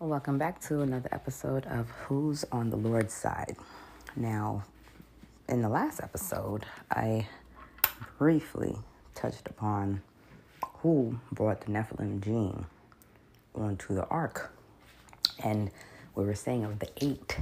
Welcome 0.00 0.38
back 0.38 0.60
to 0.62 0.80
another 0.80 1.08
episode 1.12 1.66
of 1.66 1.88
Who's 1.88 2.44
on 2.50 2.68
the 2.68 2.76
Lord's 2.76 3.14
Side. 3.14 3.54
Now, 4.16 4.64
in 5.48 5.62
the 5.62 5.68
last 5.68 6.00
episode, 6.02 6.66
I 6.90 7.28
briefly 8.18 8.76
touched 9.14 9.46
upon 9.48 10.02
who 10.62 11.20
brought 11.30 11.60
the 11.60 11.70
Nephilim 11.70 12.20
gene 12.20 12.66
onto 13.54 13.94
the 13.94 14.04
ark. 14.06 14.52
And 15.44 15.70
we 16.16 16.24
were 16.24 16.34
saying 16.34 16.64
of 16.64 16.80
the 16.80 16.88
eight, 17.00 17.38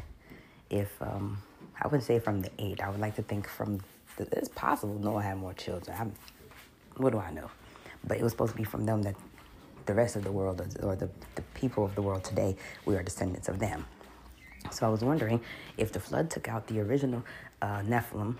if 0.69 1.01
um, 1.01 1.39
I 1.83 1.89
would 1.89 2.03
say 2.03 2.19
from 2.19 2.43
the 2.43 2.51
eight, 2.59 2.83
I 2.83 2.91
would 2.91 3.01
like 3.01 3.17
to 3.17 3.23
think 3.23 3.49
from 3.49 3.81
the, 4.19 4.29
it's 4.31 4.51
possible 4.51 4.99
Noah 4.99 5.23
had 5.23 5.39
more 5.39 5.55
children. 5.55 5.97
I'm, 5.99 6.13
what 6.99 7.15
do 7.15 7.19
I 7.19 7.31
know? 7.31 7.51
But 8.05 8.19
it 8.19 8.23
was 8.23 8.33
supposed 8.33 8.53
to 8.53 8.59
be 8.59 8.65
from 8.65 8.85
them 8.85 9.03
that 9.05 9.17
the 9.87 9.95
rest 9.95 10.17
of 10.17 10.25
the 10.25 10.33
world 10.33 10.61
or 10.83 10.97
the, 10.97 11.09
the 11.35 11.43
people 11.55 11.85
of 11.85 11.95
the 11.95 12.03
world 12.03 12.25
today, 12.25 12.57
we 12.85 12.97
are 12.97 13.03
descendants 13.03 13.49
of 13.49 13.59
them. 13.59 13.87
So 14.71 14.87
I 14.87 14.91
was 14.91 15.03
wondering 15.03 15.41
if 15.77 15.93
the 15.93 16.01
flood 16.01 16.31
took 16.31 16.49
out 16.49 16.67
the 16.69 16.81
original 16.81 17.25
uh, 17.61 17.81
Nephilim, 17.81 18.37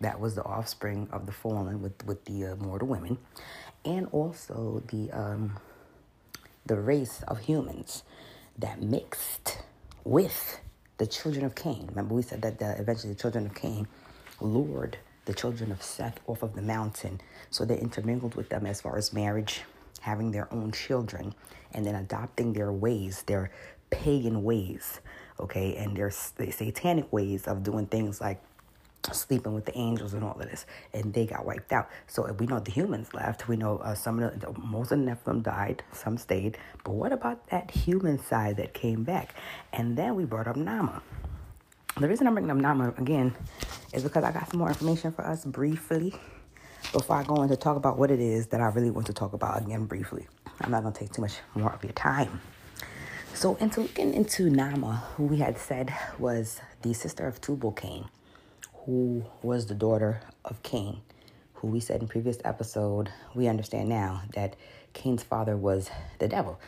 that 0.00 0.18
was 0.18 0.34
the 0.34 0.42
offspring 0.42 1.08
of 1.12 1.26
the 1.26 1.32
fallen 1.32 1.80
with, 1.80 2.04
with 2.06 2.24
the 2.24 2.46
uh, 2.46 2.56
mortal 2.56 2.88
women, 2.88 3.18
and 3.84 4.08
also 4.10 4.82
the, 4.88 5.10
um, 5.12 5.58
the 6.66 6.76
race 6.76 7.22
of 7.28 7.38
humans 7.40 8.02
that 8.58 8.82
mixed 8.82 9.58
with 10.04 10.60
the 10.98 11.06
children 11.06 11.44
of 11.44 11.54
Cain. 11.54 11.86
Remember, 11.88 12.14
we 12.14 12.22
said 12.22 12.42
that 12.42 12.58
the, 12.58 12.78
eventually 12.80 13.12
the 13.12 13.18
children 13.18 13.46
of 13.46 13.54
Cain 13.54 13.86
lured 14.40 14.98
the 15.24 15.34
children 15.34 15.70
of 15.70 15.82
Seth 15.82 16.18
off 16.26 16.42
of 16.42 16.54
the 16.54 16.62
mountain. 16.62 17.20
So 17.50 17.64
they 17.64 17.78
intermingled 17.78 18.34
with 18.34 18.48
them 18.48 18.66
as 18.66 18.80
far 18.80 18.96
as 18.96 19.12
marriage 19.12 19.62
having 20.02 20.32
their 20.32 20.52
own 20.52 20.72
children 20.72 21.34
and 21.72 21.86
then 21.86 21.94
adopting 21.94 22.52
their 22.52 22.72
ways, 22.72 23.22
their 23.26 23.50
pagan 23.90 24.42
ways, 24.42 25.00
okay, 25.40 25.76
and 25.76 25.96
their 25.96 26.10
satanic 26.10 27.10
ways 27.12 27.46
of 27.46 27.62
doing 27.62 27.86
things 27.86 28.20
like 28.20 28.42
sleeping 29.10 29.54
with 29.54 29.64
the 29.64 29.76
angels 29.76 30.12
and 30.14 30.22
all 30.22 30.38
of 30.38 30.48
this, 30.48 30.66
and 30.92 31.12
they 31.12 31.26
got 31.26 31.44
wiped 31.44 31.72
out. 31.72 31.88
So 32.06 32.30
we 32.32 32.46
know 32.46 32.60
the 32.60 32.70
humans 32.70 33.12
left. 33.14 33.48
We 33.48 33.56
know 33.56 33.78
uh, 33.78 33.94
some 33.94 34.20
of 34.20 34.38
the 34.40 34.52
most 34.60 34.92
of 34.92 35.00
the 35.00 35.04
Nephilim 35.04 35.42
died, 35.42 35.82
some 35.92 36.16
stayed. 36.16 36.58
But 36.84 36.92
what 36.92 37.12
about 37.12 37.48
that 37.48 37.70
human 37.70 38.18
side 38.18 38.56
that 38.58 38.74
came 38.74 39.02
back? 39.02 39.34
And 39.72 39.96
then 39.96 40.14
we 40.14 40.24
brought 40.24 40.46
up 40.46 40.56
Nama. 40.56 41.02
The 41.98 42.08
reason 42.08 42.26
I'm 42.26 42.34
bringing 42.34 42.50
up 42.50 42.56
Nama 42.56 42.94
again 42.96 43.34
is 43.92 44.02
because 44.02 44.24
I 44.24 44.32
got 44.32 44.50
some 44.50 44.58
more 44.58 44.68
information 44.68 45.12
for 45.12 45.26
us 45.26 45.44
briefly 45.44 46.14
before 46.92 47.16
I 47.16 47.24
go 47.24 47.42
into 47.42 47.56
talk 47.56 47.76
about 47.76 47.98
what 47.98 48.10
it 48.10 48.20
is 48.20 48.48
that 48.48 48.60
I 48.60 48.66
really 48.66 48.90
want 48.90 49.06
to 49.06 49.14
talk 49.14 49.32
about 49.32 49.62
again 49.62 49.86
briefly. 49.86 50.26
I'm 50.60 50.70
not 50.70 50.82
going 50.82 50.92
to 50.92 51.00
take 51.00 51.12
too 51.12 51.22
much 51.22 51.36
more 51.54 51.72
of 51.72 51.82
your 51.82 51.94
time. 51.94 52.40
So, 53.34 53.56
into 53.56 53.80
looking 53.80 54.12
into 54.12 54.50
Nama, 54.50 55.02
who 55.16 55.24
we 55.24 55.38
had 55.38 55.56
said 55.56 55.92
was 56.18 56.60
the 56.82 56.92
sister 56.92 57.26
of 57.26 57.40
Tubal 57.40 57.72
Cain, 57.72 58.04
who 58.84 59.24
was 59.42 59.66
the 59.66 59.74
daughter 59.74 60.20
of 60.44 60.62
Cain, 60.62 61.00
who 61.54 61.68
we 61.68 61.80
said 61.80 62.02
in 62.02 62.08
previous 62.08 62.38
episode, 62.44 63.10
we 63.34 63.48
understand 63.48 63.88
now 63.88 64.22
that 64.34 64.54
Cain's 64.92 65.22
father 65.22 65.56
was 65.56 65.90
the 66.18 66.28
devil, 66.28 66.60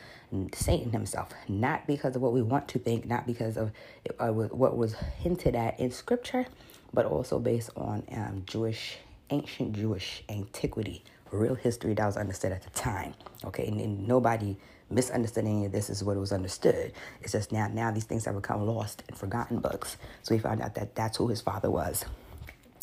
Satan 0.54 0.92
himself, 0.92 1.34
not 1.48 1.86
because 1.86 2.16
of 2.16 2.22
what 2.22 2.32
we 2.32 2.40
want 2.40 2.66
to 2.68 2.78
think, 2.78 3.06
not 3.06 3.26
because 3.26 3.58
of 3.58 3.70
uh, 4.18 4.28
what 4.28 4.76
was 4.76 4.94
hinted 5.18 5.54
at 5.54 5.78
in 5.78 5.90
scripture, 5.90 6.46
but 6.94 7.04
also 7.04 7.38
based 7.38 7.70
on 7.76 8.02
um, 8.10 8.42
Jewish 8.46 8.96
ancient 9.34 9.72
Jewish 9.72 10.22
antiquity, 10.28 11.02
real 11.32 11.56
history 11.56 11.94
that 11.94 12.06
was 12.06 12.16
understood 12.16 12.52
at 12.52 12.62
the 12.62 12.70
time. 12.70 13.14
Okay, 13.44 13.66
and, 13.66 13.80
and 13.80 14.06
nobody 14.06 14.56
misunderstanding 14.90 15.64
of 15.66 15.72
this 15.72 15.90
is 15.90 16.04
what 16.04 16.16
it 16.16 16.20
was 16.20 16.32
understood. 16.32 16.92
It's 17.20 17.32
just 17.32 17.50
now 17.52 17.66
now 17.68 17.90
these 17.90 18.04
things 18.04 18.24
have 18.26 18.36
become 18.36 18.66
lost 18.66 19.02
and 19.08 19.16
forgotten 19.16 19.58
books. 19.58 19.96
So 20.22 20.34
we 20.34 20.38
found 20.38 20.60
out 20.62 20.74
that 20.76 20.94
that's 20.94 21.16
who 21.16 21.28
his 21.28 21.40
father 21.40 21.70
was, 21.70 22.04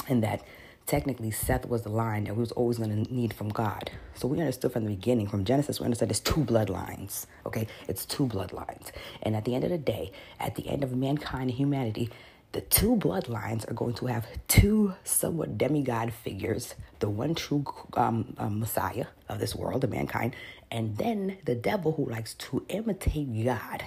and 0.09 0.21
that 0.23 0.41
technically 0.87 1.31
Seth 1.31 1.65
was 1.67 1.83
the 1.83 1.89
line 1.89 2.25
that 2.25 2.35
we 2.35 2.41
was 2.41 2.51
always 2.51 2.77
going 2.79 3.05
to 3.05 3.13
need 3.13 3.33
from 3.33 3.49
God. 3.49 3.91
So 4.15 4.27
we 4.27 4.39
understood 4.39 4.73
from 4.73 4.83
the 4.83 4.89
beginning, 4.89 5.27
from 5.27 5.45
Genesis, 5.45 5.79
we 5.79 5.85
understood 5.85 6.09
there's 6.09 6.19
two 6.19 6.43
bloodlines. 6.43 7.27
Okay, 7.45 7.67
it's 7.87 8.03
two 8.05 8.27
bloodlines, 8.27 8.91
and 9.23 9.35
at 9.35 9.45
the 9.45 9.55
end 9.55 9.63
of 9.63 9.69
the 9.69 9.77
day, 9.77 10.11
at 10.39 10.55
the 10.55 10.67
end 10.67 10.83
of 10.83 10.93
mankind 10.95 11.49
and 11.49 11.57
humanity, 11.57 12.09
the 12.51 12.61
two 12.61 12.95
bloodlines 12.95 13.69
are 13.69 13.73
going 13.73 13.93
to 13.95 14.07
have 14.07 14.27
two 14.47 14.93
somewhat 15.03 15.57
demigod 15.57 16.13
figures 16.13 16.75
the 16.99 17.09
one 17.09 17.33
true 17.33 17.65
um, 17.95 18.35
um, 18.37 18.59
Messiah 18.59 19.07
of 19.27 19.39
this 19.39 19.55
world, 19.55 19.83
of 19.83 19.89
mankind, 19.89 20.35
and 20.69 20.97
then 20.97 21.37
the 21.45 21.55
devil 21.55 21.93
who 21.93 22.05
likes 22.05 22.35
to 22.35 22.63
imitate 22.69 23.43
God 23.43 23.83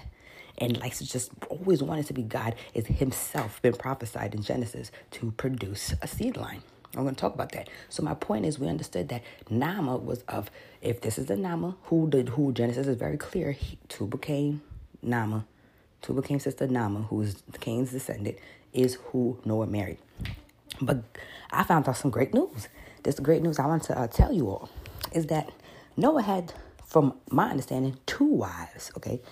and 0.58 0.78
likes 0.80 0.98
to 0.98 1.06
just 1.06 1.30
always 1.48 1.82
wanted 1.82 2.06
to 2.06 2.12
be 2.12 2.22
God 2.22 2.54
is 2.74 2.86
himself 2.86 3.62
been 3.62 3.72
prophesied 3.74 4.34
in 4.34 4.42
Genesis 4.42 4.90
to 5.12 5.30
produce 5.32 5.94
a 6.02 6.08
seed 6.08 6.36
line. 6.36 6.62
I'm 6.96 7.02
going 7.02 7.14
to 7.14 7.20
talk 7.20 7.34
about 7.34 7.52
that. 7.52 7.68
So 7.88 8.02
my 8.02 8.14
point 8.14 8.46
is, 8.46 8.58
we 8.58 8.68
understood 8.68 9.08
that 9.08 9.22
Nama 9.50 9.96
was 9.96 10.22
of 10.28 10.50
if 10.80 11.00
this 11.00 11.18
is 11.18 11.26
the 11.26 11.36
Nama 11.36 11.76
who 11.84 12.08
did 12.08 12.30
who 12.30 12.52
Genesis 12.52 12.86
is 12.86 12.96
very 12.96 13.16
clear. 13.16 13.52
He, 13.52 13.78
Tubal 13.88 14.18
Cain 14.18 14.60
Nama 15.02 15.44
Tubal 16.04 16.22
Cain's 16.22 16.42
sister 16.42 16.66
Nama, 16.66 17.00
who 17.02 17.22
is 17.22 17.42
Cain's 17.60 17.90
descendant, 17.90 18.36
is 18.74 18.98
who 19.06 19.38
Noah 19.46 19.66
married. 19.66 19.96
But 20.80 21.02
I 21.50 21.64
found 21.64 21.88
out 21.88 21.96
some 21.96 22.10
great 22.10 22.34
news. 22.34 22.68
This 23.02 23.18
great 23.18 23.42
news 23.42 23.58
I 23.58 23.66
want 23.66 23.84
to 23.84 23.98
uh, 23.98 24.06
tell 24.08 24.30
you 24.30 24.48
all 24.48 24.68
is 25.12 25.26
that 25.28 25.50
Noah 25.96 26.20
had, 26.20 26.52
from 26.84 27.14
my 27.30 27.48
understanding, 27.48 27.96
two 28.04 28.26
wives. 28.26 28.92
Okay, 28.98 29.22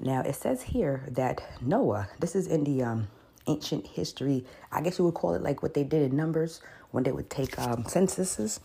now 0.00 0.20
it 0.20 0.36
says 0.36 0.62
here 0.62 1.08
that 1.10 1.42
Noah. 1.60 2.08
This 2.20 2.36
is 2.36 2.46
in 2.46 2.62
the 2.62 2.84
um, 2.84 3.08
ancient 3.48 3.88
history. 3.88 4.44
I 4.70 4.80
guess 4.80 5.00
you 5.00 5.04
would 5.06 5.14
call 5.14 5.34
it 5.34 5.42
like 5.42 5.60
what 5.60 5.74
they 5.74 5.82
did 5.82 6.02
in 6.02 6.16
Numbers 6.16 6.60
when 6.92 7.02
they 7.02 7.10
would 7.10 7.30
take 7.30 7.58
um, 7.58 7.84
censuses. 7.88 8.60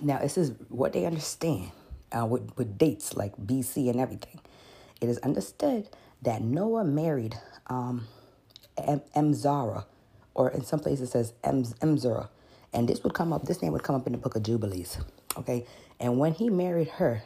Now 0.00 0.18
this 0.18 0.36
is 0.36 0.52
what 0.68 0.94
they 0.94 1.04
understand 1.04 1.70
uh, 2.10 2.26
with 2.26 2.50
with 2.56 2.76
dates 2.76 3.14
like 3.14 3.36
BC 3.36 3.88
and 3.88 4.00
everything. 4.00 4.40
It 5.00 5.08
is 5.08 5.18
understood 5.18 5.88
that 6.22 6.42
Noah 6.42 6.84
married 6.84 7.36
um, 7.66 8.06
Emzara, 8.78 9.84
or 10.34 10.50
in 10.50 10.64
some 10.64 10.80
places 10.80 11.08
it 11.08 11.12
says 11.12 11.32
Emzara. 11.42 12.28
And 12.72 12.88
this 12.88 13.02
would 13.02 13.14
come 13.14 13.32
up, 13.32 13.46
this 13.46 13.62
name 13.62 13.72
would 13.72 13.82
come 13.82 13.96
up 13.96 14.06
in 14.06 14.12
the 14.12 14.18
book 14.18 14.36
of 14.36 14.42
Jubilees. 14.42 14.98
Okay. 15.36 15.66
And 15.98 16.18
when 16.18 16.32
he 16.34 16.50
married 16.50 16.88
her, 16.88 17.22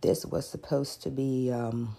this 0.00 0.24
was 0.26 0.48
supposed 0.48 1.02
to 1.02 1.10
be, 1.10 1.50
um, 1.52 1.96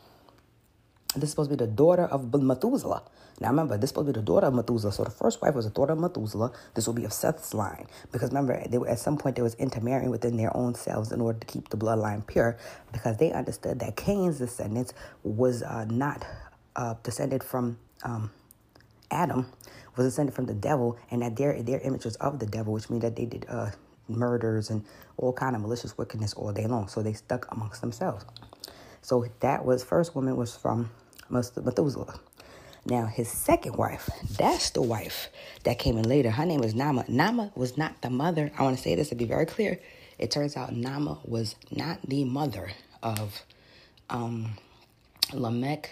this 1.15 1.25
is 1.25 1.29
supposed 1.31 1.49
to 1.51 1.57
be 1.57 1.65
the 1.65 1.71
daughter 1.71 2.03
of 2.03 2.33
Methuselah. 2.33 3.03
Now 3.39 3.49
remember, 3.49 3.77
this 3.77 3.91
to 3.91 4.03
be 4.03 4.11
the 4.11 4.21
daughter 4.21 4.47
of 4.47 4.53
Methuselah. 4.53 4.91
So 4.91 5.03
the 5.03 5.11
first 5.11 5.41
wife 5.41 5.55
was 5.55 5.65
the 5.65 5.71
daughter 5.71 5.93
of 5.93 5.99
Methuselah. 5.99 6.51
This 6.75 6.87
will 6.87 6.93
be 6.93 7.05
of 7.05 7.13
Seth's 7.13 7.53
line. 7.53 7.87
Because 8.11 8.29
remember, 8.29 8.63
they 8.69 8.77
were, 8.77 8.87
at 8.87 8.99
some 8.99 9.17
point 9.17 9.35
they 9.35 9.41
was 9.41 9.55
intermarrying 9.55 10.11
within 10.11 10.37
their 10.37 10.55
own 10.55 10.75
selves 10.75 11.11
in 11.11 11.21
order 11.21 11.39
to 11.39 11.45
keep 11.47 11.69
the 11.69 11.77
bloodline 11.77 12.25
pure. 12.25 12.57
Because 12.91 13.17
they 13.17 13.31
understood 13.31 13.79
that 13.79 13.97
Cain's 13.97 14.37
descendants 14.39 14.93
was 15.23 15.63
uh, 15.63 15.85
not 15.85 16.25
uh, 16.75 16.95
descended 17.03 17.43
from 17.43 17.77
um, 18.03 18.31
Adam, 19.11 19.51
was 19.95 20.07
descended 20.07 20.35
from 20.35 20.45
the 20.45 20.53
devil, 20.53 20.97
and 21.11 21.21
that 21.21 21.35
their 21.35 21.61
their 21.61 21.79
image 21.81 22.05
was 22.05 22.15
of 22.17 22.39
the 22.39 22.45
devil, 22.45 22.73
which 22.73 22.89
means 22.89 23.03
that 23.03 23.15
they 23.15 23.25
did 23.25 23.45
uh, 23.49 23.71
murders 24.07 24.69
and 24.69 24.83
all 25.17 25.33
kind 25.33 25.55
of 25.55 25.61
malicious 25.61 25.97
wickedness 25.97 26.33
all 26.33 26.51
day 26.51 26.67
long. 26.67 26.87
So 26.87 27.01
they 27.01 27.13
stuck 27.13 27.51
amongst 27.51 27.81
themselves. 27.81 28.25
So 29.01 29.25
that 29.41 29.65
was 29.65 29.83
first 29.83 30.15
woman 30.15 30.35
was 30.35 30.55
from 30.55 30.89
Methuselah. 31.29 32.19
Now, 32.85 33.05
his 33.05 33.29
second 33.29 33.77
wife, 33.77 34.09
that's 34.37 34.71
the 34.71 34.81
wife 34.81 35.29
that 35.63 35.79
came 35.79 35.97
in 35.97 36.07
later. 36.07 36.31
Her 36.31 36.45
name 36.45 36.59
was 36.59 36.75
Nama. 36.75 37.05
Nama 37.07 37.51
was 37.55 37.77
not 37.77 38.01
the 38.01 38.09
mother. 38.09 38.51
I 38.57 38.63
want 38.63 38.75
to 38.75 38.83
say 38.83 38.95
this 38.95 39.09
to 39.09 39.15
be 39.15 39.25
very 39.25 39.45
clear. 39.45 39.79
It 40.19 40.31
turns 40.31 40.57
out 40.57 40.75
Nama 40.75 41.19
was 41.23 41.55
not 41.71 41.99
the 42.07 42.25
mother 42.25 42.71
of 43.01 43.41
um, 44.09 44.57
Lamech, 45.33 45.89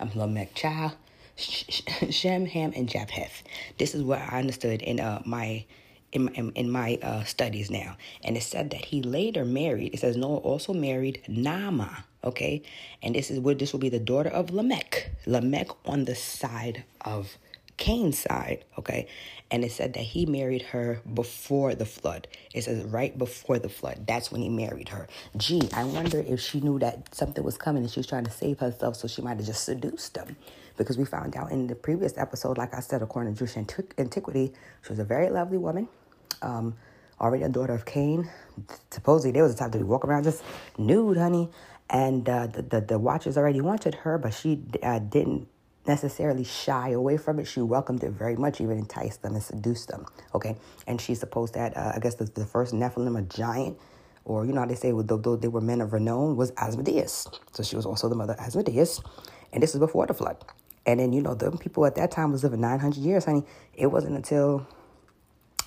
um, 0.00 0.10
Lamech 0.14 0.54
child, 0.54 0.92
Shem, 1.36 2.46
Ham, 2.46 2.72
and 2.74 2.88
Japheth. 2.88 3.42
This 3.78 3.94
is 3.94 4.02
what 4.02 4.20
I 4.20 4.38
understood 4.38 4.80
in 4.82 5.00
uh, 5.00 5.22
my 5.26 5.66
in, 6.12 6.28
in, 6.28 6.50
in 6.52 6.70
my 6.70 6.98
uh, 7.02 7.24
studies 7.24 7.70
now. 7.70 7.96
And 8.24 8.36
it 8.36 8.42
said 8.42 8.70
that 8.70 8.86
he 8.86 9.02
later 9.02 9.44
married, 9.44 9.92
it 9.92 10.00
says 10.00 10.16
Noah 10.16 10.38
also 10.38 10.72
married 10.72 11.22
Nama, 11.28 12.04
okay? 12.26 12.62
And 13.02 13.14
this 13.14 13.30
is 13.30 13.40
where 13.40 13.54
this 13.54 13.72
will 13.72 13.80
be 13.80 13.88
the 13.88 13.98
daughter 13.98 14.28
of 14.28 14.50
Lamech. 14.50 15.10
Lamech 15.26 15.68
on 15.86 16.04
the 16.04 16.14
side 16.14 16.84
of 17.00 17.38
Cain's 17.78 18.18
side, 18.18 18.64
okay? 18.78 19.06
And 19.50 19.64
it 19.64 19.72
said 19.72 19.94
that 19.94 20.02
he 20.02 20.26
married 20.26 20.62
her 20.62 21.00
before 21.14 21.74
the 21.74 21.86
flood. 21.86 22.28
It 22.52 22.64
says 22.64 22.84
right 22.84 23.16
before 23.16 23.58
the 23.58 23.68
flood. 23.68 24.06
That's 24.06 24.32
when 24.32 24.42
he 24.42 24.48
married 24.48 24.90
her. 24.90 25.06
Gee, 25.36 25.68
I 25.72 25.84
wonder 25.84 26.18
if 26.18 26.40
she 26.40 26.60
knew 26.60 26.78
that 26.80 27.14
something 27.14 27.44
was 27.44 27.56
coming 27.56 27.84
and 27.84 27.90
she 27.90 28.00
was 28.00 28.06
trying 28.06 28.24
to 28.24 28.30
save 28.30 28.58
herself, 28.58 28.96
so 28.96 29.08
she 29.08 29.22
might 29.22 29.36
have 29.36 29.46
just 29.46 29.64
seduced 29.64 30.16
him. 30.16 30.36
Because 30.76 30.98
we 30.98 31.06
found 31.06 31.36
out 31.36 31.52
in 31.52 31.68
the 31.68 31.74
previous 31.74 32.18
episode, 32.18 32.58
like 32.58 32.74
I 32.74 32.80
said, 32.80 33.02
according 33.02 33.34
to 33.34 33.38
Jewish 33.38 33.56
antiquity, 33.56 34.52
she 34.82 34.90
was 34.90 34.98
a 34.98 35.04
very 35.04 35.30
lovely 35.30 35.58
woman 35.58 35.88
um, 36.42 36.74
already 37.20 37.44
a 37.44 37.48
daughter 37.48 37.74
of 37.74 37.84
Cain. 37.84 38.30
Supposedly, 38.90 39.32
there 39.32 39.42
was 39.42 39.54
a 39.54 39.56
time 39.56 39.70
to 39.72 39.78
be 39.78 39.84
walking 39.84 40.10
around 40.10 40.24
just 40.24 40.42
nude, 40.78 41.16
honey. 41.16 41.48
And 41.90 42.28
uh, 42.28 42.46
the, 42.48 42.62
the, 42.62 42.80
the 42.80 42.98
Watchers 42.98 43.36
already 43.36 43.60
wanted 43.60 43.94
her, 43.96 44.18
but 44.18 44.34
she 44.34 44.62
uh, 44.82 44.98
didn't 44.98 45.48
necessarily 45.86 46.44
shy 46.44 46.90
away 46.90 47.16
from 47.16 47.38
it. 47.38 47.46
She 47.46 47.60
welcomed 47.60 48.02
it 48.02 48.10
very 48.10 48.36
much, 48.36 48.60
even 48.60 48.78
enticed 48.78 49.22
them 49.22 49.34
and 49.34 49.42
seduced 49.42 49.88
them. 49.88 50.06
Okay, 50.34 50.56
and 50.86 51.00
she's 51.00 51.20
supposed 51.20 51.54
to, 51.54 51.60
uh, 51.60 51.92
I 51.94 52.00
guess, 52.00 52.16
the, 52.16 52.24
the 52.24 52.44
first 52.44 52.74
Nephilim, 52.74 53.18
a 53.18 53.22
giant, 53.22 53.78
or 54.24 54.44
you 54.44 54.52
know 54.52 54.60
how 54.60 54.66
they 54.66 54.74
say, 54.74 54.92
though 54.92 55.36
they 55.36 55.48
were 55.48 55.60
men 55.60 55.80
of 55.80 55.92
renown, 55.92 56.36
was 56.36 56.52
Asmodeus. 56.56 57.28
So 57.52 57.62
she 57.62 57.76
was 57.76 57.86
also 57.86 58.08
the 58.08 58.16
mother 58.16 58.32
of 58.34 58.40
Asmodeus, 58.40 59.00
and 59.52 59.62
this 59.62 59.74
is 59.74 59.78
before 59.78 60.06
the 60.06 60.14
flood. 60.14 60.44
And 60.84 61.00
then 61.00 61.12
you 61.12 61.20
know 61.20 61.34
the 61.34 61.50
people 61.52 61.84
at 61.86 61.96
that 61.96 62.10
time 62.10 62.32
was 62.32 62.44
living 62.44 62.60
900 62.60 62.96
years, 62.96 63.24
honey. 63.24 63.44
It 63.74 63.86
wasn't 63.86 64.16
until 64.16 64.66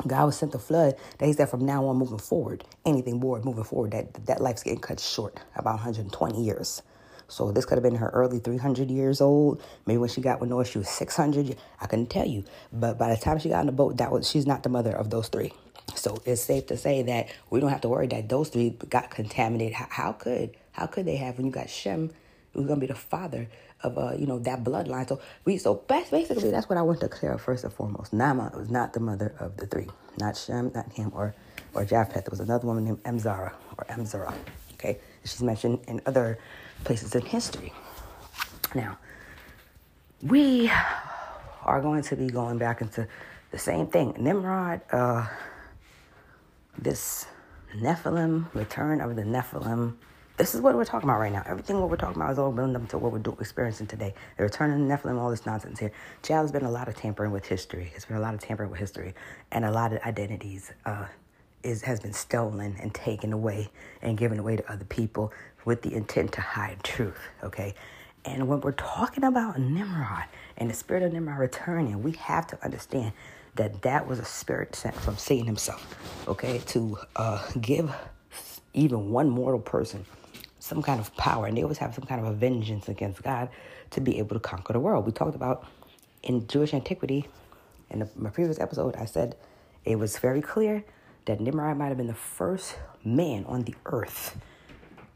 God 0.08 0.26
was 0.28 0.38
sent 0.38 0.52
the 0.54 0.60
flood 0.60 0.96
that 1.18 1.26
he 1.26 1.34
said 1.34 1.50
from 1.50 1.66
now 1.66 1.86
on 1.88 1.98
moving 1.98 2.20
forward, 2.20 2.64
anything 2.86 3.20
more 3.20 3.42
moving 3.42 3.64
forward, 3.66 3.92
that 3.92 4.26
that 4.28 4.42
life's 4.42 4.64
getting 4.64 4.80
cut 4.80 5.00
short 5.00 5.40
about 5.56 5.76
120 5.76 6.44
years. 6.44 6.82
So 7.28 7.52
this 7.52 7.66
could 7.66 7.76
have 7.76 7.84
been 7.84 7.96
her 7.96 8.10
early 8.10 8.40
300 8.40 8.90
years 8.92 9.22
old. 9.22 9.62
Maybe 9.86 9.98
when 9.98 10.10
she 10.10 10.22
got 10.22 10.42
with 10.42 10.50
Noah, 10.50 10.66
she 10.66 10.80
was 10.80 10.90
600. 10.90 11.58
I 11.82 11.86
couldn't 11.88 12.10
tell 12.10 12.28
you. 12.28 12.44
But 12.74 12.98
by 12.98 13.14
the 13.14 13.22
time 13.22 13.40
she 13.40 13.50
got 13.50 13.60
on 13.60 13.68
the 13.68 13.72
boat, 13.72 13.98
that 13.98 14.12
was 14.12 14.30
she's 14.30 14.48
not 14.48 14.64
the 14.64 14.70
mother 14.70 14.92
of 14.96 15.10
those 15.12 15.28
three. 15.28 15.54
So 15.96 16.22
it's 16.26 16.42
safe 16.42 16.68
to 16.68 16.78
say 16.78 17.04
that 17.04 17.30
we 17.50 17.60
don't 17.60 17.70
have 17.70 17.82
to 17.82 17.90
worry 17.90 18.08
that 18.08 18.30
those 18.30 18.50
three 18.50 18.72
got 18.90 19.12
contaminated. 19.12 19.76
How, 19.76 19.88
how 19.90 20.12
could 20.14 20.56
how 20.74 20.88
could 20.88 21.06
they 21.06 21.18
have 21.18 21.38
when 21.38 21.48
you 21.48 21.52
got 21.52 21.70
Shem, 21.70 22.12
who's 22.54 22.68
gonna 22.68 22.80
be 22.80 22.88
the 22.88 22.96
father 22.96 23.48
of 23.84 23.98
uh, 23.98 24.14
you 24.18 24.26
know 24.26 24.40
that 24.40 24.64
bloodline. 24.64 25.08
So 25.08 25.20
we 25.46 25.58
so 25.58 25.76
basically 25.76 26.52
that's 26.52 26.70
what 26.70 26.78
I 26.78 26.82
want 26.82 27.00
to 27.02 27.10
clear 27.10 27.34
up 27.34 27.42
first 27.42 27.64
and 27.64 27.74
foremost. 27.74 28.14
Nama 28.14 28.52
was 28.56 28.70
not 28.70 28.94
the 28.94 29.00
mother 29.00 29.34
of 29.40 29.58
the 29.58 29.68
three, 29.68 29.88
not 30.18 30.38
Shem, 30.38 30.72
not 30.74 30.92
Ham, 30.94 31.12
or 31.16 31.36
or 31.74 31.86
Japheth. 31.86 32.26
There 32.26 32.32
was 32.32 32.40
another 32.40 32.68
woman 32.68 32.86
named 32.86 33.04
Emzara 33.04 33.54
or 33.78 33.86
Emzara. 33.90 34.34
Okay, 34.74 34.98
she's 35.24 35.42
mentioned 35.42 35.80
in 35.88 36.02
other 36.06 36.40
places 36.84 37.16
in 37.16 37.22
history. 37.22 37.74
Now, 38.76 38.98
we 40.22 40.72
are 41.64 41.82
going 41.82 42.04
to 42.04 42.16
be 42.16 42.28
going 42.28 42.58
back 42.58 42.82
into 42.82 43.08
the 43.52 43.58
same 43.58 43.88
thing. 43.88 44.16
Nimrod, 44.18 44.82
uh, 44.92 45.28
this 46.78 47.26
Nephilim, 47.76 48.54
return 48.54 49.02
of 49.02 49.16
the 49.16 49.24
Nephilim 49.24 49.96
this 50.40 50.56
is 50.56 50.62
what 50.62 50.74
we're 50.74 50.86
talking 50.86 51.10
about 51.10 51.20
right 51.20 51.34
now. 51.34 51.44
Everything 51.46 51.82
what 51.82 51.90
we're 51.90 51.98
talking 51.98 52.16
about 52.16 52.32
is 52.32 52.40
all 52.40 52.50
building 52.54 52.74
up 52.74 52.88
to 52.88 52.98
what 52.98 53.12
we're 53.12 53.34
experiencing 53.42 53.88
today. 53.88 54.14
The 54.38 54.44
return 54.44 54.72
of 54.72 54.80
the 54.80 54.86
Nephilim, 54.86 55.20
all 55.20 55.30
this 55.30 55.46
nonsense 55.46 55.78
here. 55.80 55.92
Child 56.24 56.44
has 56.46 56.52
been 56.54 56.64
a 56.64 56.72
lot 56.72 56.88
of 56.88 56.96
tampering 56.96 57.34
with 57.34 57.46
history. 57.46 57.92
It's 57.94 58.06
been 58.06 58.16
a 58.16 58.22
lot 58.22 58.34
of 58.34 58.40
tampering 58.40 58.72
with 58.72 58.80
history, 58.80 59.14
and 59.52 59.66
a 59.66 59.72
lot 59.72 59.92
of 59.92 60.02
identities 60.04 60.72
uh, 60.86 61.08
is 61.62 61.82
has 61.82 62.00
been 62.00 62.14
stolen 62.14 62.78
and 62.82 62.94
taken 62.94 63.34
away 63.34 63.70
and 64.02 64.18
given 64.18 64.40
away 64.40 64.56
to 64.56 64.72
other 64.72 64.86
people 64.86 65.34
with 65.66 65.82
the 65.82 65.94
intent 65.94 66.32
to 66.32 66.42
hide 66.42 66.82
truth. 66.84 67.20
Okay, 67.44 67.76
and 68.24 68.48
when 68.48 68.62
we're 68.62 68.72
talking 68.72 69.26
about 69.26 69.60
Nimrod 69.60 70.24
and 70.56 70.70
the 70.70 70.74
spirit 70.74 71.04
of 71.04 71.12
Nimrod 71.12 71.38
returning, 71.38 72.02
we 72.02 72.14
have 72.14 72.48
to 72.48 72.64
understand 72.64 73.12
that 73.56 73.82
that 73.82 74.08
was 74.08 74.20
a 74.20 74.26
spirit 74.26 74.74
sent 74.74 74.96
from 74.96 75.18
Satan 75.18 75.48
himself. 75.48 75.98
Okay, 76.30 76.60
to 76.68 76.98
uh, 77.18 77.46
give 77.60 77.94
even 78.74 79.10
one 79.12 79.30
mortal 79.30 79.60
person 79.60 80.06
some 80.70 80.82
kind 80.82 81.00
of 81.00 81.14
power 81.18 81.48
and 81.48 81.58
they 81.58 81.64
always 81.64 81.80
have 81.80 81.94
some 81.96 82.06
kind 82.06 82.22
of 82.22 82.28
a 82.28 82.34
vengeance 82.34 82.88
against 82.88 83.24
God 83.24 83.50
to 83.90 84.00
be 84.00 84.20
able 84.20 84.36
to 84.36 84.40
conquer 84.40 84.74
the 84.74 84.80
world. 84.80 85.06
We 85.06 85.12
talked 85.12 85.36
about 85.36 85.66
in 86.24 86.48
Jewish 86.48 86.74
antiquity, 86.74 87.28
in 87.90 88.00
the, 88.00 88.10
my 88.16 88.30
previous 88.30 88.60
episode, 88.60 88.96
I 88.96 89.06
said 89.06 89.36
it 89.84 89.98
was 89.98 90.18
very 90.20 90.42
clear 90.42 90.84
that 91.26 91.40
Nimrod 91.40 91.78
might 91.78 91.88
have 91.88 91.98
been 91.98 92.08
the 92.08 92.14
first 92.14 92.78
man 93.04 93.46
on 93.46 93.64
the 93.64 93.76
earth 93.88 94.38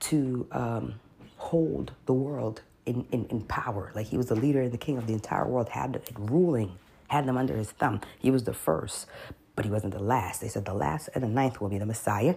to 0.02 0.48
um, 0.52 0.96
hold 1.38 1.94
the 2.06 2.14
world 2.14 2.62
in, 2.86 3.06
in, 3.12 3.26
in 3.26 3.42
power. 3.42 3.92
Like 3.96 4.08
he 4.08 4.18
was 4.18 4.28
the 4.28 4.36
leader 4.36 4.62
and 4.62 4.72
the 4.72 4.78
king 4.78 4.98
of 4.98 5.08
the 5.08 5.14
entire 5.14 5.48
world, 5.48 5.70
had 5.70 5.96
it 5.96 6.10
ruling, 6.18 6.78
had 7.08 7.26
them 7.26 7.38
under 7.38 7.56
his 7.56 7.72
thumb. 7.72 8.02
He 8.20 8.32
was 8.32 8.44
the 8.44 8.54
first, 8.54 9.08
but 9.56 9.66
he 9.66 9.72
wasn't 9.72 9.94
the 9.94 10.02
last. 10.02 10.42
They 10.42 10.48
said 10.48 10.66
the 10.66 10.74
last 10.74 11.10
and 11.14 11.24
the 11.24 11.28
ninth 11.28 11.62
will 11.62 11.70
be 11.70 11.78
the 11.78 11.86
Messiah. 11.86 12.36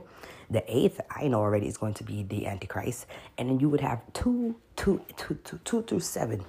The 0.51 0.63
eighth, 0.69 1.01
I 1.11 1.29
know 1.29 1.41
already, 1.41 1.67
is 1.67 1.77
going 1.77 1.95
to 1.95 2.05
be 2.05 2.23
the 2.23 2.47
Antichrist. 2.47 3.07
And 3.39 3.49
then 3.49 3.61
you 3.61 3.69
would 3.69 3.81
have 3.81 4.01
two, 4.13 4.57
two, 4.77 5.03
two, 5.17 5.39
two, 5.45 5.59
two 5.65 5.83
through 5.83 6.01
seven. 6.01 6.45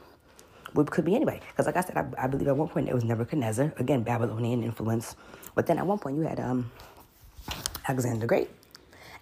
Which 0.74 0.88
could 0.88 1.06
be 1.06 1.16
anybody. 1.16 1.40
Because 1.50 1.66
like 1.66 1.78
I 1.78 1.82
said, 1.82 1.98
I, 1.98 2.26
I 2.26 2.28
believe 2.28 2.48
at 2.48 2.58
one 2.58 2.68
point 2.68 2.90
it 2.90 2.94
was 2.94 3.04
Nebuchadnezzar. 3.04 3.74
Again, 3.78 4.04
Babylonian 4.04 4.64
influence. 4.64 5.16
But 5.56 5.66
then 5.66 5.80
at 5.80 5.88
one 5.88 5.98
point 5.98 6.18
you 6.18 6.24
had 6.24 6.40
um, 6.40 6.72
Alexander 7.88 8.20
the 8.20 8.28
Great. 8.28 8.50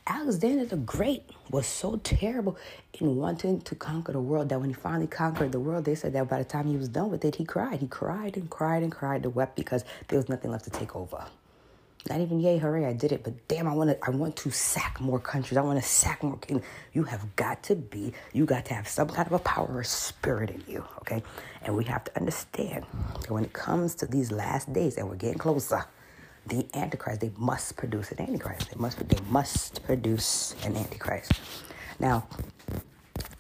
Alexander 0.07 0.65
the 0.65 0.77
Great 0.77 1.23
was 1.49 1.65
so 1.65 1.97
terrible 1.97 2.57
in 2.99 3.15
wanting 3.15 3.59
to 3.61 3.73
conquer 3.73 4.11
the 4.11 4.19
world 4.19 4.49
that 4.49 4.59
when 4.59 4.69
he 4.69 4.75
finally 4.75 5.07
conquered 5.07 5.51
the 5.51 5.59
world, 5.59 5.85
they 5.85 5.95
said 5.95 6.13
that 6.13 6.29
by 6.29 6.37
the 6.37 6.45
time 6.45 6.67
he 6.67 6.77
was 6.77 6.89
done 6.89 7.09
with 7.09 7.25
it, 7.25 7.35
he 7.35 7.43
cried. 7.43 7.79
He 7.79 7.87
cried 7.87 8.37
and 8.37 8.47
cried 8.49 8.83
and 8.83 8.91
cried 8.91 9.25
and 9.25 9.33
wept 9.33 9.55
because 9.55 9.83
there 10.07 10.19
was 10.19 10.29
nothing 10.29 10.51
left 10.51 10.65
to 10.65 10.69
take 10.69 10.95
over. 10.95 11.25
Not 12.07 12.21
even 12.21 12.39
yay, 12.39 12.59
hooray, 12.59 12.85
I 12.85 12.93
did 12.93 13.13
it, 13.13 13.23
but 13.23 13.47
damn, 13.47 13.67
I 13.67 13.73
want 13.73 13.89
to 13.89 14.05
I 14.05 14.11
want 14.11 14.35
to 14.35 14.51
sack 14.51 15.01
more 15.01 15.19
countries. 15.19 15.57
I 15.57 15.61
want 15.61 15.81
to 15.81 15.87
sack 15.87 16.21
more 16.21 16.37
kingdoms. 16.37 16.67
You 16.93 17.01
have 17.05 17.35
got 17.35 17.63
to 17.63 17.75
be, 17.75 18.13
you 18.31 18.45
got 18.45 18.65
to 18.65 18.75
have 18.75 18.87
some 18.87 19.07
kind 19.07 19.25
of 19.25 19.33
a 19.33 19.39
power 19.39 19.69
or 19.75 19.83
spirit 19.83 20.51
in 20.51 20.63
you, 20.67 20.85
okay? 20.99 21.23
And 21.63 21.75
we 21.75 21.83
have 21.85 22.03
to 22.03 22.15
understand 22.15 22.85
that 23.21 23.31
when 23.31 23.43
it 23.43 23.53
comes 23.53 23.95
to 23.95 24.05
these 24.05 24.31
last 24.31 24.71
days, 24.71 24.97
and 24.97 25.09
we're 25.09 25.15
getting 25.15 25.39
closer, 25.39 25.83
the 26.47 26.65
Antichrist, 26.73 27.21
they 27.21 27.31
must 27.37 27.75
produce 27.75 28.11
an 28.11 28.21
Antichrist. 28.21 28.69
They 28.71 28.79
must 28.79 29.09
they 29.09 29.17
must 29.29 29.83
produce 29.83 30.55
an 30.63 30.75
Antichrist. 30.75 31.31
Now, 31.99 32.27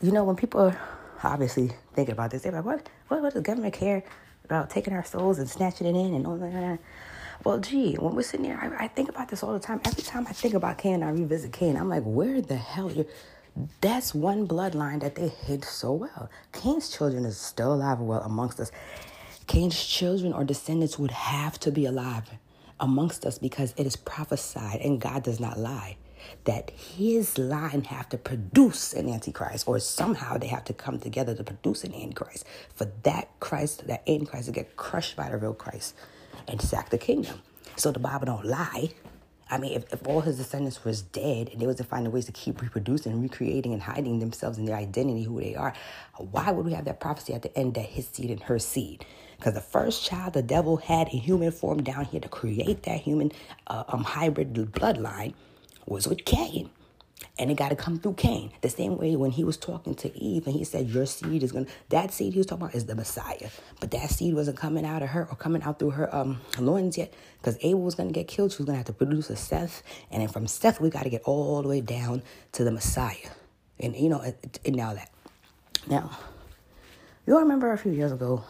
you 0.01 0.11
know, 0.11 0.23
when 0.23 0.35
people 0.35 0.61
are 0.61 0.79
obviously 1.23 1.71
thinking 1.93 2.13
about 2.13 2.31
this, 2.31 2.43
they're 2.43 2.51
like, 2.51 2.65
what, 2.65 2.89
what, 3.07 3.21
what 3.21 3.33
does 3.33 3.43
government 3.43 3.73
care 3.73 4.03
about 4.43 4.69
taking 4.69 4.93
our 4.93 5.03
souls 5.03 5.39
and 5.39 5.49
snatching 5.49 5.87
it 5.87 5.95
in 5.95 6.13
and 6.13 6.27
all 6.27 6.37
that? 6.37 6.79
Well, 7.43 7.59
gee, 7.59 7.95
when 7.95 8.15
we're 8.15 8.23
sitting 8.23 8.45
here, 8.45 8.59
I, 8.61 8.85
I, 8.85 8.87
think 8.87 9.09
about 9.09 9.29
this 9.29 9.43
all 9.43 9.53
the 9.53 9.59
time. 9.59 9.81
Every 9.85 10.03
time 10.03 10.25
I 10.27 10.33
think 10.33 10.53
about 10.53 10.77
Cain, 10.77 11.03
I 11.03 11.09
revisit 11.09 11.51
Cain. 11.51 11.75
I'm 11.75 11.89
like, 11.89 12.03
where 12.03 12.41
the 12.41 12.55
hell? 12.55 12.91
you 12.91 13.05
That's 13.81 14.15
one 14.15 14.47
bloodline 14.47 15.01
that 15.01 15.15
they 15.15 15.27
hid 15.27 15.65
so 15.65 15.93
well. 15.93 16.29
Cain's 16.53 16.89
children 16.89 17.25
is 17.25 17.37
still 17.37 17.73
alive 17.73 17.99
well 17.99 18.21
amongst 18.21 18.59
us. 18.59 18.71
Cain's 19.47 19.83
children 19.85 20.33
or 20.33 20.43
descendants 20.43 20.97
would 20.97 21.11
have 21.11 21.59
to 21.59 21.71
be 21.71 21.85
alive 21.85 22.23
amongst 22.79 23.25
us 23.25 23.37
because 23.37 23.73
it 23.77 23.85
is 23.85 23.95
prophesied, 23.95 24.81
and 24.81 24.99
God 24.99 25.23
does 25.23 25.39
not 25.39 25.57
lie, 25.57 25.97
that 26.45 26.71
his 26.71 27.37
line 27.37 27.83
have 27.85 28.09
to 28.09 28.17
produce 28.17 28.93
an 28.93 29.09
antichrist, 29.09 29.67
or 29.67 29.79
somehow 29.79 30.37
they 30.37 30.47
have 30.47 30.65
to 30.65 30.73
come 30.73 30.99
together 30.99 31.35
to 31.35 31.43
produce 31.43 31.83
an 31.83 31.93
antichrist. 31.93 32.45
For 32.73 32.91
that 33.03 33.29
Christ, 33.39 33.87
that 33.87 34.07
antichrist 34.07 34.45
to 34.47 34.51
get 34.51 34.75
crushed 34.75 35.15
by 35.15 35.29
the 35.29 35.37
real 35.37 35.53
Christ 35.53 35.95
and 36.47 36.61
sack 36.61 36.89
the 36.89 36.97
kingdom. 36.97 37.41
So 37.75 37.91
the 37.91 37.99
Bible 37.99 38.25
don't 38.25 38.45
lie. 38.45 38.89
I 39.49 39.59
mean, 39.59 39.73
if, 39.73 39.93
if 39.93 40.07
all 40.07 40.21
his 40.21 40.37
descendants 40.37 40.83
was 40.83 41.03
dead 41.03 41.49
and 41.49 41.61
they 41.61 41.67
was 41.67 41.75
to 41.75 41.83
find 41.83 42.11
ways 42.11 42.25
to 42.25 42.31
keep 42.31 42.61
reproducing, 42.61 43.21
recreating, 43.21 43.73
and 43.73 43.81
hiding 43.81 44.19
themselves 44.19 44.57
in 44.57 44.65
their 44.65 44.75
identity, 44.75 45.23
who 45.23 45.39
they 45.39 45.55
are, 45.55 45.73
why 46.17 46.51
would 46.51 46.65
we 46.65 46.73
have 46.73 46.85
that 46.85 46.99
prophecy 46.99 47.33
at 47.33 47.43
the 47.43 47.55
end 47.55 47.75
that 47.75 47.85
his 47.85 48.07
seed 48.07 48.31
and 48.31 48.41
her 48.43 48.57
seed? 48.57 49.05
Because 49.45 49.61
the 49.61 49.61
first 49.61 50.03
child 50.03 50.33
the 50.33 50.41
devil 50.41 50.77
had 50.77 51.07
in 51.09 51.19
human 51.19 51.51
form 51.51 51.83
down 51.83 52.05
here 52.05 52.19
to 52.19 52.27
create 52.27 52.81
that 52.81 53.01
human 53.01 53.31
uh, 53.67 53.83
um, 53.89 54.03
hybrid 54.03 54.55
bloodline 54.55 55.35
was 55.85 56.07
with 56.07 56.25
Cain 56.25 56.71
and 57.37 57.51
it 57.51 57.53
got 57.53 57.69
to 57.69 57.75
come 57.75 57.99
through 57.99 58.15
Cain. 58.15 58.51
The 58.61 58.71
same 58.71 58.97
way 58.97 59.15
when 59.15 59.29
he 59.29 59.43
was 59.43 59.55
talking 59.55 59.93
to 59.97 60.17
Eve 60.17 60.47
and 60.47 60.55
he 60.55 60.63
said, 60.63 60.89
Your 60.89 61.05
seed 61.05 61.43
is 61.43 61.51
going 61.51 61.65
to, 61.65 61.71
that 61.89 62.11
seed 62.11 62.33
he 62.33 62.39
was 62.39 62.47
talking 62.47 62.63
about 62.63 62.73
is 62.73 62.87
the 62.87 62.95
Messiah. 62.95 63.51
But 63.79 63.91
that 63.91 64.09
seed 64.09 64.33
wasn't 64.33 64.57
coming 64.57 64.83
out 64.83 65.03
of 65.03 65.09
her 65.09 65.27
or 65.29 65.35
coming 65.35 65.61
out 65.61 65.77
through 65.77 65.91
her 65.91 66.15
um, 66.15 66.41
loins 66.57 66.97
yet 66.97 67.13
because 67.37 67.59
Abel 67.61 67.83
was 67.83 67.93
going 67.93 68.09
to 68.09 68.13
get 68.13 68.27
killed. 68.27 68.51
She 68.51 68.57
was 68.57 68.65
going 68.65 68.73
to 68.73 68.77
have 68.79 68.87
to 68.87 68.93
produce 68.93 69.29
a 69.29 69.35
Seth. 69.35 69.83
And 70.09 70.23
then 70.23 70.27
from 70.27 70.47
Seth, 70.47 70.81
we 70.81 70.89
got 70.89 71.03
to 71.03 71.09
get 71.11 71.21
all 71.21 71.61
the 71.61 71.67
way 71.67 71.81
down 71.81 72.23
to 72.53 72.63
the 72.63 72.71
Messiah. 72.71 73.29
And, 73.79 73.95
you 73.95 74.09
know, 74.09 74.21
and 74.65 74.75
now 74.75 74.95
that. 74.95 75.11
Now, 75.85 76.17
you 77.27 77.35
all 77.35 77.41
remember 77.41 77.71
a 77.71 77.77
few 77.77 77.91
years 77.91 78.11
ago, 78.11 78.43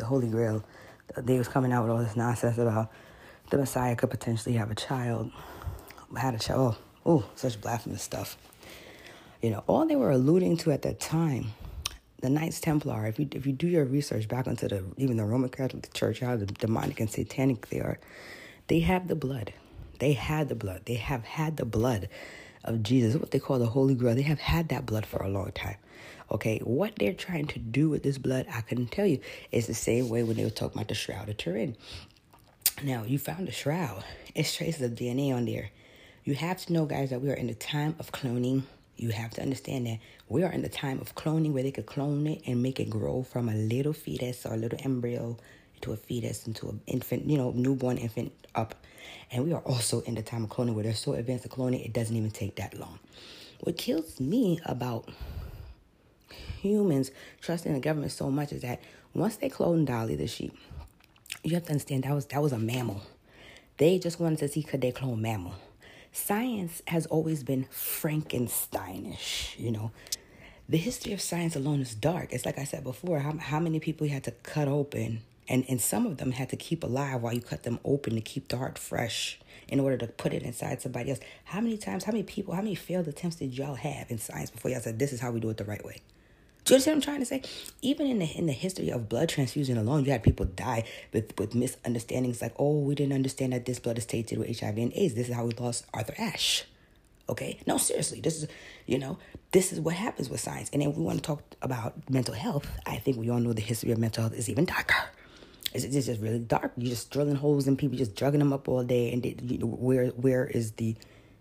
the 0.00 0.06
Holy 0.06 0.28
Grail, 0.28 0.64
they 1.16 1.38
was 1.38 1.48
coming 1.48 1.72
out 1.72 1.84
with 1.84 1.92
all 1.92 1.98
this 1.98 2.16
nonsense 2.16 2.58
about 2.58 2.90
the 3.50 3.58
Messiah 3.58 3.96
could 3.96 4.10
potentially 4.10 4.56
have 4.56 4.70
a 4.70 4.74
child, 4.74 5.30
had 6.16 6.34
a 6.34 6.38
child. 6.38 6.76
Oh, 6.76 6.78
Oh, 7.06 7.24
such 7.34 7.60
blasphemous 7.60 8.02
stuff. 8.02 8.36
You 9.40 9.50
know, 9.50 9.64
all 9.66 9.86
they 9.86 9.96
were 9.96 10.10
alluding 10.10 10.58
to 10.58 10.70
at 10.70 10.82
that 10.82 11.00
time, 11.00 11.52
the 12.20 12.28
Knights 12.28 12.60
Templar, 12.60 13.06
if 13.06 13.18
you 13.18 13.26
if 13.32 13.46
you 13.46 13.52
do 13.52 13.66
your 13.66 13.86
research 13.86 14.28
back 14.28 14.46
into 14.46 14.68
the 14.68 14.84
even 14.98 15.16
the 15.16 15.24
Roman 15.24 15.48
Catholic 15.48 15.92
Church, 15.94 16.20
how 16.20 16.36
the 16.36 16.44
demonic 16.44 17.00
and 17.00 17.10
satanic 17.10 17.68
they 17.68 17.80
are, 17.80 17.98
they 18.66 18.80
have 18.80 19.08
the 19.08 19.14
blood. 19.14 19.54
They 19.98 20.12
had 20.12 20.50
the 20.50 20.54
blood. 20.54 20.82
They 20.84 20.94
have 20.94 21.24
had 21.24 21.56
the 21.56 21.64
blood 21.64 22.08
of 22.64 22.82
Jesus, 22.82 23.16
what 23.16 23.30
they 23.30 23.38
call 23.38 23.58
the 23.58 23.66
Holy 23.66 23.94
Grail. 23.94 24.14
They 24.14 24.22
have 24.22 24.40
had 24.40 24.68
that 24.68 24.84
blood 24.84 25.06
for 25.06 25.22
a 25.22 25.28
long 25.28 25.52
time. 25.52 25.76
Okay, 26.30 26.60
what 26.62 26.94
they're 26.96 27.12
trying 27.12 27.46
to 27.48 27.58
do 27.58 27.88
with 27.88 28.02
this 28.02 28.16
blood, 28.16 28.46
I 28.52 28.60
couldn't 28.60 28.92
tell 28.92 29.06
you. 29.06 29.20
It's 29.50 29.66
the 29.66 29.74
same 29.74 30.08
way 30.08 30.22
when 30.22 30.36
they 30.36 30.44
were 30.44 30.50
talking 30.50 30.78
about 30.78 30.88
the 30.88 30.94
shroud 30.94 31.28
of 31.28 31.36
Turin. 31.36 31.76
Now, 32.84 33.02
you 33.02 33.18
found 33.18 33.48
a 33.48 33.52
shroud. 33.52 34.04
It's 34.34 34.54
traces 34.54 34.82
of 34.82 34.92
DNA 34.92 35.34
on 35.34 35.44
there. 35.44 35.70
You 36.24 36.34
have 36.34 36.58
to 36.66 36.72
know, 36.72 36.86
guys, 36.86 37.10
that 37.10 37.20
we 37.20 37.30
are 37.30 37.34
in 37.34 37.48
the 37.48 37.54
time 37.54 37.96
of 37.98 38.12
cloning. 38.12 38.62
You 38.96 39.10
have 39.10 39.30
to 39.32 39.42
understand 39.42 39.86
that 39.86 39.98
we 40.28 40.44
are 40.44 40.52
in 40.52 40.62
the 40.62 40.68
time 40.68 41.00
of 41.00 41.14
cloning 41.14 41.52
where 41.52 41.62
they 41.62 41.72
could 41.72 41.86
clone 41.86 42.26
it 42.26 42.42
and 42.46 42.62
make 42.62 42.78
it 42.78 42.88
grow 42.88 43.22
from 43.22 43.48
a 43.48 43.54
little 43.54 43.92
fetus 43.92 44.46
or 44.46 44.54
a 44.54 44.56
little 44.56 44.78
embryo 44.84 45.36
to 45.80 45.92
a 45.92 45.96
fetus 45.96 46.46
into 46.46 46.68
an 46.68 46.80
infant, 46.86 47.28
you 47.28 47.38
know, 47.38 47.50
newborn 47.52 47.98
infant 47.98 48.32
up. 48.54 48.74
And 49.32 49.44
we 49.44 49.52
are 49.52 49.62
also 49.62 50.00
in 50.02 50.14
the 50.14 50.22
time 50.22 50.44
of 50.44 50.50
cloning 50.50 50.74
where 50.74 50.84
they're 50.84 50.94
so 50.94 51.14
advanced 51.14 51.46
at 51.46 51.50
cloning, 51.50 51.84
it 51.84 51.92
doesn't 51.92 52.14
even 52.14 52.30
take 52.30 52.56
that 52.56 52.78
long. 52.78 52.98
What 53.60 53.76
kills 53.76 54.20
me 54.20 54.60
about 54.64 55.08
humans 56.32 57.10
trusting 57.40 57.72
the 57.72 57.80
government 57.80 58.12
so 58.12 58.30
much 58.30 58.52
is 58.52 58.62
that 58.62 58.80
once 59.14 59.36
they 59.36 59.48
cloned 59.48 59.86
Dolly 59.86 60.16
the 60.16 60.26
sheep, 60.26 60.56
you 61.42 61.54
have 61.54 61.64
to 61.64 61.70
understand 61.70 62.04
that 62.04 62.14
was 62.14 62.26
that 62.26 62.42
was 62.42 62.52
a 62.52 62.58
mammal. 62.58 63.02
They 63.78 63.98
just 63.98 64.20
wanted 64.20 64.38
to 64.40 64.48
see 64.48 64.62
could 64.62 64.80
they 64.80 64.92
clone 64.92 65.22
mammal. 65.22 65.54
Science 66.12 66.82
has 66.88 67.06
always 67.06 67.42
been 67.42 67.66
Frankensteinish, 67.72 69.58
you 69.58 69.70
know. 69.70 69.90
The 70.68 70.76
history 70.76 71.12
of 71.12 71.20
science 71.20 71.56
alone 71.56 71.80
is 71.80 71.94
dark. 71.94 72.32
It's 72.32 72.44
like 72.44 72.58
I 72.58 72.64
said 72.64 72.84
before, 72.84 73.20
how, 73.20 73.36
how 73.38 73.58
many 73.58 73.80
people 73.80 74.06
you 74.06 74.12
had 74.12 74.24
to 74.24 74.30
cut 74.30 74.68
open, 74.68 75.22
and, 75.48 75.64
and 75.68 75.80
some 75.80 76.06
of 76.06 76.18
them 76.18 76.32
had 76.32 76.48
to 76.50 76.56
keep 76.56 76.84
alive 76.84 77.22
while 77.22 77.32
you 77.32 77.40
cut 77.40 77.62
them 77.62 77.80
open 77.84 78.14
to 78.14 78.20
keep 78.20 78.48
the 78.48 78.56
heart 78.56 78.78
fresh 78.78 79.40
in 79.66 79.80
order 79.80 79.96
to 79.96 80.06
put 80.06 80.32
it 80.32 80.42
inside 80.42 80.82
somebody 80.82 81.10
else. 81.10 81.20
How 81.44 81.60
many 81.60 81.76
times, 81.76 82.04
how 82.04 82.12
many 82.12 82.24
people, 82.24 82.54
how 82.54 82.62
many 82.62 82.74
failed 82.74 83.08
attempts 83.08 83.36
did 83.36 83.56
y'all 83.56 83.74
have 83.74 84.10
in 84.10 84.18
science 84.18 84.50
before 84.50 84.70
y'all 84.70 84.80
said 84.80 84.98
this 84.98 85.12
is 85.12 85.20
how 85.20 85.30
we 85.30 85.40
do 85.40 85.50
it 85.50 85.56
the 85.56 85.64
right 85.64 85.84
way? 85.84 85.96
Do 86.64 86.72
you 86.72 86.76
understand 86.76 86.96
what 86.96 86.96
I'm 86.96 87.02
trying 87.02 87.20
to 87.20 87.26
say? 87.26 87.42
Even 87.82 88.06
in 88.06 88.18
the 88.18 88.26
in 88.26 88.46
the 88.46 88.52
history 88.52 88.90
of 88.90 89.08
blood 89.08 89.28
transfusion 89.28 89.78
alone, 89.78 90.04
you 90.04 90.12
had 90.12 90.22
people 90.22 90.46
die 90.46 90.84
with, 91.12 91.38
with 91.38 91.54
misunderstandings 91.54 92.42
like, 92.42 92.54
oh, 92.58 92.78
we 92.80 92.94
didn't 92.94 93.14
understand 93.14 93.52
that 93.52 93.66
this 93.66 93.78
blood 93.78 93.98
is 93.98 94.06
tainted 94.06 94.38
with 94.38 94.60
HIV 94.60 94.76
and 94.78 94.92
AIDS. 94.94 95.14
This 95.14 95.28
is 95.28 95.34
how 95.34 95.46
we 95.46 95.52
lost 95.52 95.86
Arthur 95.94 96.14
Ashe. 96.18 96.64
Okay? 97.28 97.60
No, 97.66 97.78
seriously. 97.78 98.20
This 98.20 98.42
is, 98.42 98.48
you 98.86 98.98
know, 98.98 99.18
this 99.52 99.72
is 99.72 99.80
what 99.80 99.94
happens 99.94 100.28
with 100.28 100.40
science. 100.40 100.68
And 100.72 100.82
then 100.82 100.92
we 100.94 101.02
want 101.02 101.18
to 101.18 101.22
talk 101.22 101.42
about 101.62 101.94
mental 102.10 102.34
health. 102.34 102.68
I 102.86 102.96
think 102.96 103.16
we 103.16 103.30
all 103.30 103.38
know 103.38 103.52
the 103.52 103.62
history 103.62 103.92
of 103.92 103.98
mental 103.98 104.24
health 104.24 104.34
is 104.34 104.48
even 104.48 104.64
darker. 104.64 104.96
It's, 105.72 105.84
it's 105.84 106.06
just 106.06 106.20
really 106.20 106.40
dark. 106.40 106.72
You're 106.76 106.90
just 106.90 107.10
drilling 107.10 107.36
holes 107.36 107.68
in 107.68 107.76
people, 107.76 107.96
just 107.96 108.16
drugging 108.16 108.40
them 108.40 108.52
up 108.52 108.68
all 108.68 108.82
day. 108.82 109.12
And 109.12 109.22
they, 109.22 109.36
you 109.42 109.58
know, 109.58 109.66
where 109.66 110.08
where 110.08 110.46
is 110.46 110.72
the, 110.72 110.96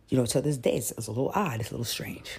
you 0.10 0.18
know, 0.18 0.26
to 0.28 0.42
this 0.42 0.58
day, 0.58 0.76
it's, 0.76 0.92
it's 0.92 1.08
a 1.08 1.12
little 1.12 1.32
odd. 1.34 1.60
It's 1.60 1.70
a 1.70 1.74
little 1.74 1.86
strange. 1.86 2.38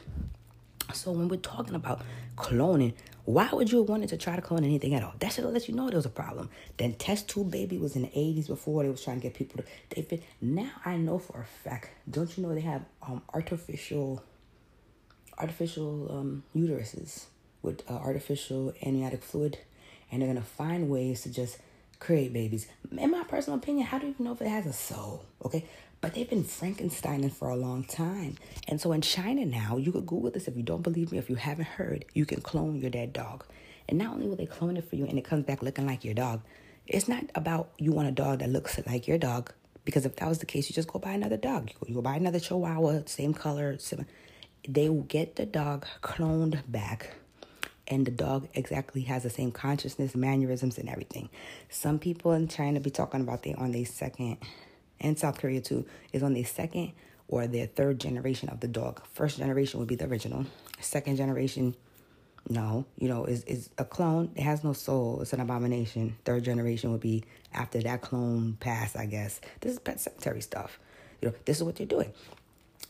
So 0.95 1.13
when 1.13 1.29
we're 1.29 1.37
talking 1.37 1.75
about 1.75 2.03
cloning, 2.41 2.95
why 3.25 3.49
would 3.53 3.71
you 3.71 3.79
have 3.79 3.89
wanted 3.89 4.09
to 4.09 4.17
try 4.17 4.35
to 4.35 4.43
clone 4.43 4.65
anything 4.65 4.95
at 4.95 5.03
all? 5.03 5.15
That 5.21 5.33
should 5.33 5.45
let 5.45 5.69
you 5.69 5.75
know 5.75 5.87
there 5.89 5.97
was 5.97 6.07
a 6.07 6.11
problem. 6.11 6.51
Then 6.79 6.95
test 6.95 7.29
tube 7.29 7.51
baby 7.51 7.79
was 7.79 7.95
in 7.97 8.03
the 8.03 8.09
80s 8.09 8.49
before 8.49 8.83
they 8.83 8.89
was 8.89 9.05
trying 9.05 9.19
to 9.19 9.23
get 9.23 9.35
people 9.35 9.63
to 9.63 9.69
they 9.95 10.03
fit. 10.03 10.23
Now 10.41 10.71
I 10.85 10.97
know 10.97 11.19
for 11.19 11.41
a 11.41 11.45
fact, 11.69 11.91
don't 12.11 12.37
you 12.37 12.43
know 12.43 12.55
they 12.55 12.63
have 12.63 12.83
um 13.03 13.23
artificial 13.33 14.23
artificial 15.39 16.11
um 16.11 16.43
uteruses 16.55 17.27
with 17.63 17.89
uh, 17.91 17.95
artificial 17.95 18.73
amniotic 18.83 19.23
fluid 19.23 19.59
and 20.11 20.21
they're 20.21 20.29
gonna 20.29 20.41
find 20.41 20.89
ways 20.89 21.23
to 21.23 21.31
just 21.33 21.59
create 21.99 22.33
babies. 22.33 22.67
In 22.97 23.11
my 23.11 23.23
personal 23.25 23.59
opinion, 23.59 23.87
how 23.87 23.99
do 23.99 24.07
you 24.07 24.13
even 24.13 24.25
know 24.25 24.33
if 24.33 24.43
it 24.43 24.49
has 24.49 24.67
a 24.67 24.73
soul? 24.73 25.25
Okay. 25.45 25.67
But 26.01 26.15
they've 26.15 26.29
been 26.29 26.45
Frankensteining 26.45 27.33
for 27.33 27.51
a 27.51 27.57
long 27.57 27.85
time. 27.85 28.37
And 28.67 28.81
so 28.81 28.93
in 28.93 29.03
China 29.03 29.45
now, 29.45 29.77
you 29.77 29.93
could 29.93 30.07
Google 30.07 30.31
this 30.31 30.49
if 30.49 30.57
you 30.57 30.63
don't 30.63 30.83
believe 30.83 31.13
me, 31.13 31.19
if 31.19 31.29
you 31.29 31.37
haven't 31.37 31.67
heard, 31.67 32.07
you 32.15 32.25
can 32.25 32.41
clone 32.41 32.77
your 32.77 32.91
dead 32.91 33.13
dog. 33.13 33.45
And 33.89 33.99
not 33.99 34.15
only 34.15 34.27
will 34.27 34.37
they 34.37 34.47
clone 34.47 34.77
it 34.77 34.89
for 34.89 34.97
you 34.97 35.05
and 35.05 35.19
it 35.19 35.25
comes 35.25 35.45
back 35.45 35.63
looking 35.63 35.87
like 35.87 36.05
your 36.05 36.15
dog, 36.15 36.41
it's 36.87 37.07
not 37.07 37.25
about 37.35 37.71
you 37.77 37.93
want 37.93 38.09
a 38.09 38.13
dog 38.13 38.39
that 38.39 38.49
looks 38.49 38.81
like 38.87 39.07
your 39.07 39.19
dog. 39.19 39.53
Because 39.85 40.07
if 40.07 40.17
that 40.17 40.29
was 40.29 40.39
the 40.39 40.47
case, 40.47 40.71
you 40.71 40.75
just 40.75 40.89
go 40.89 40.99
buy 40.99 41.13
another 41.13 41.37
dog. 41.37 41.71
You 41.71 41.77
go, 41.79 41.87
you 41.89 41.95
go 41.97 42.03
buy 42.03 42.17
another 42.17 42.41
Chihuahua, 42.41 43.03
same 43.07 43.35
color, 43.35 43.79
similar. 43.79 44.09
They 44.67 44.89
will 44.89 45.03
get 45.03 45.37
the 45.37 45.47
dog 45.47 45.87
cloned 46.03 46.61
back 46.69 47.15
and 47.89 48.07
the 48.07 48.11
dog 48.11 48.49
exactly 48.55 49.03
has 49.03 49.25
the 49.25 49.31
same 49.31 49.51
consciousness, 49.51 50.15
mannerisms, 50.15 50.79
and 50.79 50.89
everything. 50.89 51.29
Some 51.69 51.99
people 51.99 52.33
in 52.33 52.49
China 52.49 52.81
be 52.81 52.91
talking 52.91 53.21
about 53.21 53.43
they 53.43 53.55
on 53.55 53.73
their 53.73 53.85
second 53.85 54.39
and 55.01 55.19
South 55.19 55.39
Korea 55.39 55.61
too, 55.61 55.87
is 56.13 56.23
on 56.23 56.35
the 56.35 56.43
second 56.43 56.93
or 57.29 57.47
their 57.47 57.67
third 57.67 58.01
generation 58.01 58.49
of 58.49 58.61
the 58.61 58.69
dog. 58.69 59.03
First 59.13 59.39
generation 59.39 59.79
would 59.79 59.89
be 59.89 59.95
the 59.95 60.07
original. 60.07 60.47
Second 60.81 61.17
generation, 61.17 61.75
no, 62.49 62.85
you 62.99 63.09
know, 63.09 63.25
is 63.25 63.45
is 63.45 63.71
a 63.79 63.85
clone. 63.85 64.31
It 64.35 64.43
has 64.43 64.65
no 64.65 64.73
soul. 64.73 65.21
It's 65.21 65.33
an 65.33 65.41
abomination. 65.41 66.17
Third 66.25 66.45
generation 66.45 66.91
would 66.93 67.01
be 67.01 67.25
after 67.55 67.81
that 67.83 68.03
clone 68.03 68.57
passed, 68.61 68.97
I 68.97 69.07
guess. 69.07 69.41
This 69.61 69.73
is 69.73 69.79
pet 69.79 70.01
cemetery 70.01 70.41
stuff. 70.41 70.79
You 71.21 71.29
know, 71.29 71.35
this 71.45 71.59
is 71.59 71.63
what 71.63 71.77
they're 71.77 71.87
doing. 71.87 72.13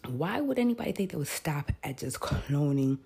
Why 0.08 0.40
would 0.40 0.58
anybody 0.58 0.92
think 0.92 1.10
they 1.10 1.18
would 1.18 1.28
stop 1.28 1.70
at 1.82 1.98
just 1.98 2.20
cloning 2.20 2.98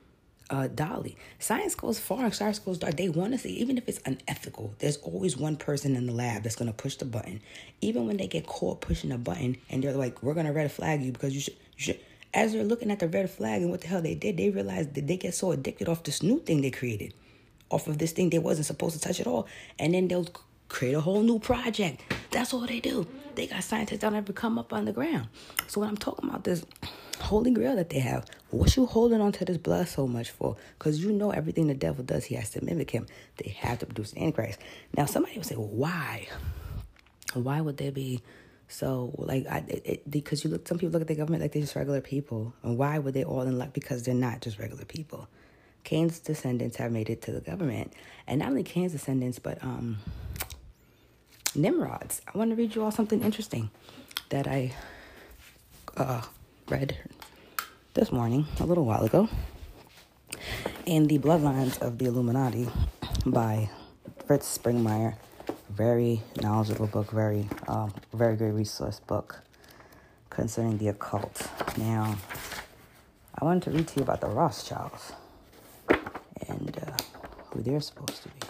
uh, 0.50 0.68
Dolly. 0.68 1.16
Science 1.38 1.74
goes 1.74 1.98
far, 1.98 2.30
science 2.32 2.58
goes 2.58 2.78
dark. 2.78 2.96
They 2.96 3.08
want 3.08 3.32
to 3.32 3.38
see, 3.38 3.50
even 3.54 3.78
if 3.78 3.88
it's 3.88 4.00
unethical, 4.04 4.74
there's 4.78 4.96
always 4.98 5.36
one 5.36 5.56
person 5.56 5.96
in 5.96 6.06
the 6.06 6.12
lab 6.12 6.42
that's 6.42 6.56
going 6.56 6.70
to 6.70 6.76
push 6.76 6.96
the 6.96 7.04
button. 7.04 7.40
Even 7.80 8.06
when 8.06 8.16
they 8.16 8.26
get 8.26 8.46
caught 8.46 8.80
pushing 8.80 9.12
a 9.12 9.18
button 9.18 9.56
and 9.70 9.82
they're 9.82 9.92
like, 9.92 10.22
we're 10.22 10.34
going 10.34 10.46
to 10.46 10.52
red 10.52 10.70
flag 10.70 11.02
you 11.02 11.12
because 11.12 11.34
you 11.34 11.40
should, 11.40 11.56
you 11.76 11.84
should. 11.84 12.00
As 12.32 12.52
they're 12.52 12.64
looking 12.64 12.90
at 12.90 12.98
the 12.98 13.08
red 13.08 13.30
flag 13.30 13.62
and 13.62 13.70
what 13.70 13.80
the 13.80 13.86
hell 13.86 14.02
they 14.02 14.14
did, 14.14 14.36
they 14.36 14.50
realize 14.50 14.88
that 14.88 15.06
they 15.06 15.16
get 15.16 15.34
so 15.34 15.52
addicted 15.52 15.88
off 15.88 16.02
this 16.02 16.22
new 16.22 16.40
thing 16.40 16.62
they 16.62 16.70
created, 16.70 17.14
off 17.70 17.86
of 17.86 17.98
this 17.98 18.12
thing 18.12 18.30
they 18.30 18.38
wasn't 18.38 18.66
supposed 18.66 18.94
to 18.94 19.00
touch 19.00 19.20
at 19.20 19.26
all. 19.26 19.46
And 19.78 19.94
then 19.94 20.08
they'll 20.08 20.28
create 20.68 20.94
a 20.94 21.00
whole 21.00 21.22
new 21.22 21.38
project. 21.38 22.02
That's 22.32 22.52
all 22.52 22.66
they 22.66 22.80
do. 22.80 23.06
They 23.36 23.46
got 23.46 23.62
scientists 23.62 23.98
that 23.98 24.10
don't 24.10 24.16
ever 24.16 24.32
come 24.32 24.58
up 24.58 24.72
on 24.72 24.84
the 24.84 24.92
ground. 24.92 25.28
So 25.68 25.80
when 25.80 25.88
I'm 25.88 25.96
talking 25.96 26.28
about 26.28 26.44
this 26.44 26.64
holy 27.14 27.50
grail 27.50 27.76
that 27.76 27.90
they 27.90 28.00
have. 28.00 28.25
What 28.50 28.76
you 28.76 28.87
holding 28.87 29.21
on 29.21 29.33
to 29.33 29.44
this 29.44 29.59
blood 29.59 29.88
so 29.88 30.06
much 30.06 30.30
for? 30.30 30.56
Because 30.78 31.02
you 31.02 31.12
know 31.12 31.30
everything 31.30 31.66
the 31.66 31.75
devil 31.75 32.04
does, 32.04 32.25
he 32.25 32.35
has 32.37 32.50
to 32.50 32.64
mimic 32.64 32.90
him. 32.90 33.06
They 33.37 33.50
have 33.50 33.78
to 33.80 33.87
produce 33.87 34.12
the 34.12 34.23
Antichrist. 34.23 34.61
Now, 34.97 35.06
somebody 35.06 35.37
would 35.37 35.47
say, 35.47 35.56
why? 35.56 36.28
Why 37.35 37.61
would 37.61 37.76
they 37.76 37.90
be 37.90 38.23
so 38.68 39.12
like 39.18 39.47
I 39.47 39.59
it, 39.68 39.83
it, 39.85 40.11
because 40.11 40.42
you 40.42 40.50
look 40.50 40.66
some 40.66 40.78
people 40.78 40.92
look 40.92 41.02
at 41.02 41.09
the 41.09 41.14
government 41.14 41.42
like 41.42 41.52
they're 41.52 41.62
just 41.62 41.76
regular 41.76 42.00
people, 42.00 42.54
and 42.62 42.78
why 42.78 42.99
would 42.99 43.14
they 43.14 43.25
all 43.25 43.42
in 43.42 43.59
luck? 43.59 43.73
Because 43.73 44.02
they're 44.02 44.14
not 44.14 44.40
just 44.40 44.59
regular 44.59 44.85
people. 44.85 45.28
Cain's 45.85 46.18
descendants 46.18 46.76
have 46.78 46.90
made 46.90 47.11
it 47.11 47.21
to 47.23 47.33
the 47.33 47.40
government, 47.40 47.92
and 48.26 48.38
not 48.38 48.49
only 48.49 48.62
Cain's 48.62 48.92
descendants, 48.92 49.38
but 49.38 49.62
um, 49.62 49.99
Nimrod's. 51.54 52.23
I 52.33 52.38
want 52.38 52.50
to 52.50 52.56
read 52.56 52.75
you 52.75 52.83
all 52.83 52.90
something 52.90 53.23
interesting 53.23 53.71
that 54.30 54.49
I 54.49 54.73
uh, 55.97 56.23
read 56.68 56.97
this 57.92 58.11
morning, 58.11 58.47
a 58.59 58.64
little 58.64 58.87
while 58.87 59.04
ago, 59.04 59.28
in 60.87 61.06
The 61.09 61.18
Bloodlines 61.18 61.78
of 61.83 61.99
the 61.99 62.06
Illuminati 62.06 62.68
by 63.26 63.68
Fritz 64.26 64.56
Springmeier. 64.56 65.16
Very 65.68 66.23
knowledgeable 66.40 66.87
book, 66.87 67.11
very, 67.11 67.47
um, 67.68 67.92
very 68.14 68.37
great 68.37 68.52
resource 68.52 68.99
book 68.99 69.42
concerning 70.30 70.78
the 70.78 70.88
occult. 70.88 71.47
Now, 71.76 72.16
I 73.38 73.44
wanted 73.44 73.64
to 73.64 73.71
read 73.71 73.88
to 73.88 73.97
you 73.97 74.02
about 74.02 74.23
the 74.23 74.28
Rothschilds 74.28 75.12
and 76.49 76.78
uh, 76.87 76.97
who 77.50 77.62
they're 77.62 77.80
supposed 77.80 78.23
to 78.23 78.28
be. 78.28 78.40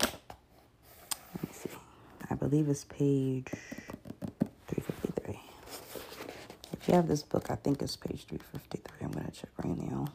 Let 0.00 1.42
me 1.44 1.50
see. 1.52 1.70
I 2.30 2.34
believe 2.34 2.68
it's 2.68 2.84
page 2.84 3.52
you 6.88 6.94
have 6.94 7.08
this 7.08 7.22
book, 7.22 7.50
I 7.50 7.56
think 7.56 7.82
it's 7.82 7.96
page 7.96 8.24
353. 8.26 9.06
I'm 9.06 9.12
going 9.12 9.26
to 9.26 9.32
check 9.32 9.50
right 9.62 9.78
now. 9.78 10.06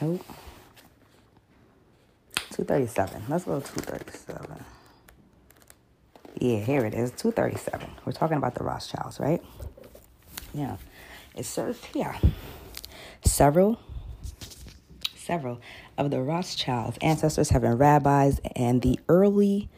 Nope. 0.00 0.24
237. 2.50 3.22
Let's 3.28 3.44
go 3.44 3.60
237. 3.60 4.64
Yeah, 6.40 6.58
here 6.58 6.84
it 6.84 6.94
is. 6.94 7.10
237. 7.12 7.88
We're 8.04 8.12
talking 8.12 8.36
about 8.36 8.54
the 8.54 8.64
Rothschilds, 8.64 9.20
right? 9.20 9.42
Yeah. 10.52 10.76
It 11.34 11.46
says 11.46 11.82
here 11.86 12.16
several 13.24 13.78
several 15.16 15.60
of 15.96 16.10
the 16.10 16.20
Rothschilds' 16.22 16.98
ancestors 17.00 17.50
have 17.50 17.62
been 17.62 17.78
rabbis 17.78 18.40
and 18.54 18.82
the 18.82 19.00
early 19.08 19.70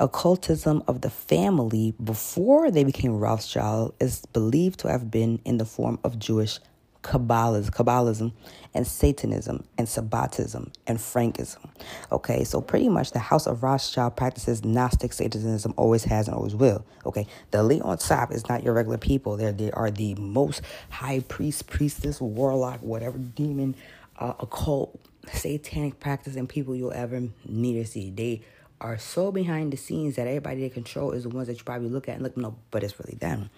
occultism 0.00 0.82
of 0.88 1.02
the 1.02 1.10
family 1.10 1.94
before 2.02 2.70
they 2.70 2.84
became 2.84 3.18
Rothschild 3.18 3.94
is 4.00 4.24
believed 4.32 4.80
to 4.80 4.90
have 4.90 5.10
been 5.10 5.40
in 5.44 5.58
the 5.58 5.64
form 5.64 5.98
of 6.02 6.18
Jewish 6.18 6.58
Kabbalism, 7.02 7.70
Kabbalism 7.70 8.32
and 8.74 8.86
Satanism 8.86 9.64
and 9.78 9.88
Sabbatism 9.88 10.70
and 10.86 10.98
Frankism. 10.98 11.68
Okay, 12.12 12.44
so 12.44 12.60
pretty 12.60 12.88
much 12.88 13.12
the 13.12 13.18
House 13.18 13.46
of 13.46 13.62
Rothschild 13.62 14.16
practices 14.16 14.64
Gnostic 14.64 15.12
Satanism, 15.12 15.72
always 15.76 16.04
has 16.04 16.28
and 16.28 16.36
always 16.36 16.54
will. 16.54 16.84
Okay, 17.06 17.26
the 17.52 17.58
elite 17.58 17.82
on 17.82 17.96
top 17.98 18.32
is 18.32 18.48
not 18.48 18.62
your 18.62 18.74
regular 18.74 18.98
people. 18.98 19.36
They're, 19.36 19.52
they 19.52 19.70
are 19.70 19.90
the 19.90 20.14
most 20.16 20.62
high 20.90 21.20
priest, 21.20 21.68
priestess, 21.68 22.20
warlock, 22.20 22.80
whatever 22.82 23.16
demon, 23.18 23.76
uh, 24.18 24.34
occult, 24.40 24.98
satanic 25.32 26.00
practicing 26.00 26.46
people 26.46 26.74
you'll 26.74 26.92
ever 26.92 27.22
need 27.46 27.74
to 27.74 27.86
see. 27.86 28.10
They 28.10 28.42
are 28.80 28.98
so 28.98 29.30
behind 29.30 29.72
the 29.72 29.76
scenes 29.76 30.16
that 30.16 30.26
everybody 30.26 30.62
they 30.62 30.70
control 30.70 31.12
is 31.12 31.24
the 31.24 31.28
ones 31.28 31.48
that 31.48 31.58
you 31.58 31.64
probably 31.64 31.88
look 31.88 32.08
at 32.08 32.14
and 32.14 32.22
look, 32.22 32.36
no, 32.36 32.56
but 32.70 32.82
it's 32.82 32.98
really 32.98 33.16
them. 33.18 33.50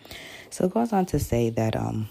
So 0.50 0.64
it 0.64 0.74
goes 0.74 0.92
on 0.92 1.06
to 1.06 1.18
say 1.18 1.50
that, 1.50 1.76
um, 1.76 2.08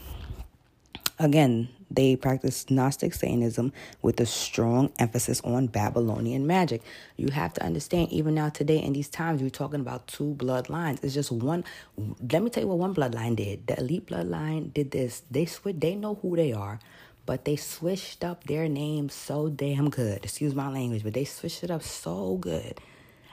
again, 1.19 1.69
they 1.93 2.15
practice 2.15 2.69
Gnostic 2.69 3.13
Satanism 3.13 3.73
with 4.01 4.19
a 4.21 4.25
strong 4.25 4.93
emphasis 4.97 5.41
on 5.41 5.67
Babylonian 5.67 6.47
magic. 6.47 6.81
You 7.17 7.31
have 7.31 7.53
to 7.55 7.63
understand, 7.65 8.11
even 8.13 8.33
now 8.33 8.47
today 8.47 8.81
in 8.81 8.93
these 8.93 9.09
times, 9.09 9.41
you're 9.41 9.49
talking 9.49 9.81
about 9.81 10.07
two 10.07 10.33
bloodlines. 10.37 11.03
It's 11.03 11.13
just 11.13 11.31
one. 11.31 11.65
Let 11.97 12.41
me 12.41 12.49
tell 12.49 12.63
you 12.63 12.69
what 12.69 12.77
one 12.77 12.95
bloodline 12.95 13.35
did. 13.35 13.67
The 13.67 13.77
elite 13.77 14.07
bloodline 14.07 14.73
did 14.73 14.91
this. 14.91 15.23
They 15.29 15.45
switch. 15.45 15.81
They 15.81 15.95
know 15.95 16.15
who 16.21 16.37
they 16.37 16.53
are, 16.53 16.79
but 17.25 17.43
they 17.43 17.57
switched 17.57 18.23
up 18.23 18.45
their 18.45 18.69
name 18.69 19.09
so 19.09 19.49
damn 19.49 19.89
good. 19.89 20.23
Excuse 20.23 20.55
my 20.55 20.69
language, 20.69 21.03
but 21.03 21.13
they 21.13 21.25
switched 21.25 21.65
it 21.65 21.71
up 21.71 21.83
so 21.83 22.37
good. 22.37 22.79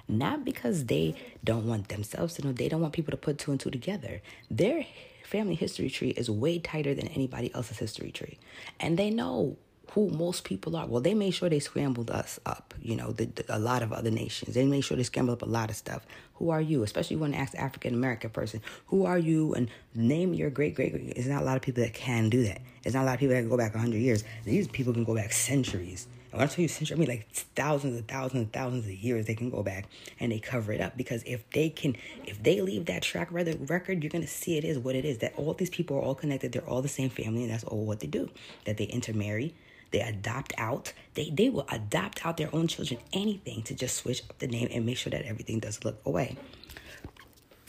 Not 0.08 0.44
because 0.44 0.86
they 0.86 1.14
don't 1.44 1.66
want 1.66 1.88
themselves 1.88 2.34
to 2.34 2.46
know. 2.46 2.52
They 2.52 2.68
don't 2.68 2.80
want 2.80 2.94
people 2.94 3.10
to 3.10 3.16
put 3.16 3.38
two 3.38 3.50
and 3.50 3.60
two 3.60 3.70
together. 3.70 4.22
They're 4.50 4.86
family 5.28 5.54
history 5.54 5.90
tree 5.90 6.10
is 6.10 6.30
way 6.30 6.58
tighter 6.58 6.94
than 6.94 7.08
anybody 7.08 7.54
else's 7.54 7.78
history 7.78 8.10
tree. 8.10 8.38
And 8.80 8.98
they 8.98 9.10
know 9.10 9.58
who 9.92 10.08
most 10.10 10.44
people 10.44 10.76
are. 10.76 10.86
Well, 10.86 11.00
they 11.00 11.14
made 11.14 11.32
sure 11.32 11.48
they 11.48 11.60
scrambled 11.60 12.10
us 12.10 12.38
up, 12.44 12.74
you 12.80 12.94
know, 12.96 13.12
the, 13.12 13.26
the, 13.26 13.44
a 13.48 13.58
lot 13.58 13.82
of 13.82 13.92
other 13.92 14.10
nations. 14.10 14.54
They 14.54 14.64
made 14.66 14.82
sure 14.82 14.96
they 14.96 15.02
scrambled 15.02 15.42
up 15.42 15.48
a 15.48 15.50
lot 15.50 15.70
of 15.70 15.76
stuff. 15.76 16.06
Who 16.34 16.50
are 16.50 16.60
you? 16.60 16.82
Especially 16.82 17.16
when 17.16 17.34
ask 17.34 17.54
African 17.54 17.94
American 17.94 18.30
person, 18.30 18.60
who 18.86 19.06
are 19.06 19.18
you? 19.18 19.54
And 19.54 19.68
name 19.94 20.34
your 20.34 20.50
great 20.50 20.74
great 20.74 20.92
great. 20.92 21.12
It's 21.16 21.26
not 21.26 21.42
a 21.42 21.44
lot 21.44 21.56
of 21.56 21.62
people 21.62 21.82
that 21.82 21.94
can 21.94 22.28
do 22.28 22.42
that. 22.44 22.60
It's 22.84 22.94
not 22.94 23.04
a 23.04 23.06
lot 23.06 23.14
of 23.14 23.20
people 23.20 23.34
that 23.34 23.40
can 23.40 23.48
go 23.48 23.56
back 23.56 23.74
100 23.74 23.96
years. 23.98 24.24
These 24.44 24.68
people 24.68 24.92
can 24.92 25.04
go 25.04 25.14
back 25.14 25.32
centuries. 25.32 26.06
And 26.30 26.38
when 26.38 26.48
I 26.48 26.50
tell 26.50 26.62
you 26.62 26.68
century, 26.68 26.96
I 26.96 26.98
mean 26.98 27.08
like 27.08 27.28
thousands 27.30 27.96
and 27.96 28.06
thousands 28.06 28.42
and 28.42 28.52
thousands 28.52 28.84
of 28.84 28.92
years 28.92 29.26
they 29.26 29.34
can 29.34 29.50
go 29.50 29.62
back 29.62 29.86
and 30.20 30.30
they 30.30 30.38
cover 30.38 30.72
it 30.72 30.80
up 30.80 30.96
because 30.96 31.22
if 31.24 31.48
they 31.50 31.70
can, 31.70 31.96
if 32.26 32.42
they 32.42 32.60
leave 32.60 32.86
that 32.86 33.02
track 33.02 33.28
record, 33.30 34.02
you're 34.02 34.10
gonna 34.10 34.26
see 34.26 34.58
it 34.58 34.64
is 34.64 34.78
what 34.78 34.94
it 34.94 35.04
is. 35.04 35.18
That 35.18 35.34
all 35.36 35.54
these 35.54 35.70
people 35.70 35.96
are 35.96 36.02
all 36.02 36.14
connected. 36.14 36.52
They're 36.52 36.68
all 36.68 36.82
the 36.82 36.88
same 36.88 37.10
family, 37.10 37.42
and 37.42 37.50
that's 37.50 37.64
all 37.64 37.84
what 37.84 38.00
they 38.00 38.06
do. 38.06 38.28
That 38.66 38.76
they 38.76 38.84
intermarry, 38.84 39.54
they 39.90 40.00
adopt 40.00 40.52
out. 40.58 40.92
They 41.14 41.30
they 41.30 41.48
will 41.48 41.66
adopt 41.70 42.26
out 42.26 42.36
their 42.36 42.54
own 42.54 42.68
children. 42.68 43.00
Anything 43.12 43.62
to 43.62 43.74
just 43.74 43.96
switch 43.96 44.22
up 44.28 44.38
the 44.38 44.46
name 44.46 44.68
and 44.70 44.84
make 44.84 44.98
sure 44.98 45.10
that 45.10 45.22
everything 45.22 45.60
does 45.60 45.84
look 45.84 46.00
away. 46.04 46.36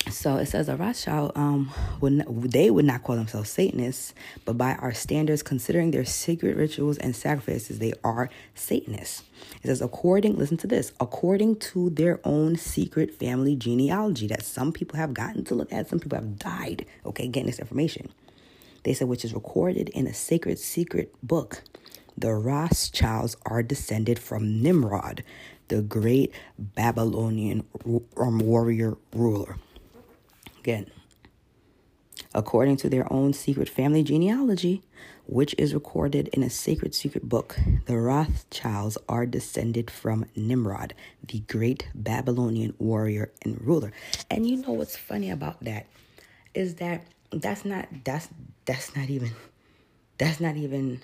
So 0.07 0.37
it 0.37 0.47
says 0.47 0.69
a 0.69 0.75
Rothschild 0.75 1.33
um, 1.35 1.71
would 2.01 2.25
they 2.51 2.71
would 2.71 2.85
not 2.85 3.03
call 3.03 3.15
themselves 3.15 3.49
Satanists, 3.49 4.13
but 4.43 4.57
by 4.57 4.73
our 4.75 4.93
standards, 4.93 5.43
considering 5.43 5.91
their 5.91 6.05
secret 6.05 6.57
rituals 6.57 6.97
and 6.97 7.15
sacrifices, 7.15 7.79
they 7.79 7.93
are 8.03 8.29
Satanists. 8.55 9.23
It 9.61 9.67
says 9.67 9.81
according, 9.81 10.37
listen 10.37 10.57
to 10.57 10.67
this, 10.67 10.93
according 10.99 11.57
to 11.57 11.91
their 11.91 12.19
own 12.23 12.55
secret 12.55 13.13
family 13.13 13.55
genealogy 13.55 14.25
that 14.27 14.43
some 14.43 14.71
people 14.71 14.97
have 14.97 15.13
gotten 15.13 15.43
to 15.45 15.55
look 15.55 15.71
at, 15.71 15.89
some 15.89 15.99
people 15.99 16.17
have 16.17 16.39
died. 16.39 16.85
Okay, 17.05 17.27
getting 17.27 17.47
this 17.47 17.59
information. 17.59 18.09
They 18.83 18.93
said 18.93 19.07
which 19.07 19.25
is 19.25 19.33
recorded 19.33 19.89
in 19.89 20.07
a 20.07 20.13
sacred 20.13 20.57
secret 20.57 21.13
book. 21.21 21.61
The 22.17 22.33
Rothschilds 22.33 23.37
are 23.45 23.61
descended 23.61 24.17
from 24.19 24.61
Nimrod, 24.61 25.23
the 25.67 25.81
great 25.81 26.33
Babylonian 26.57 27.65
warrior 28.17 28.97
ruler. 29.13 29.57
Again, 30.59 30.91
according 32.33 32.77
to 32.77 32.89
their 32.89 33.11
own 33.11 33.31
secret 33.31 33.69
family 33.69 34.03
genealogy, 34.03 34.83
which 35.25 35.55
is 35.57 35.73
recorded 35.73 36.27
in 36.33 36.43
a 36.43 36.49
sacred 36.49 36.93
secret 36.93 37.29
book, 37.29 37.57
the 37.85 37.97
Rothschilds 37.97 38.97
are 39.07 39.25
descended 39.25 39.89
from 39.89 40.25
Nimrod, 40.35 40.93
the 41.25 41.39
great 41.41 41.87
Babylonian 41.95 42.73
warrior 42.77 43.31
and 43.43 43.61
ruler. 43.61 43.93
And 44.29 44.45
you 44.45 44.57
know 44.57 44.71
what's 44.73 44.97
funny 44.97 45.29
about 45.29 45.63
that 45.63 45.85
is 46.53 46.75
that 46.75 47.05
that's 47.31 47.63
not 47.63 47.87
that's 48.03 48.27
that's 48.65 48.95
not 48.95 49.09
even 49.09 49.31
that's 50.17 50.41
not 50.41 50.57
even 50.57 50.99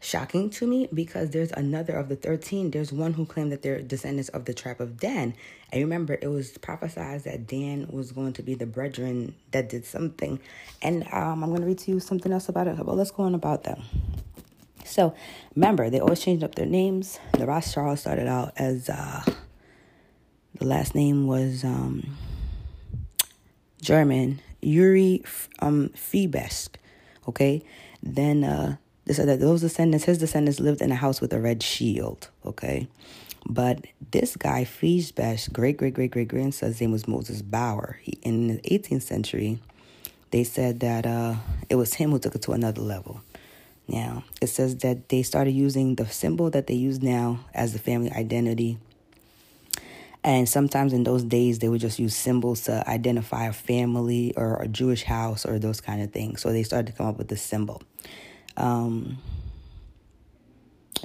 shocking 0.00 0.48
to 0.48 0.66
me 0.66 0.88
because 0.94 1.30
there's 1.30 1.50
another 1.52 1.94
of 1.94 2.08
the 2.08 2.14
13 2.14 2.70
there's 2.70 2.92
one 2.92 3.14
who 3.14 3.26
claimed 3.26 3.50
that 3.50 3.62
they're 3.62 3.80
descendants 3.82 4.28
of 4.28 4.44
the 4.44 4.54
tribe 4.54 4.80
of 4.80 4.98
dan. 4.98 5.34
And 5.72 5.82
remember 5.82 6.18
it 6.20 6.28
was 6.28 6.56
prophesied 6.58 7.24
that 7.24 7.46
dan 7.46 7.88
was 7.90 8.12
going 8.12 8.32
to 8.34 8.42
be 8.42 8.54
the 8.54 8.66
brethren 8.66 9.34
that 9.50 9.68
did 9.68 9.84
something. 9.84 10.38
And 10.82 11.04
um, 11.12 11.42
i'm 11.42 11.50
going 11.50 11.62
to 11.62 11.66
read 11.66 11.78
to 11.78 11.90
you 11.90 12.00
something 12.00 12.32
else 12.32 12.48
about 12.48 12.68
it 12.68 12.76
but 12.76 12.96
let's 12.96 13.10
go 13.10 13.24
on 13.24 13.34
about 13.34 13.64
them. 13.64 13.82
So 14.84 15.14
remember 15.54 15.90
they 15.90 16.00
always 16.00 16.20
changed 16.20 16.44
up 16.44 16.54
their 16.54 16.66
names. 16.66 17.18
The 17.32 17.46
rothschilds 17.46 18.02
started 18.02 18.26
out 18.26 18.52
as 18.56 18.88
uh, 18.88 19.24
the 20.58 20.64
last 20.64 20.94
name 20.94 21.26
was 21.26 21.64
um, 21.64 22.16
german 23.82 24.40
yuri 24.60 25.24
um, 25.60 25.90
okay? 27.28 27.62
Then 28.02 28.44
uh, 28.44 28.76
they 29.08 29.14
said 29.14 29.28
that 29.28 29.40
those 29.40 29.62
descendants, 29.62 30.04
his 30.04 30.18
descendants, 30.18 30.60
lived 30.60 30.82
in 30.82 30.92
a 30.92 30.94
house 30.94 31.22
with 31.22 31.32
a 31.32 31.40
red 31.40 31.62
shield. 31.62 32.28
Okay. 32.44 32.88
But 33.48 33.86
this 34.10 34.36
guy, 34.36 34.66
Feibesch, 34.66 35.50
great 35.50 35.78
great 35.78 35.94
great 35.94 36.10
great 36.10 36.28
grandson's 36.28 36.78
name 36.78 36.92
was 36.92 37.08
Moses 37.08 37.40
Bauer. 37.40 37.98
He, 38.02 38.18
in 38.20 38.48
the 38.48 38.58
18th 38.58 39.02
century, 39.02 39.60
they 40.30 40.44
said 40.44 40.80
that 40.80 41.06
uh, 41.06 41.36
it 41.70 41.76
was 41.76 41.94
him 41.94 42.10
who 42.10 42.18
took 42.18 42.34
it 42.34 42.42
to 42.42 42.52
another 42.52 42.82
level. 42.82 43.22
Now, 43.86 44.24
it 44.42 44.48
says 44.48 44.76
that 44.78 45.08
they 45.08 45.22
started 45.22 45.52
using 45.52 45.94
the 45.94 46.06
symbol 46.06 46.50
that 46.50 46.66
they 46.66 46.74
use 46.74 47.00
now 47.00 47.40
as 47.54 47.72
the 47.72 47.78
family 47.78 48.12
identity. 48.12 48.76
And 50.22 50.46
sometimes 50.46 50.92
in 50.92 51.04
those 51.04 51.24
days, 51.24 51.60
they 51.60 51.70
would 51.70 51.80
just 51.80 51.98
use 51.98 52.14
symbols 52.14 52.64
to 52.64 52.86
identify 52.86 53.46
a 53.46 53.54
family 53.54 54.34
or 54.36 54.60
a 54.60 54.68
Jewish 54.68 55.04
house 55.04 55.46
or 55.46 55.58
those 55.58 55.80
kind 55.80 56.02
of 56.02 56.12
things. 56.12 56.42
So 56.42 56.52
they 56.52 56.62
started 56.62 56.88
to 56.88 56.92
come 56.92 57.06
up 57.06 57.16
with 57.16 57.28
this 57.28 57.40
symbol. 57.40 57.80
Um, 58.58 59.18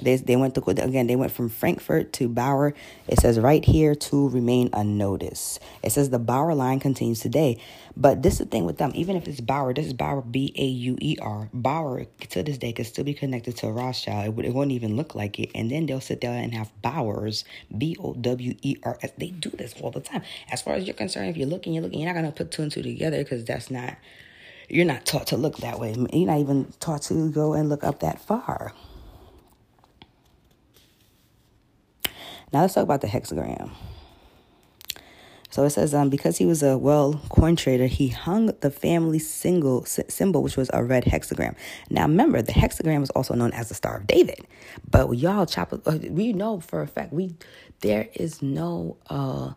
they, 0.00 0.16
they 0.16 0.36
went 0.36 0.54
to 0.54 0.64
again 0.68 1.06
they 1.06 1.16
went 1.16 1.32
from 1.32 1.48
frankfurt 1.48 2.12
to 2.14 2.28
bauer. 2.28 2.74
It 3.08 3.20
says 3.20 3.38
right 3.38 3.64
here 3.64 3.94
to 3.94 4.28
remain 4.28 4.70
unnoticed. 4.72 5.60
It 5.82 5.90
says 5.90 6.10
the 6.10 6.18
bauer 6.18 6.54
line 6.54 6.80
continues 6.80 7.20
today. 7.20 7.58
But 7.96 8.22
this 8.22 8.34
is 8.34 8.38
the 8.40 8.46
thing 8.46 8.64
with 8.64 8.78
them. 8.78 8.90
Even 8.94 9.16
if 9.16 9.28
it's 9.28 9.40
bauer 9.40 9.72
this 9.72 9.86
is 9.86 9.92
bauer 9.92 10.22
b-a-u-e-r 10.22 11.48
bauer 11.52 12.06
to 12.30 12.42
this 12.42 12.58
day 12.58 12.72
could 12.72 12.86
still 12.86 13.04
be 13.04 13.14
connected 13.14 13.56
to 13.58 13.68
rothschild. 13.68 14.26
It, 14.26 14.34
would, 14.34 14.46
it 14.46 14.54
won't 14.54 14.72
even 14.72 14.96
look 14.96 15.14
like 15.14 15.38
it. 15.38 15.50
And 15.54 15.70
then 15.70 15.86
they'll 15.86 16.00
sit 16.00 16.20
there 16.20 16.32
and 16.32 16.52
have 16.54 16.72
bowers 16.82 17.44
b-o-w-e-r-s 17.76 19.10
they 19.16 19.30
do 19.30 19.50
this 19.50 19.74
all 19.80 19.90
the 19.90 20.00
time. 20.00 20.22
As 20.50 20.62
far 20.62 20.74
as 20.74 20.84
you're 20.84 20.94
concerned 20.94 21.30
if 21.30 21.36
you're 21.36 21.46
looking 21.46 21.72
you're 21.72 21.82
looking. 21.82 22.00
You're 22.00 22.12
not 22.12 22.20
going 22.20 22.30
to 22.30 22.36
put 22.36 22.50
two 22.50 22.62
and 22.62 22.72
two 22.72 22.82
together 22.82 23.18
because 23.18 23.44
that's 23.44 23.70
not 23.70 23.96
you're 24.68 24.86
not 24.86 25.04
taught 25.04 25.28
to 25.28 25.36
look 25.36 25.58
that 25.58 25.78
way. 25.78 25.94
You're 26.12 26.26
not 26.26 26.38
even 26.38 26.72
taught 26.80 27.02
to 27.02 27.30
go 27.30 27.54
and 27.54 27.68
look 27.68 27.84
up 27.84 28.00
that 28.00 28.20
far. 28.20 28.72
Now 32.52 32.60
let's 32.62 32.74
talk 32.74 32.84
about 32.84 33.00
the 33.00 33.08
hexagram. 33.08 33.70
So 35.50 35.62
it 35.62 35.70
says, 35.70 35.94
um, 35.94 36.10
because 36.10 36.38
he 36.38 36.46
was 36.46 36.64
a 36.64 36.76
well 36.76 37.20
coin 37.28 37.54
trader, 37.54 37.86
he 37.86 38.08
hung 38.08 38.46
the 38.60 38.70
family 38.72 39.20
single 39.20 39.84
symbol, 39.84 40.42
which 40.42 40.56
was 40.56 40.68
a 40.72 40.82
red 40.82 41.04
hexagram. 41.04 41.54
Now 41.90 42.02
remember, 42.02 42.42
the 42.42 42.52
hexagram 42.52 43.02
is 43.04 43.10
also 43.10 43.34
known 43.34 43.52
as 43.52 43.68
the 43.68 43.74
Star 43.74 43.98
of 43.98 44.06
David. 44.06 44.46
But 44.90 45.12
y'all 45.16 45.46
chop, 45.46 45.72
uh, 45.72 45.98
we 46.10 46.32
know 46.32 46.58
for 46.58 46.82
a 46.82 46.88
fact 46.88 47.12
we 47.12 47.36
there 47.82 48.08
is 48.14 48.42
no 48.42 48.96
uh, 49.08 49.52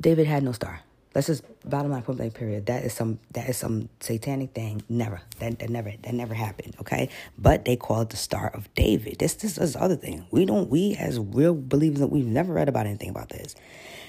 David 0.00 0.26
had 0.26 0.42
no 0.42 0.52
star. 0.52 0.80
Let's 1.14 1.28
just 1.28 1.44
bottom 1.68 1.92
line 1.92 2.02
point 2.02 2.18
blank 2.18 2.34
period. 2.34 2.66
That 2.66 2.84
is 2.84 2.92
some 2.92 3.20
that 3.32 3.48
is 3.48 3.56
some 3.56 3.88
satanic 4.00 4.52
thing. 4.52 4.82
Never. 4.88 5.20
That 5.38 5.58
that 5.60 5.70
never 5.70 5.92
that 6.02 6.14
never 6.14 6.34
happened. 6.34 6.74
Okay. 6.80 7.08
But 7.38 7.64
they 7.64 7.76
call 7.76 8.02
it 8.02 8.10
the 8.10 8.16
Star 8.16 8.50
of 8.52 8.72
David. 8.74 9.18
This 9.18 9.34
this 9.34 9.56
is 9.56 9.76
other 9.76 9.96
thing. 9.96 10.26
We 10.30 10.44
don't 10.44 10.68
we 10.68 10.96
as 10.96 11.18
real 11.18 11.54
believers 11.54 12.00
that 12.00 12.08
we've 12.08 12.26
never 12.26 12.52
read 12.52 12.68
about 12.68 12.86
anything 12.86 13.10
about 13.10 13.28
this. 13.28 13.54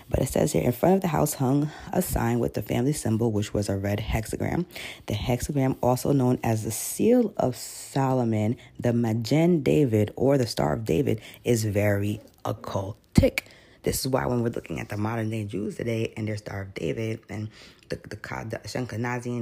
But 0.10 0.20
it 0.20 0.28
says 0.28 0.52
here 0.52 0.64
in 0.64 0.72
front 0.72 0.96
of 0.96 1.02
the 1.02 1.08
house 1.08 1.36
hung 1.36 1.72
a 1.92 2.02
sign 2.02 2.40
with 2.40 2.54
the 2.54 2.62
family 2.62 2.94
symbol, 2.94 3.32
which 3.32 3.54
was 3.54 3.70
a 3.70 3.78
red 3.78 4.00
hexagram. 4.00 4.66
The 5.08 5.16
hexagram, 5.16 5.78
also 5.82 6.12
known 6.12 6.40
as 6.44 6.64
the 6.64 6.72
seal 6.72 7.34
of 7.38 7.56
Solomon, 7.56 8.58
the 8.80 8.94
Magen 8.94 9.64
David, 9.64 10.12
or 10.16 10.38
the 10.38 10.46
Star 10.46 10.74
of 10.74 10.86
David, 10.86 11.22
is 11.44 11.66
very 11.66 12.22
occultic. 12.44 13.42
This 13.86 14.00
is 14.00 14.08
why 14.08 14.26
when 14.26 14.42
we're 14.42 14.50
looking 14.50 14.80
at 14.80 14.90
the 14.90 14.98
modern 14.98 15.30
day 15.30 15.46
Jews 15.46 15.78
today 15.78 16.12
and 16.18 16.28
their 16.28 16.38
Star 16.38 16.64
of 16.64 16.74
David 16.74 17.20
and 17.30 17.50
the 17.90 17.98
the, 17.98 18.18
the 18.18 18.72
and 18.76 18.88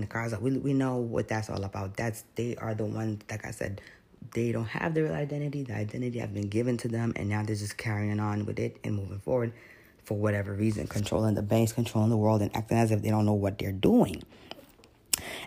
the 0.03 0.07
Khazar, 0.07 0.41
we 0.41 0.57
we 0.57 0.73
know 0.73 0.97
what 0.97 1.29
that's 1.29 1.49
all 1.49 1.63
about. 1.63 1.95
That's 1.95 2.25
they 2.35 2.57
are 2.57 2.75
the 2.75 2.83
ones, 2.83 3.23
like 3.31 3.45
I 3.45 3.51
said, 3.51 3.79
they 4.33 4.51
don't 4.51 4.65
have 4.65 4.95
their 4.95 5.05
real 5.05 5.13
identity. 5.13 5.63
The 5.63 5.75
identity 5.75 6.19
has 6.19 6.29
been 6.29 6.49
given 6.49 6.75
to 6.79 6.89
them, 6.89 7.13
and 7.15 7.29
now 7.29 7.43
they're 7.43 7.55
just 7.55 7.77
carrying 7.77 8.19
on 8.19 8.45
with 8.45 8.59
it 8.59 8.79
and 8.83 8.95
moving 8.95 9.19
forward 9.19 9.53
for 10.03 10.17
whatever 10.17 10.53
reason, 10.53 10.87
controlling 10.87 11.35
the 11.35 11.41
banks, 11.41 11.71
controlling 11.71 12.09
the 12.09 12.17
world, 12.17 12.41
and 12.41 12.53
acting 12.53 12.77
as 12.77 12.91
if 12.91 13.01
they 13.01 13.09
don't 13.11 13.25
know 13.25 13.31
what 13.31 13.57
they're 13.57 13.71
doing. 13.71 14.21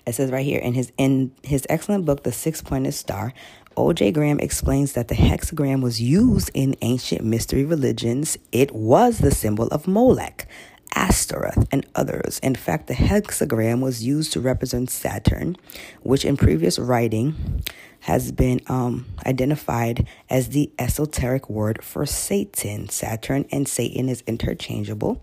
It 0.07 0.15
says 0.15 0.31
right 0.31 0.45
here 0.45 0.61
in 0.61 0.73
his 0.73 0.91
in 0.97 1.33
his 1.43 1.67
excellent 1.69 2.07
book, 2.07 2.23
The 2.23 2.33
Six 2.33 2.63
Pointed 2.63 2.95
Star, 2.95 3.35
O.J. 3.77 4.13
Graham 4.13 4.41
explains 4.41 4.93
that 4.93 5.09
the 5.09 5.15
hexagram 5.15 5.83
was 5.83 6.01
used 6.01 6.51
in 6.55 6.77
ancient 6.81 7.25
mystery 7.25 7.65
religions. 7.65 8.39
It 8.53 8.75
was 8.75 9.19
the 9.19 9.31
symbol 9.31 9.69
of 9.69 9.87
Molech, 9.87 10.49
Astaroth, 10.95 11.69
and 11.71 11.87
others. 11.95 12.39
In 12.39 12.55
fact, 12.55 12.87
the 12.87 12.95
hexagram 12.95 13.81
was 13.81 14.03
used 14.03 14.33
to 14.33 14.41
represent 14.41 14.91
Saturn, 14.91 15.57
which 16.03 16.25
in 16.25 16.37
previous 16.37 16.79
writing 16.79 17.63
has 18.01 18.33
been 18.33 18.61
um, 18.69 19.07
identified 19.27 20.07
as 20.31 20.51
the 20.51 20.71
esoteric 20.79 21.51
word 21.51 21.85
for 21.85 22.07
Satan. 22.07 22.89
Saturn 22.89 23.45
and 23.51 23.69
Satan 23.69 24.09
is 24.09 24.23
interchangeable. 24.27 25.23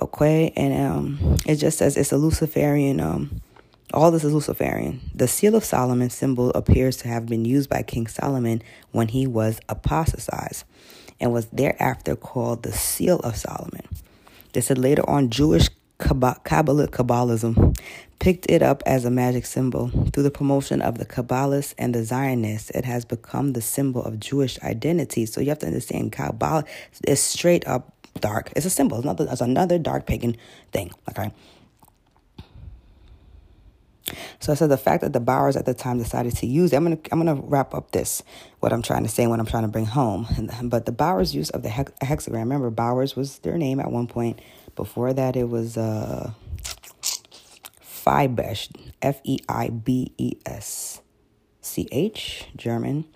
Okay, 0.00 0.52
and 0.56 0.90
um, 0.90 1.36
it 1.46 1.56
just 1.56 1.78
says 1.78 1.96
it's 1.96 2.12
a 2.12 2.16
Luciferian. 2.16 3.00
Um, 3.00 3.40
all 3.94 4.10
this 4.10 4.24
is 4.24 4.32
Luciferian. 4.32 5.00
The 5.14 5.28
seal 5.28 5.54
of 5.54 5.64
Solomon 5.64 6.10
symbol 6.10 6.50
appears 6.50 6.96
to 6.98 7.08
have 7.08 7.26
been 7.26 7.44
used 7.44 7.70
by 7.70 7.82
King 7.82 8.06
Solomon 8.06 8.62
when 8.92 9.08
he 9.08 9.26
was 9.26 9.60
apostatized 9.68 10.64
and 11.20 11.32
was 11.32 11.46
thereafter 11.46 12.16
called 12.16 12.62
the 12.62 12.72
seal 12.72 13.20
of 13.20 13.36
Solomon. 13.36 13.86
They 14.52 14.60
said 14.60 14.78
later 14.78 15.08
on 15.08 15.30
Jewish 15.30 15.68
Kabbalah, 15.98 16.40
Kabbalism 16.44 17.78
picked 18.18 18.50
it 18.50 18.62
up 18.62 18.82
as 18.84 19.04
a 19.04 19.10
magic 19.10 19.46
symbol. 19.46 19.88
Through 20.12 20.24
the 20.24 20.30
promotion 20.30 20.82
of 20.82 20.98
the 20.98 21.06
Kabbalists 21.06 21.74
and 21.78 21.94
the 21.94 22.04
Zionists, 22.04 22.70
it 22.70 22.84
has 22.84 23.04
become 23.04 23.52
the 23.52 23.62
symbol 23.62 24.02
of 24.02 24.18
Jewish 24.18 24.60
identity. 24.62 25.24
So 25.26 25.40
you 25.40 25.50
have 25.50 25.60
to 25.60 25.66
understand 25.66 26.12
Kabbalah 26.12 26.64
is 27.06 27.20
straight 27.20 27.66
up 27.66 27.92
dark. 28.20 28.52
It's 28.56 28.66
a 28.66 28.70
symbol. 28.70 28.98
It's 28.98 29.04
another, 29.04 29.28
it's 29.30 29.40
another 29.40 29.78
dark 29.78 30.06
pagan 30.06 30.36
thing. 30.72 30.90
Okay. 31.10 31.32
So 34.40 34.52
I 34.52 34.54
said 34.54 34.68
the 34.70 34.76
fact 34.76 35.02
that 35.02 35.12
the 35.12 35.20
Bowers 35.20 35.56
at 35.56 35.64
the 35.64 35.74
time 35.74 35.98
decided 35.98 36.36
to 36.36 36.46
use. 36.46 36.72
I'm 36.72 36.84
gonna 36.84 36.98
I'm 37.10 37.18
gonna 37.18 37.40
wrap 37.40 37.74
up 37.74 37.92
this 37.92 38.22
what 38.60 38.72
I'm 38.72 38.82
trying 38.82 39.02
to 39.04 39.08
say 39.08 39.22
and 39.22 39.30
what 39.30 39.40
I'm 39.40 39.46
trying 39.46 39.62
to 39.62 39.68
bring 39.68 39.86
home. 39.86 40.26
And, 40.36 40.70
but 40.70 40.86
the 40.86 40.92
Bowers 40.92 41.34
use 41.34 41.50
of 41.50 41.62
the 41.62 41.68
hex, 41.68 41.92
hexagram. 42.02 42.40
Remember, 42.40 42.70
Bowers 42.70 43.16
was 43.16 43.38
their 43.38 43.56
name 43.56 43.80
at 43.80 43.90
one 43.90 44.06
point. 44.06 44.40
Before 44.76 45.12
that, 45.12 45.36
it 45.36 45.48
was 45.48 45.76
uh, 45.76 46.32
Feibesch, 47.82 48.70
F 49.00 49.20
E 49.24 49.38
I 49.48 49.68
B 49.70 50.12
E 50.18 50.36
S 50.44 51.00
C 51.60 51.88
H, 51.90 52.46
German. 52.56 53.06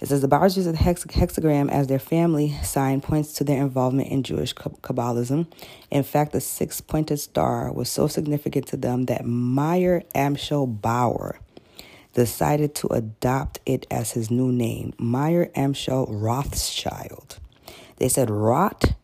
It 0.00 0.08
says 0.08 0.22
the 0.22 0.28
Bowers 0.28 0.56
use 0.56 0.64
the 0.64 0.74
hex- 0.76 1.04
hexagram 1.04 1.70
as 1.70 1.86
their 1.86 1.98
family 1.98 2.56
sign 2.62 3.02
points 3.02 3.34
to 3.34 3.44
their 3.44 3.60
involvement 3.60 4.08
in 4.08 4.22
Jewish 4.22 4.54
Kabbalism. 4.54 5.46
In 5.90 6.02
fact, 6.02 6.32
the 6.32 6.40
six 6.40 6.80
pointed 6.80 7.18
star 7.18 7.70
was 7.70 7.90
so 7.90 8.06
significant 8.06 8.66
to 8.68 8.78
them 8.78 9.04
that 9.06 9.26
Meyer 9.26 10.02
Amschel 10.14 10.80
Bauer 10.80 11.38
decided 12.14 12.74
to 12.76 12.86
adopt 12.88 13.60
it 13.66 13.86
as 13.90 14.12
his 14.12 14.30
new 14.30 14.50
name, 14.50 14.94
Meyer 14.98 15.50
Amschel 15.54 16.06
Rothschild. 16.08 17.38
They 17.96 18.08
said 18.08 18.30
Rothschild 18.30 18.94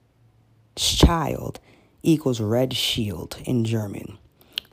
equals 2.03 2.41
red 2.41 2.73
shield 2.73 3.37
in 3.45 3.67
German. 3.67 4.17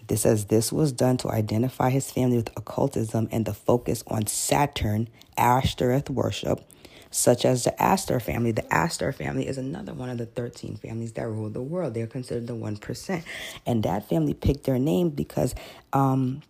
This 0.07 0.21
says 0.21 0.45
this 0.45 0.71
was 0.71 0.91
done 0.91 1.17
to 1.17 1.29
identify 1.29 1.89
his 1.89 2.11
family 2.11 2.37
with 2.37 2.55
occultism 2.57 3.27
and 3.31 3.45
the 3.45 3.53
focus 3.53 4.03
on 4.07 4.27
Saturn, 4.27 5.07
Ashtoreth 5.37 6.09
worship, 6.09 6.61
such 7.09 7.45
as 7.45 7.63
the 7.63 7.81
Astor 7.81 8.19
family. 8.19 8.51
The 8.51 8.71
Astor 8.73 9.11
family 9.11 9.47
is 9.47 9.57
another 9.57 9.93
one 9.93 10.09
of 10.09 10.17
the 10.17 10.25
13 10.25 10.77
families 10.77 11.13
that 11.13 11.27
rule 11.27 11.49
the 11.49 11.61
world. 11.61 11.93
They're 11.93 12.07
considered 12.07 12.47
the 12.47 12.55
1%. 12.55 13.23
And 13.65 13.83
that 13.83 14.09
family 14.09 14.33
picked 14.33 14.65
their 14.65 14.79
name 14.79 15.09
because 15.09 15.55
um, 15.93 16.41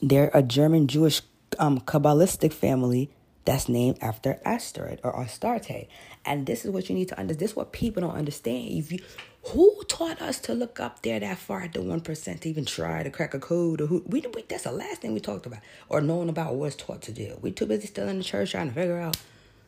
they're 0.00 0.30
a 0.32 0.42
German 0.42 0.86
Jewish 0.86 1.22
um, 1.58 1.80
Kabbalistic 1.80 2.52
family 2.52 3.10
that's 3.44 3.68
named 3.68 3.98
after 4.00 4.38
Astarte 4.44 5.00
or 5.02 5.12
Astarte. 5.20 5.88
And 6.24 6.46
this 6.46 6.64
is 6.64 6.70
what 6.70 6.88
you 6.88 6.94
need 6.94 7.08
to 7.08 7.18
understand. 7.18 7.40
This 7.40 7.50
is 7.50 7.56
what 7.56 7.72
people 7.72 8.02
don't 8.02 8.16
understand. 8.16 8.68
If 8.70 8.92
you 8.92 9.00
who 9.42 9.82
taught 9.88 10.20
us 10.20 10.38
to 10.40 10.54
look 10.54 10.78
up 10.78 11.02
there 11.02 11.18
that 11.18 11.38
far 11.38 11.62
at 11.62 11.72
the 11.72 11.82
one 11.82 12.00
percent 12.00 12.42
to 12.42 12.48
even 12.48 12.64
try 12.64 13.02
to 13.02 13.10
crack 13.10 13.34
a 13.34 13.38
code 13.38 13.80
or 13.80 13.86
who 13.86 14.02
we, 14.06 14.24
we 14.34 14.42
that's 14.42 14.64
the 14.64 14.72
last 14.72 15.00
thing 15.00 15.14
we 15.14 15.20
talked 15.20 15.46
about 15.46 15.60
or 15.88 16.00
knowing 16.00 16.28
about 16.28 16.54
what's 16.54 16.76
taught 16.76 17.02
to 17.02 17.12
do. 17.12 17.38
We 17.40 17.50
too 17.50 17.66
busy 17.66 17.86
still 17.86 18.08
in 18.08 18.18
the 18.18 18.24
church 18.24 18.50
trying 18.50 18.68
to 18.68 18.74
figure 18.74 18.98
out, 18.98 19.16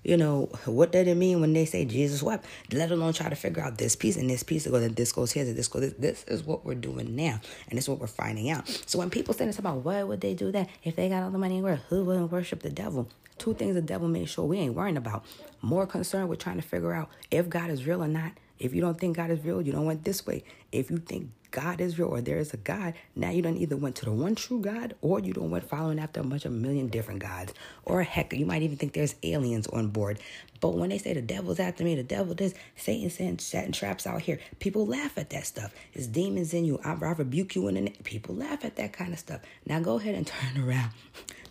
you 0.05 0.17
know, 0.17 0.51
what 0.67 0.93
did 0.93 1.09
it 1.09 1.15
mean 1.15 1.41
when 1.41 1.53
they 1.53 1.65
say 1.65 1.85
Jesus 1.85 2.23
wept, 2.23 2.45
let 2.71 2.91
alone 2.91 3.15
try 3.15 3.29
to 3.29 3.37
figure 3.37 3.63
out 3.63 3.79
this 3.79 3.97
piece 3.97 4.17
and 4.17 4.29
this 4.29 4.43
piece 4.43 4.67
go 4.67 4.79
that 4.79 4.95
this 4.95 5.13
goes 5.13 5.33
here, 5.33 5.45
that 5.45 5.55
this 5.55 5.69
goes 5.69 5.83
this. 5.83 5.95
This 5.99 6.25
is 6.25 6.45
what 6.45 6.65
we're 6.65 6.75
doing 6.75 7.17
now, 7.17 7.41
and 7.69 7.79
this 7.79 7.85
is 7.85 7.89
what 7.89 7.99
we're 7.99 8.09
finding 8.09 8.51
out. 8.51 8.69
So 8.87 8.99
when 8.99 9.11
people 9.11 9.33
say 9.33 9.47
this 9.47 9.59
about 9.59 9.85
why 9.85 10.03
would 10.03 10.21
they 10.21 10.35
do 10.35 10.53
that 10.53 10.69
if 10.85 10.97
they 10.97 11.09
got 11.09 11.23
all 11.23 11.31
the 11.31 11.39
money 11.39 11.57
in 11.57 11.63
the 11.63 11.69
world, 11.69 11.81
who 11.89 12.05
wouldn't 12.05 12.31
worship 12.31 12.63
the 12.63 12.71
devil? 12.71 13.09
Two 13.39 13.55
things 13.55 13.75
the 13.75 13.83
devil 13.83 14.07
made 14.07 14.29
sure 14.29 14.45
we 14.45 14.59
ain't 14.59 14.75
worrying 14.75 14.97
about. 14.97 15.25
More 15.63 15.87
concerned 15.87 16.29
with 16.29 16.39
trying 16.39 16.57
to 16.57 16.63
figure 16.63 16.93
out 16.93 17.09
if 17.31 17.49
God 17.49 17.71
is 17.71 17.87
real 17.87 18.03
or 18.03 18.09
not 18.09 18.33
if 18.63 18.73
you 18.75 18.81
don't 18.81 18.99
think 18.99 19.17
God 19.17 19.31
is 19.31 19.45
real, 19.45 19.61
you 19.61 19.73
don't 19.73 19.87
went 19.87 20.05
this 20.05 20.25
way. 20.25 20.45
If 20.71 20.89
you 20.89 20.99
think 20.99 21.31
God 21.51 21.81
is 21.81 21.99
real 21.99 22.09
or 22.09 22.21
there 22.21 22.39
is 22.39 22.55
a 22.55 22.57
God, 22.57 22.95
now 23.17 23.31
you 23.31 23.43
don't 23.43 23.57
either 23.57 23.77
went 23.77 23.97
to 23.97 24.05
the 24.05 24.13
one 24.13 24.37
true 24.37 24.61
God 24.61 24.95
or 25.01 25.19
you 25.19 25.33
don't 25.33 25.51
went 25.51 25.69
following 25.69 25.99
after 25.99 26.21
a 26.21 26.25
bunch 26.25 26.45
of 26.45 26.53
million 26.53 26.87
different 26.87 27.21
gods. 27.21 27.53
Or 27.85 28.05
heck, 28.05 28.33
you 28.33 28.47
might 28.47 28.63
even 28.63 28.77
think 28.77 28.93
there's 28.93 29.17
aliens 29.25 29.67
on 29.67 29.89
board. 29.89 30.21
But 30.61 30.75
when 30.75 30.91
they 30.91 30.99
say 30.99 31.13
the 31.13 31.21
devil's 31.21 31.59
after 31.59 31.83
me, 31.83 31.97
the 31.97 32.05
devil 32.05 32.37
this, 32.37 32.55
Satan 32.77 33.11
sent 33.11 33.41
setting 33.41 33.73
traps 33.73 34.07
out 34.07 34.23
here, 34.23 34.39
people 34.61 34.87
laugh 34.87 35.19
at 35.19 35.31
that 35.31 35.45
stuff. 35.45 35.75
It's 35.93 36.07
demons 36.07 36.55
in 36.55 36.65
you. 36.65 36.81
I, 36.85 36.93
I 36.93 37.13
rebuke 37.13 37.57
you 37.57 37.67
in 37.67 37.75
the 37.75 37.81
name. 37.81 37.97
People 38.05 38.37
laugh 38.37 38.65
at 38.65 38.77
that 38.77 38.93
kind 38.93 39.13
of 39.13 39.19
stuff. 39.19 39.41
Now 39.67 39.81
go 39.81 39.99
ahead 39.99 40.15
and 40.15 40.27
turn 40.55 40.65
around. 40.65 40.93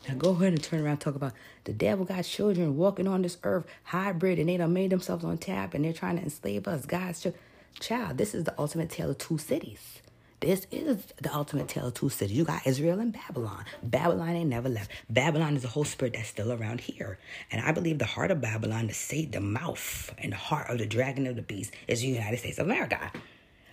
Now 0.07 0.15
go 0.15 0.31
ahead 0.31 0.53
and 0.53 0.63
turn 0.63 0.81
around 0.81 0.93
and 0.93 1.01
talk 1.01 1.15
about 1.15 1.33
the 1.65 1.73
devil 1.73 2.05
got 2.05 2.23
children 2.25 2.75
walking 2.77 3.07
on 3.07 3.21
this 3.21 3.37
earth, 3.43 3.65
hybrid, 3.83 4.39
and 4.39 4.49
they 4.49 4.57
done 4.57 4.73
made 4.73 4.89
themselves 4.89 5.23
on 5.23 5.37
tap 5.37 5.73
and 5.73 5.85
they're 5.85 5.93
trying 5.93 6.17
to 6.17 6.23
enslave 6.23 6.67
us. 6.67 6.85
God's 6.85 7.21
ch- 7.21 7.79
child, 7.79 8.17
this 8.17 8.33
is 8.33 8.43
the 8.45 8.53
ultimate 8.59 8.89
tale 8.89 9.11
of 9.11 9.19
two 9.19 9.37
cities. 9.37 10.01
This 10.39 10.65
is 10.71 11.05
the 11.21 11.31
ultimate 11.31 11.67
tale 11.67 11.87
of 11.87 11.93
two 11.93 12.09
cities. 12.09 12.35
You 12.35 12.43
got 12.45 12.65
Israel 12.65 12.99
and 12.99 13.13
Babylon. 13.13 13.63
Babylon 13.83 14.29
ain't 14.29 14.49
never 14.49 14.69
left. 14.69 14.89
Babylon 15.07 15.55
is 15.55 15.63
a 15.63 15.67
whole 15.67 15.83
spirit 15.83 16.15
that's 16.15 16.29
still 16.29 16.51
around 16.51 16.81
here. 16.81 17.19
And 17.51 17.63
I 17.63 17.71
believe 17.71 17.99
the 17.99 18.05
heart 18.05 18.31
of 18.31 18.41
Babylon, 18.41 18.87
the 18.87 18.93
say 18.93 19.25
the 19.25 19.39
mouth 19.39 20.11
and 20.17 20.31
the 20.31 20.37
heart 20.37 20.71
of 20.71 20.79
the 20.79 20.87
dragon 20.87 21.27
of 21.27 21.35
the 21.35 21.43
beast 21.43 21.73
is 21.87 22.01
the 22.01 22.07
United 22.07 22.39
States 22.39 22.57
of 22.57 22.65
America. 22.65 23.11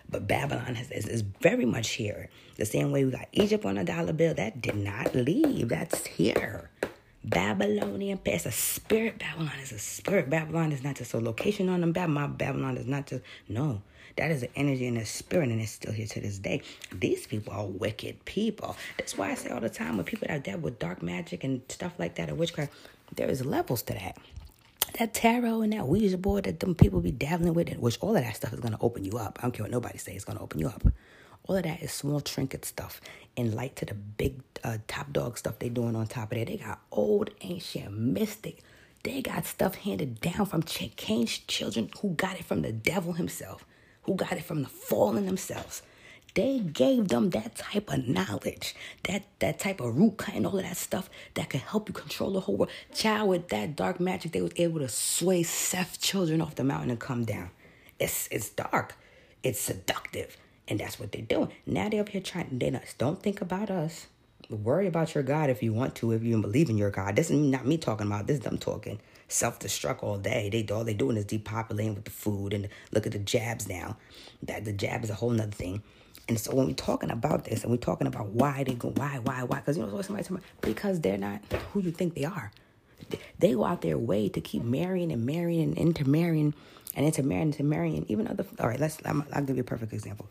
But 0.08 0.26
Babylon 0.26 0.74
has, 0.74 0.90
is, 0.90 1.06
is 1.06 1.22
very 1.22 1.64
much 1.64 1.90
here. 1.90 2.30
The 2.56 2.66
same 2.66 2.90
way 2.90 3.04
we 3.04 3.10
got 3.10 3.28
Egypt 3.32 3.64
on 3.64 3.76
a 3.78 3.84
dollar 3.84 4.12
bill, 4.12 4.34
that 4.34 4.62
did 4.62 4.76
not 4.76 5.14
leave. 5.14 5.68
That's 5.68 6.06
here. 6.06 6.70
Babylonian 7.24 8.18
past 8.18 8.46
a 8.46 8.52
spirit. 8.52 9.18
Babylon 9.18 9.58
is 9.62 9.72
a 9.72 9.78
spirit. 9.78 10.30
Babylon 10.30 10.72
is 10.72 10.82
not 10.82 10.96
just 10.96 11.12
a 11.12 11.18
location 11.20 11.68
on 11.68 11.82
them. 11.82 11.92
Babylon, 11.92 12.34
Babylon 12.34 12.76
is 12.76 12.86
not 12.86 13.06
just 13.06 13.22
no. 13.48 13.82
That 14.16 14.30
is 14.30 14.42
an 14.42 14.48
energy 14.56 14.86
and 14.86 14.98
a 14.98 15.06
spirit, 15.06 15.50
and 15.50 15.60
it's 15.60 15.70
still 15.70 15.92
here 15.92 16.06
to 16.06 16.20
this 16.20 16.38
day. 16.38 16.62
These 16.92 17.26
people 17.26 17.52
are 17.52 17.66
wicked 17.66 18.24
people. 18.24 18.76
That's 18.96 19.16
why 19.16 19.30
I 19.30 19.34
say 19.34 19.50
all 19.50 19.60
the 19.60 19.68
time 19.68 19.96
when 19.96 20.06
people 20.06 20.26
are 20.30 20.38
dead 20.38 20.62
with 20.62 20.78
dark 20.78 21.02
magic 21.02 21.44
and 21.44 21.60
stuff 21.68 21.92
like 21.98 22.16
that 22.16 22.30
or 22.30 22.34
witchcraft, 22.34 22.72
there 23.14 23.28
is 23.28 23.44
levels 23.44 23.82
to 23.82 23.92
that 23.92 24.16
that 24.94 25.14
tarot 25.14 25.62
and 25.62 25.72
that 25.72 25.86
Ouija 25.86 26.18
board 26.18 26.44
that 26.44 26.60
them 26.60 26.74
people 26.74 27.00
be 27.00 27.10
dabbling 27.10 27.54
with, 27.54 27.68
it, 27.68 27.80
which 27.80 27.98
all 28.00 28.16
of 28.16 28.22
that 28.22 28.36
stuff 28.36 28.52
is 28.52 28.60
going 28.60 28.74
to 28.74 28.80
open 28.80 29.04
you 29.04 29.12
up. 29.18 29.38
I 29.38 29.42
don't 29.42 29.52
care 29.52 29.64
what 29.64 29.70
nobody 29.72 29.98
says, 29.98 30.16
it's 30.16 30.24
going 30.24 30.38
to 30.38 30.44
open 30.44 30.60
you 30.60 30.68
up. 30.68 30.84
All 31.46 31.56
of 31.56 31.62
that 31.64 31.82
is 31.82 31.92
small 31.92 32.20
trinket 32.20 32.64
stuff 32.64 33.00
in 33.36 33.54
light 33.54 33.76
to 33.76 33.86
the 33.86 33.94
big 33.94 34.40
uh, 34.64 34.78
top 34.86 35.12
dog 35.12 35.38
stuff 35.38 35.58
they 35.58 35.68
doing 35.68 35.96
on 35.96 36.06
top 36.06 36.32
of 36.32 36.38
that. 36.38 36.48
They 36.48 36.58
got 36.58 36.80
old, 36.92 37.30
ancient, 37.40 37.96
mystic. 37.96 38.60
They 39.04 39.22
got 39.22 39.46
stuff 39.46 39.76
handed 39.76 40.20
down 40.20 40.46
from 40.46 40.62
Cain's 40.62 41.38
children 41.38 41.90
who 42.02 42.10
got 42.10 42.38
it 42.38 42.44
from 42.44 42.62
the 42.62 42.72
devil 42.72 43.14
himself, 43.14 43.64
who 44.02 44.14
got 44.14 44.32
it 44.32 44.44
from 44.44 44.62
the 44.62 44.68
fallen 44.68 45.26
themselves. 45.26 45.82
They 46.34 46.60
gave 46.60 47.08
them 47.08 47.30
that 47.30 47.56
type 47.56 47.92
of 47.92 48.06
knowledge, 48.06 48.74
that 49.04 49.24
that 49.40 49.58
type 49.58 49.80
of 49.80 49.96
root 49.96 50.22
and 50.32 50.46
all 50.46 50.56
of 50.56 50.64
that 50.64 50.76
stuff 50.76 51.10
that 51.34 51.50
could 51.50 51.60
help 51.60 51.88
you 51.88 51.94
control 51.94 52.32
the 52.32 52.40
whole 52.40 52.56
world. 52.56 52.70
Child, 52.94 53.28
with 53.28 53.48
that 53.48 53.76
dark 53.76 53.98
magic, 53.98 54.32
they 54.32 54.42
was 54.42 54.52
able 54.56 54.80
to 54.80 54.88
sway 54.88 55.42
Seth 55.42 56.00
children 56.00 56.40
off 56.40 56.54
the 56.54 56.64
mountain 56.64 56.90
and 56.90 57.00
come 57.00 57.24
down. 57.24 57.50
It's 57.98 58.28
it's 58.30 58.50
dark, 58.50 58.96
it's 59.42 59.60
seductive, 59.60 60.36
and 60.68 60.78
that's 60.78 61.00
what 61.00 61.12
they're 61.12 61.22
doing. 61.22 61.50
Now 61.66 61.88
they're 61.88 62.02
up 62.02 62.10
here 62.10 62.20
trying. 62.20 62.50
To 62.50 62.56
They 62.56 62.70
not, 62.70 62.82
don't 62.98 63.22
think 63.22 63.40
about 63.40 63.70
us. 63.70 64.06
Worry 64.50 64.86
about 64.86 65.14
your 65.14 65.24
God 65.24 65.50
if 65.50 65.62
you 65.62 65.72
want 65.74 65.94
to, 65.96 66.12
if 66.12 66.22
you 66.22 66.40
believe 66.40 66.70
in 66.70 66.78
your 66.78 66.90
God. 66.90 67.16
This 67.16 67.30
is 67.30 67.36
not 67.36 67.66
me 67.66 67.76
talking 67.76 68.06
about. 68.06 68.26
This 68.26 68.38
is 68.38 68.44
them 68.44 68.58
talking 68.58 69.00
self 69.28 69.58
destruct 69.58 70.02
all 70.02 70.18
day. 70.18 70.48
They 70.50 70.66
all 70.72 70.84
they 70.84 70.94
doing 70.94 71.16
is 71.16 71.26
depopulating 71.26 71.94
with 71.94 72.04
the 72.04 72.10
food 72.10 72.52
and 72.54 72.68
look 72.92 73.06
at 73.06 73.12
the 73.12 73.18
jabs 73.18 73.68
now. 73.68 73.96
That 74.42 74.64
the 74.64 74.72
jab 74.72 75.04
is 75.04 75.10
a 75.10 75.14
whole 75.14 75.30
nother 75.30 75.50
thing. 75.50 75.82
And 76.28 76.38
so 76.40 76.54
when 76.54 76.66
we're 76.68 76.74
talking 76.74 77.10
about 77.10 77.44
this 77.46 77.62
and 77.62 77.72
we're 77.72 77.78
talking 77.78 78.06
about 78.06 78.28
why 78.28 78.64
they 78.64 78.74
go, 78.74 78.90
why, 78.90 79.20
why, 79.24 79.44
why, 79.44 79.58
because 79.58 79.78
you 79.78 79.84
know 79.86 80.02
somebody, 80.02 80.24
somebody, 80.26 80.46
because 80.62 81.00
they're 81.00 81.18
not 81.18 81.40
who 81.72 81.80
you 81.80 81.92
think 81.92 82.14
they 82.14 82.24
are. 82.26 82.52
They 83.38 83.54
go 83.54 83.64
out 83.64 83.82
their 83.82 83.98
way 83.98 84.28
to 84.30 84.40
keep 84.40 84.64
marrying 84.64 85.12
and 85.12 85.26
marrying 85.26 85.76
and 85.76 85.78
intermarrying 85.78 86.54
and 86.96 87.06
intermarrying, 87.06 87.42
and 87.48 87.54
intermarrying, 87.54 88.06
even 88.08 88.28
other. 88.28 88.46
All 88.60 88.68
right, 88.68 88.80
let's. 88.80 88.98
I'm, 89.04 89.24
I'll 89.32 89.44
give 89.44 89.56
you 89.56 89.62
a 89.62 89.66
perfect 89.66 89.92
example. 89.94 90.28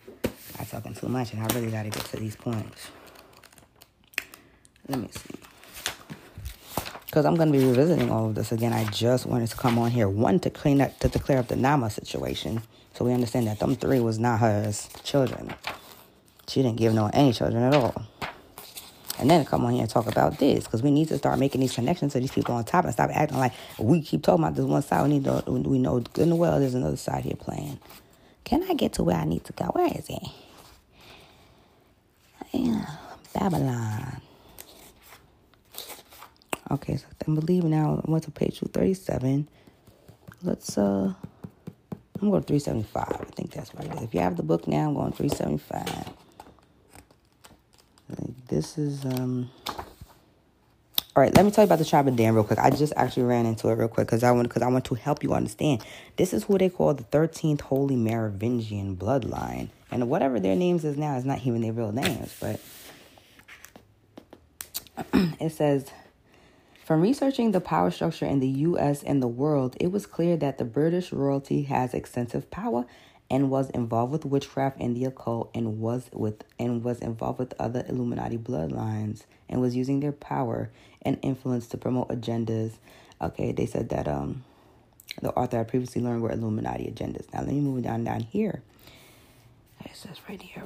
I'm 0.60 0.66
talking 0.68 0.94
too 0.96 1.10
much, 1.10 1.34
and 1.34 1.42
I 1.44 1.48
really 1.56 1.72
got 1.72 1.84
to 1.84 1.90
get 1.90 2.06
to 2.06 2.18
these 2.18 2.36
points. 2.36 2.90
Let 4.90 5.00
me 5.00 5.10
see. 5.12 5.36
because 7.08 7.26
I'm 7.26 7.36
going 7.36 7.52
to 7.52 7.58
be 7.58 7.66
revisiting 7.66 8.12
all 8.12 8.28
of 8.28 8.36
this 8.36 8.52
again. 8.52 8.74
I 8.74 8.86
just 8.86 9.26
wanted 9.26 9.50
to 9.50 9.58
come 9.58 9.80
on 9.80 9.92
here 9.92 10.10
one 10.10 10.40
to 10.42 10.52
clean 10.52 10.82
up 10.82 11.00
to, 11.00 11.10
to 11.10 11.20
clear 11.20 11.40
up 11.40 11.48
the 11.50 11.56
Nama 11.56 11.90
situation, 11.90 12.62
so 12.94 13.06
we 13.06 13.14
understand 13.14 13.48
that 13.48 13.60
them 13.60 13.76
three 13.76 14.00
was 14.00 14.20
not 14.20 14.40
her 14.42 14.72
children. 15.04 15.54
She 16.48 16.62
didn't 16.62 16.78
give 16.78 16.94
no 16.94 17.10
any 17.14 17.34
children 17.34 17.64
at 17.64 17.74
all. 17.74 18.06
And 19.20 19.30
then 19.30 19.46
come 19.46 19.66
on 19.66 19.74
here 19.74 19.82
and 19.82 19.90
talk 19.90 20.08
about 20.08 20.38
this 20.38 20.66
because 20.66 20.84
we 20.84 20.92
need 20.92 21.08
to 21.10 21.18
start 21.18 21.40
making 21.40 21.62
these 21.62 21.74
connections 21.74 22.14
to 22.14 22.20
these 22.20 22.32
people 22.32 22.56
on 22.56 22.64
top 22.66 22.86
and 22.86 22.94
stop 22.94 23.10
acting 23.12 23.40
like 23.40 23.54
we 23.80 24.02
keep 24.02 24.24
talking 24.24 24.44
about 24.44 24.56
this 24.56 24.66
one 24.66 24.82
side. 24.84 25.04
We 25.04 25.10
need 25.10 25.24
to, 25.26 25.44
we 25.48 25.80
know 25.80 26.00
good 26.00 26.28
and 26.28 26.38
well 26.38 26.60
there's 26.60 26.76
another 26.76 26.98
side 26.98 27.24
here 27.24 27.36
playing. 27.36 27.80
Can 28.44 28.64
I 28.70 28.76
get 28.76 28.94
to 28.94 29.04
where 29.04 29.18
I 29.18 29.26
need 29.26 29.44
to 29.46 29.54
go? 29.54 29.66
Where 29.74 29.88
is 29.88 30.08
it? 30.10 30.24
Yeah, 32.54 32.86
Babylon. 33.34 34.22
Okay, 36.72 36.98
so 36.98 37.06
I 37.28 37.32
believe 37.34 37.64
now 37.64 38.02
I 38.06 38.12
went 38.12 38.26
to 38.26 38.32
page 38.32 38.60
237. 38.60 39.48
Let's 40.44 40.78
uh 40.78 41.14
I'm 42.22 42.30
going 42.32 42.42
to 42.42 42.48
375. 42.48 43.06
I 43.22 43.26
think 43.36 43.52
that's 43.52 43.74
what 43.74 43.86
it 43.86 43.94
is. 43.96 44.04
If 44.04 44.14
you 44.14 44.22
have 44.22 44.38
the 44.38 44.44
book 44.44 44.68
now, 44.68 44.88
I'm 44.88 44.96
going 44.96 45.12
375. 45.14 46.27
This 48.58 48.76
is 48.80 49.06
um 49.06 49.52
all 51.16 51.22
right, 51.22 51.32
let 51.36 51.46
me 51.46 51.52
tell 51.52 51.64
you 51.64 51.68
about 51.68 51.78
the 51.78 51.86
tribe 51.86 52.08
of 52.08 52.16
Dan 52.16 52.34
real 52.34 52.44
quick. 52.44 52.58
I 52.58 52.72
just 52.72 52.92
actually 52.96 53.22
ran 53.22 53.46
into 53.46 53.70
it 53.70 53.76
real 53.76 53.88
quick 53.88 54.08
because 54.08 54.24
I 54.24 54.32
want 54.32 54.48
because 54.48 54.64
I 54.64 54.68
want 54.68 54.84
to 54.86 54.96
help 54.96 55.22
you 55.22 55.36
understand. 55.36 55.86
This 56.16 56.34
is 56.34 56.46
who 56.46 56.58
they 56.58 56.70
call 56.70 56.96
the 56.96 57.04
13th 57.04 57.62
Holy 57.62 57.96
Merovingian 57.96 58.98
bloodline, 58.98 59.68
and 59.92 60.10
whatever 60.10 60.40
their 60.40 60.56
names 60.56 60.84
is 60.86 60.98
now 60.98 61.18
is 61.18 61.24
not 61.24 61.46
even 61.46 61.62
their 61.62 61.72
real 61.72 61.92
names. 61.92 62.36
But 62.40 62.60
it 65.40 65.52
says 65.52 65.92
from 66.84 67.02
researching 67.02 67.52
the 67.52 67.62
power 67.62 67.92
structure 67.92 68.26
in 68.26 68.40
the 68.40 68.48
U.S. 68.48 69.04
and 69.04 69.22
the 69.22 69.28
world, 69.28 69.78
it 69.80 69.92
was 69.92 70.08
clear 70.08 70.36
that 70.38 70.58
the 70.58 70.66
British 70.66 71.14
royalty 71.14 71.62
has 71.64 71.94
extensive 71.94 72.50
power 72.50 72.88
and 73.30 73.50
was 73.50 73.70
involved 73.72 74.12
with 74.12 74.26
witchcraft 74.26 74.80
and 74.80 74.96
the 74.96 75.06
occult 75.06 75.50
and 75.54 75.80
was 75.80 76.10
with 76.14 76.44
and 76.58 76.84
was 76.84 77.00
involved 77.00 77.40
with 77.40 77.54
other 77.60 77.86
Illuminati 77.88 78.38
bloodlines 78.38 79.24
and 79.50 79.62
was 79.62 79.76
using 79.76 80.00
their 80.00 80.12
power 80.12 80.70
and 81.02 81.20
influence 81.22 81.68
to 81.68 81.78
promote 81.78 82.10
agendas. 82.10 82.74
Okay, 83.22 83.52
they 83.52 83.66
said 83.66 83.90
that 83.90 84.08
um 84.08 84.44
the 85.22 85.34
author 85.34 85.58
had 85.58 85.68
previously 85.68 86.02
learned 86.02 86.22
were 86.22 86.32
Illuminati 86.32 86.86
agendas. 86.86 87.32
Now 87.34 87.40
let 87.40 87.50
me 87.50 87.62
move 87.62 87.84
down 87.84 88.04
down 88.04 88.22
here. 88.22 88.62
It 89.84 89.96
says 89.96 90.18
right 90.28 90.42
here. 90.42 90.64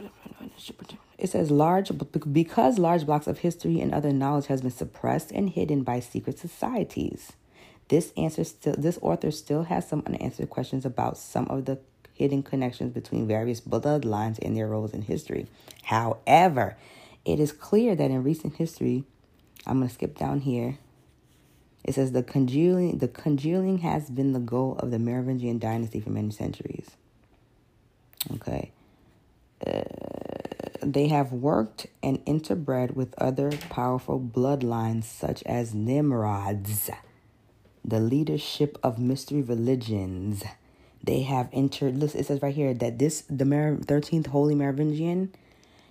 It 1.18 1.30
says 1.30 1.52
large 1.52 1.92
because 2.32 2.80
large 2.80 3.06
blocks 3.06 3.28
of 3.28 3.40
history 3.40 3.80
and 3.80 3.94
other 3.94 4.12
knowledge 4.12 4.48
has 4.48 4.62
been 4.62 4.72
suppressed 4.72 5.32
and 5.32 5.50
hidden 5.50 5.84
by 5.84 6.00
secret 6.00 6.40
societies. 6.40 7.34
This 7.90 8.14
answer 8.16 8.44
still 8.44 8.76
this 8.78 8.98
author 9.02 9.32
still 9.32 9.64
has 9.64 9.88
some 9.88 10.04
unanswered 10.06 10.50
questions 10.50 10.86
about 10.86 11.18
some 11.18 11.48
of 11.48 11.66
the 11.66 11.80
hidden 12.22 12.44
connections 12.44 12.94
between 12.94 13.28
various 13.28 13.60
bloodlines 13.60 14.38
and 14.44 14.56
their 14.56 14.68
roles 14.68 14.94
in 14.94 15.02
history. 15.02 15.48
However, 15.82 16.78
it 17.26 17.40
is 17.40 17.52
clear 17.52 17.96
that 17.96 18.12
in 18.12 18.24
recent 18.24 18.58
history, 18.58 19.06
I'm 19.66 19.78
going 19.78 19.88
to 19.88 19.94
skip 19.94 20.20
down 20.20 20.42
here. 20.42 20.78
It 21.84 21.96
says 21.96 22.12
the 22.12 22.22
congealing 22.22 23.00
the 23.00 23.08
congealing 23.08 23.80
has 23.80 24.12
been 24.12 24.34
the 24.34 24.40
goal 24.40 24.76
of 24.78 24.92
the 24.92 25.00
Merovingian 25.00 25.58
dynasty 25.58 26.00
for 26.00 26.12
many 26.12 26.30
centuries. 26.30 26.92
Okay. 28.36 28.72
Uh, 29.66 29.82
they 30.84 31.08
have 31.08 31.32
worked 31.32 31.88
and 32.04 32.24
interbred 32.26 32.94
with 32.94 33.16
other 33.18 33.52
powerful 33.72 34.20
bloodlines 34.20 35.06
such 35.06 35.42
as 35.44 35.74
Nimrods, 35.74 36.92
the 37.84 38.00
leadership 38.00 38.78
of 38.84 39.00
mystery 39.00 39.42
religions. 39.42 40.44
They 41.04 41.22
have 41.24 41.50
entered. 41.52 41.98
Listen, 41.98 42.20
it 42.20 42.26
says 42.28 42.42
right 42.42 42.54
here 42.54 42.74
that 42.76 43.00
this 43.00 43.22
the 43.22 43.80
thirteenth 43.88 44.28
Holy 44.28 44.56
Merovingian 44.56 45.34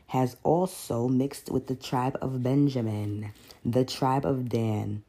has 0.08 0.36
also 0.42 1.08
mixed 1.08 1.50
with 1.50 1.66
the 1.66 1.74
tribe 1.74 2.16
of 2.20 2.42
Benjamin, 2.42 3.32
the 3.64 3.84
tribe 3.84 4.24
of 4.24 4.48
Dan, 4.48 5.02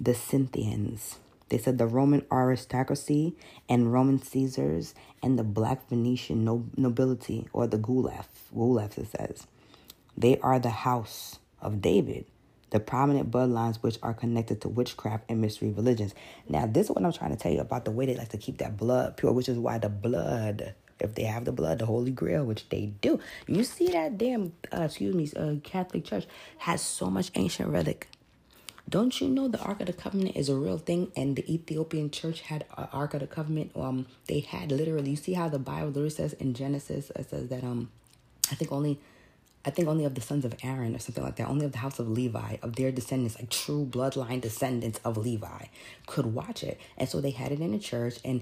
the 0.00 0.14
Scythians. 0.14 1.18
They 1.48 1.58
said 1.58 1.78
the 1.78 1.86
Roman 1.86 2.26
aristocracy 2.30 3.34
and 3.68 3.92
Roman 3.92 4.20
Caesars 4.20 4.94
and 5.22 5.38
the 5.38 5.44
black 5.44 5.88
Venetian 5.88 6.44
nobility, 6.76 7.48
or 7.52 7.66
the 7.66 7.78
Gulef, 7.78 8.26
Gulef 8.54 8.98
it 8.98 9.08
says. 9.08 9.46
They 10.16 10.38
are 10.40 10.58
the 10.58 10.70
house 10.70 11.38
of 11.62 11.80
David, 11.80 12.26
the 12.70 12.80
prominent 12.80 13.30
bloodlines 13.30 13.76
which 13.76 13.98
are 14.02 14.14
connected 14.14 14.60
to 14.62 14.68
witchcraft 14.68 15.24
and 15.28 15.40
mystery 15.40 15.70
religions. 15.70 16.14
Now, 16.48 16.66
this 16.66 16.86
is 16.86 16.90
what 16.90 17.04
I'm 17.04 17.12
trying 17.12 17.30
to 17.30 17.36
tell 17.36 17.52
you 17.52 17.60
about 17.60 17.84
the 17.84 17.90
way 17.90 18.06
they 18.06 18.14
like 18.14 18.28
to 18.30 18.38
keep 18.38 18.58
that 18.58 18.76
blood 18.76 19.16
pure, 19.16 19.32
which 19.32 19.48
is 19.48 19.58
why 19.58 19.78
the 19.78 19.88
blood, 19.88 20.74
if 21.00 21.14
they 21.14 21.24
have 21.24 21.44
the 21.44 21.52
blood, 21.52 21.78
the 21.78 21.86
Holy 21.86 22.10
Grail, 22.10 22.44
which 22.44 22.68
they 22.68 22.86
do. 23.00 23.20
You 23.46 23.64
see 23.64 23.88
that 23.88 24.18
damn, 24.18 24.52
uh, 24.72 24.82
excuse 24.82 25.14
me, 25.14 25.30
uh, 25.36 25.56
Catholic 25.62 26.04
Church 26.04 26.26
has 26.58 26.82
so 26.82 27.10
much 27.10 27.30
ancient 27.34 27.70
relic 27.70 28.08
don't 28.88 29.20
you 29.20 29.28
know 29.28 29.48
the 29.48 29.60
Ark 29.60 29.80
of 29.80 29.86
the 29.86 29.92
Covenant 29.92 30.36
is 30.36 30.48
a 30.48 30.56
real 30.56 30.78
thing? 30.78 31.12
And 31.14 31.36
the 31.36 31.52
Ethiopian 31.52 32.10
church 32.10 32.40
had 32.40 32.64
an 32.76 32.88
Ark 32.92 33.12
of 33.14 33.20
the 33.20 33.26
Covenant. 33.26 33.72
Um, 33.76 34.06
they 34.28 34.40
had 34.40 34.72
literally. 34.72 35.10
You 35.10 35.16
see 35.16 35.34
how 35.34 35.48
the 35.48 35.58
Bible 35.58 35.88
literally 35.88 36.10
says 36.10 36.32
in 36.34 36.54
Genesis, 36.54 37.12
it 37.14 37.28
says 37.28 37.48
that 37.48 37.64
um, 37.64 37.90
I 38.50 38.54
think 38.54 38.72
only, 38.72 38.98
I 39.68 39.70
think 39.70 39.86
only 39.86 40.06
of 40.06 40.14
the 40.14 40.22
sons 40.22 40.46
of 40.46 40.54
Aaron 40.62 40.96
or 40.96 40.98
something 40.98 41.22
like 41.22 41.36
that, 41.36 41.46
only 41.46 41.66
of 41.66 41.72
the 41.72 41.78
house 41.78 41.98
of 41.98 42.08
Levi, 42.08 42.56
of 42.62 42.76
their 42.76 42.90
descendants, 42.90 43.38
like 43.38 43.50
true 43.50 43.84
bloodline 43.84 44.40
descendants 44.40 44.98
of 45.04 45.18
Levi, 45.18 45.66
could 46.06 46.24
watch 46.24 46.64
it. 46.64 46.80
And 46.96 47.06
so 47.06 47.20
they 47.20 47.32
had 47.32 47.52
it 47.52 47.60
in 47.60 47.72
the 47.72 47.78
church, 47.78 48.18
and 48.24 48.40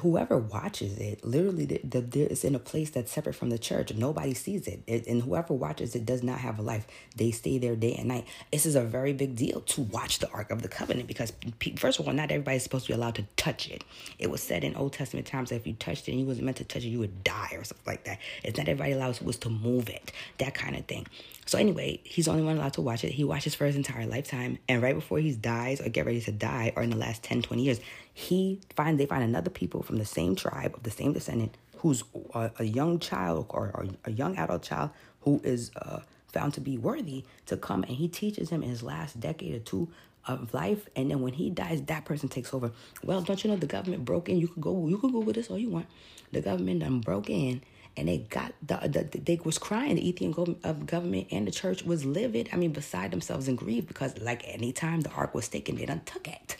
whoever 0.00 0.38
watches 0.38 0.96
it 0.98 1.24
literally 1.24 1.64
the, 1.64 2.00
the, 2.00 2.20
it's 2.22 2.44
in 2.44 2.54
a 2.54 2.58
place 2.60 2.90
that's 2.90 3.10
separate 3.10 3.34
from 3.34 3.50
the 3.50 3.58
church 3.58 3.92
nobody 3.94 4.32
sees 4.32 4.68
it. 4.68 4.80
it. 4.86 5.06
and 5.08 5.22
whoever 5.22 5.52
watches 5.52 5.96
it 5.96 6.06
does 6.06 6.22
not 6.22 6.38
have 6.38 6.58
a 6.60 6.62
life 6.62 6.86
they 7.16 7.32
stay 7.32 7.58
there 7.58 7.74
day 7.74 7.94
and 7.94 8.06
night 8.06 8.24
this 8.52 8.64
is 8.64 8.76
a 8.76 8.82
very 8.82 9.12
big 9.12 9.34
deal 9.34 9.60
to 9.62 9.80
watch 9.82 10.20
the 10.20 10.30
ark 10.30 10.52
of 10.52 10.62
the 10.62 10.68
covenant 10.68 11.08
because 11.08 11.32
first 11.76 11.98
of 11.98 12.06
all 12.06 12.14
not 12.14 12.30
everybody's 12.30 12.62
supposed 12.62 12.86
to 12.86 12.92
be 12.92 12.94
allowed 12.94 13.16
to 13.16 13.24
touch 13.36 13.68
it 13.68 13.82
it 14.20 14.30
was 14.30 14.40
said 14.40 14.62
in 14.62 14.76
old 14.76 14.92
testament 14.92 15.26
times 15.26 15.50
that 15.50 15.56
if 15.56 15.66
you 15.66 15.72
touched 15.72 16.08
it 16.08 16.12
and 16.12 16.20
you 16.20 16.26
wasn't 16.26 16.44
meant 16.44 16.56
to 16.56 16.64
touch 16.64 16.84
it 16.84 16.88
you 16.88 17.00
would 17.00 17.24
die 17.24 17.50
or 17.52 17.64
something 17.64 17.86
like 17.86 18.04
that 18.04 18.18
it's 18.44 18.56
not 18.56 18.68
everybody 18.68 18.92
allowed 18.92 19.20
was 19.20 19.36
to 19.36 19.50
move 19.50 19.88
it 19.88 20.12
that 20.38 20.54
kind 20.54 20.76
of 20.76 20.86
thing 20.86 21.06
so 21.52 21.58
anyway, 21.58 22.00
he's 22.04 22.26
the 22.26 22.30
only 22.30 22.44
one 22.44 22.56
allowed 22.56 22.74
to 22.74 22.80
watch 22.80 23.04
it. 23.04 23.12
He 23.12 23.24
watches 23.24 23.54
for 23.54 23.66
his 23.66 23.76
entire 23.76 24.06
lifetime. 24.06 24.58
And 24.68 24.80
right 24.80 24.94
before 24.94 25.18
he 25.18 25.34
dies 25.34 25.80
or 25.80 25.88
get 25.88 26.06
ready 26.06 26.20
to 26.22 26.32
die, 26.32 26.72
or 26.76 26.82
in 26.82 26.90
the 26.90 26.96
last 26.96 27.22
10, 27.24 27.42
20 27.42 27.62
years, 27.62 27.80
he 28.14 28.60
finds 28.76 28.98
they 28.98 29.06
find 29.06 29.22
another 29.22 29.50
people 29.50 29.82
from 29.82 29.96
the 29.96 30.04
same 30.04 30.36
tribe 30.36 30.74
of 30.74 30.82
the 30.82 30.90
same 30.90 31.12
descendant 31.12 31.56
who's 31.78 32.04
a, 32.34 32.50
a 32.58 32.64
young 32.64 32.98
child 32.98 33.46
or, 33.48 33.70
or, 33.74 33.86
a 34.04 34.12
young 34.12 34.36
adult 34.36 34.62
child 34.62 34.90
who 35.22 35.40
is 35.42 35.70
uh, 35.76 36.00
found 36.28 36.54
to 36.54 36.60
be 36.60 36.78
worthy 36.78 37.24
to 37.46 37.56
come. 37.56 37.82
And 37.82 37.92
he 37.92 38.08
teaches 38.08 38.50
him 38.50 38.62
in 38.62 38.68
his 38.68 38.82
last 38.82 39.18
decade 39.18 39.54
or 39.54 39.58
two 39.58 39.88
of 40.26 40.54
life. 40.54 40.88
And 40.94 41.10
then 41.10 41.20
when 41.22 41.32
he 41.32 41.50
dies 41.50 41.82
that 41.82 42.04
person 42.04 42.28
takes 42.28 42.54
over. 42.54 42.70
Well 43.02 43.20
don't 43.22 43.42
you 43.42 43.50
know 43.50 43.56
the 43.56 43.66
government 43.66 44.04
broke 44.04 44.28
in? 44.28 44.38
You 44.38 44.48
could 44.48 44.62
go 44.62 44.86
you 44.86 44.98
could 44.98 45.12
google 45.12 45.32
this 45.32 45.50
all 45.50 45.58
you 45.58 45.70
want. 45.70 45.86
The 46.30 46.40
government 46.40 46.80
done 46.80 47.00
broke 47.00 47.28
in 47.28 47.62
and 47.96 48.08
they 48.08 48.18
got 48.18 48.52
the, 48.64 49.08
the 49.12 49.18
they 49.18 49.40
was 49.44 49.58
crying. 49.58 49.96
The 49.96 50.08
ethiopian 50.08 50.86
government 50.86 51.28
and 51.30 51.46
the 51.46 51.50
church 51.50 51.82
was 51.82 52.04
livid 52.04 52.48
i 52.52 52.56
mean 52.56 52.72
beside 52.72 53.10
themselves 53.10 53.48
in 53.48 53.56
grief 53.56 53.86
because 53.86 54.16
like 54.18 54.42
anytime 54.46 55.00
the 55.00 55.10
ark 55.10 55.34
was 55.34 55.48
taken 55.48 55.76
they 55.76 55.86
done 55.86 56.02
took 56.06 56.28
it 56.28 56.56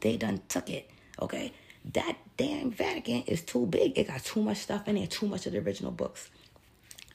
they 0.00 0.16
done 0.16 0.42
took 0.48 0.70
it. 0.70 0.90
Okay. 1.20 1.52
That 1.92 2.18
damn 2.36 2.70
Vatican 2.70 3.22
is 3.22 3.42
too 3.42 3.66
big. 3.66 3.98
It 3.98 4.08
got 4.08 4.24
too 4.24 4.42
much 4.42 4.58
stuff 4.58 4.86
in 4.86 4.96
it, 4.96 5.10
too 5.10 5.26
much 5.26 5.46
of 5.46 5.52
the 5.52 5.58
original 5.58 5.90
books. 5.90 6.30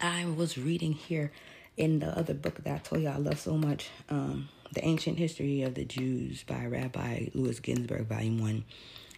I 0.02 0.26
was 0.26 0.58
reading 0.58 0.94
here 0.94 1.32
in 1.78 2.00
the 2.00 2.18
other 2.18 2.34
book 2.34 2.64
that 2.64 2.74
I 2.74 2.78
told 2.80 3.02
you 3.02 3.10
I 3.10 3.18
love 3.18 3.40
so 3.40 3.58
much, 3.58 3.90
um, 4.10 4.50
The 4.74 4.84
Ancient 4.84 5.18
History 5.20 5.62
of 5.62 5.76
the 5.76 5.86
Jews 5.86 6.44
by 6.44 6.66
Rabbi 6.66 7.28
Louis 7.34 7.60
Ginzberg, 7.60 8.08
Volume 8.08 8.40
1. 8.40 8.64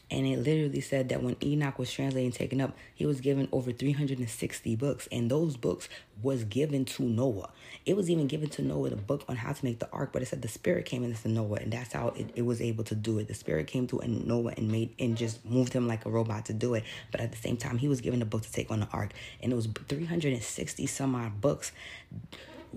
And 0.10 0.26
it 0.26 0.38
literally 0.38 0.80
said 0.80 1.10
that 1.10 1.22
when 1.22 1.36
Enoch 1.44 1.78
was 1.78 1.92
translated 1.92 2.28
and 2.28 2.34
taken 2.34 2.62
up, 2.62 2.76
he 2.96 3.06
was 3.06 3.20
given 3.20 3.50
over 3.52 3.74
360 3.74 4.76
books. 4.78 5.08
And 5.12 5.30
those 5.30 5.58
books 5.58 5.90
was 6.22 6.46
given 6.46 6.86
to 6.86 7.04
Noah. 7.04 7.50
It 7.86 7.96
was 7.96 8.10
even 8.10 8.28
given 8.28 8.50
to 8.52 8.62
Noah 8.62 8.92
the 8.92 8.96
book 8.96 9.26
on 9.28 9.36
how 9.36 9.52
to 9.52 9.66
make 9.66 9.80
the 9.80 9.90
ark, 9.92 10.12
but 10.14 10.22
it 10.22 10.28
said 10.28 10.42
the 10.42 10.48
spirit 10.48 10.86
came 10.86 11.04
into 11.04 11.28
Noah, 11.28 11.58
and 11.58 11.72
that's 11.72 11.94
how 11.94 12.10
it, 12.10 12.32
it 12.36 12.42
was 12.44 12.62
able 12.62 12.84
to 12.86 12.96
do 12.96 13.20
it. 13.20 13.28
The 13.28 13.34
spirit 13.34 13.68
came 13.68 13.86
to 13.88 14.00
and 14.00 14.26
Noah 14.26 14.54
and 14.58 14.72
made 14.72 14.96
and 14.98 15.18
just 15.18 15.44
moved 15.46 15.74
him 15.74 15.88
like 15.88 16.06
a 16.06 16.10
robot 16.10 16.46
to 16.46 16.54
do 16.54 16.74
it. 16.74 16.84
But 17.12 17.22
at 17.22 17.32
the 17.32 17.38
same 17.38 17.58
time, 17.58 17.78
he 17.78 17.88
was 17.88 18.02
given 18.02 18.22
a 18.22 18.26
book 18.26 18.44
to 18.44 18.52
take 18.52 18.72
on 18.72 18.80
the 18.80 18.88
ark. 18.94 19.12
And 19.42 19.52
it 19.52 19.56
was 19.56 19.68
360 19.88 20.86
some 20.88 21.16
odd 21.16 21.42
books 21.42 21.72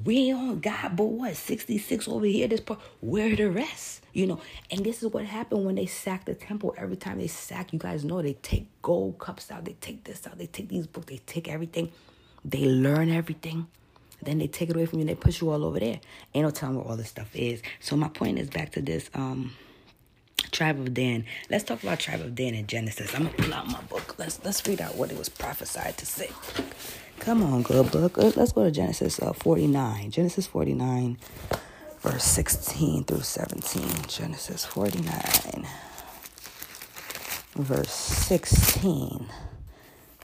we 0.05 0.33
on 0.33 0.61
God, 0.61 0.97
but 0.97 1.05
what? 1.05 1.37
66 1.37 2.09
over 2.09 2.27
here, 2.27 2.49
this 2.49 2.61
part. 2.61 2.81
Where 3.01 3.35
the 3.35 3.51
rest? 3.51 4.03
You 4.13 4.27
know, 4.27 4.41
and 4.71 4.85
this 4.85 5.03
is 5.03 5.13
what 5.13 5.25
happened 5.25 5.65
when 5.65 5.77
they 5.77 5.87
sack 5.87 6.25
the 6.25 6.35
temple. 6.35 6.75
Every 6.77 6.97
time 6.97 7.19
they 7.19 7.27
sack, 7.27 7.73
you 7.73 7.79
guys 7.79 8.05
know 8.05 8.21
they 8.23 8.35
take 8.35 8.67
gold 8.83 9.19
cups 9.19 9.51
out, 9.51 9.65
they 9.65 9.75
take 9.81 10.05
this 10.05 10.27
out, 10.27 10.39
they 10.39 10.47
take 10.47 10.69
these 10.69 10.87
books, 10.87 11.07
they 11.07 11.19
take 11.27 11.49
everything. 11.49 11.93
They 12.45 12.65
learn 12.65 13.11
everything. 13.11 13.67
Then 14.23 14.39
they 14.39 14.47
take 14.47 14.71
it 14.71 14.77
away 14.77 14.87
from 14.87 14.99
you 14.99 15.03
and 15.03 15.11
they 15.11 15.15
push 15.15 15.41
you 15.41 15.51
all 15.51 15.65
over 15.65 15.81
there. 15.81 16.01
Ain't 16.35 16.45
no 16.45 16.51
telling 16.51 16.77
where 16.77 16.87
all 16.87 16.97
this 16.97 17.09
stuff 17.09 17.35
is. 17.35 17.63
So 17.81 17.97
my 17.97 18.09
point 18.09 18.39
is 18.39 18.51
back 18.51 18.73
to 18.73 18.83
this 18.83 19.11
um 19.15 19.53
tribe 20.51 20.79
of 20.79 20.93
Dan. 20.93 21.25
Let's 21.51 21.65
talk 21.65 21.83
about 21.83 22.01
tribe 22.01 22.21
of 22.21 22.35
Dan 22.35 22.55
in 22.55 22.67
Genesis. 22.67 23.15
I'm 23.15 23.25
gonna 23.25 23.37
pull 23.37 23.55
out 23.55 23.69
my 23.69 23.81
book. 23.83 24.19
Let's 24.19 24.45
let's 24.45 24.67
read 24.67 24.81
out 24.81 24.97
what 24.97 25.11
it 25.11 25.19
was 25.19 25.29
prophesied 25.29 25.97
to 25.99 26.07
say. 26.07 26.31
Come 27.21 27.43
on, 27.43 27.61
good 27.63 27.93
book. 27.93 28.17
Let's 28.17 28.53
go 28.53 28.65
to 28.65 28.71
Genesis 28.71 29.21
uh, 29.21 29.35
49. 29.35 30.11
Genesis 30.11 30.47
49, 30.47 31.19
verse 32.01 32.25
16 32.25 33.05
through 33.05 33.21
17. 33.21 33.83
Genesis 34.09 34.65
49, 34.65 35.67
verse 37.57 37.91
16 37.93 39.27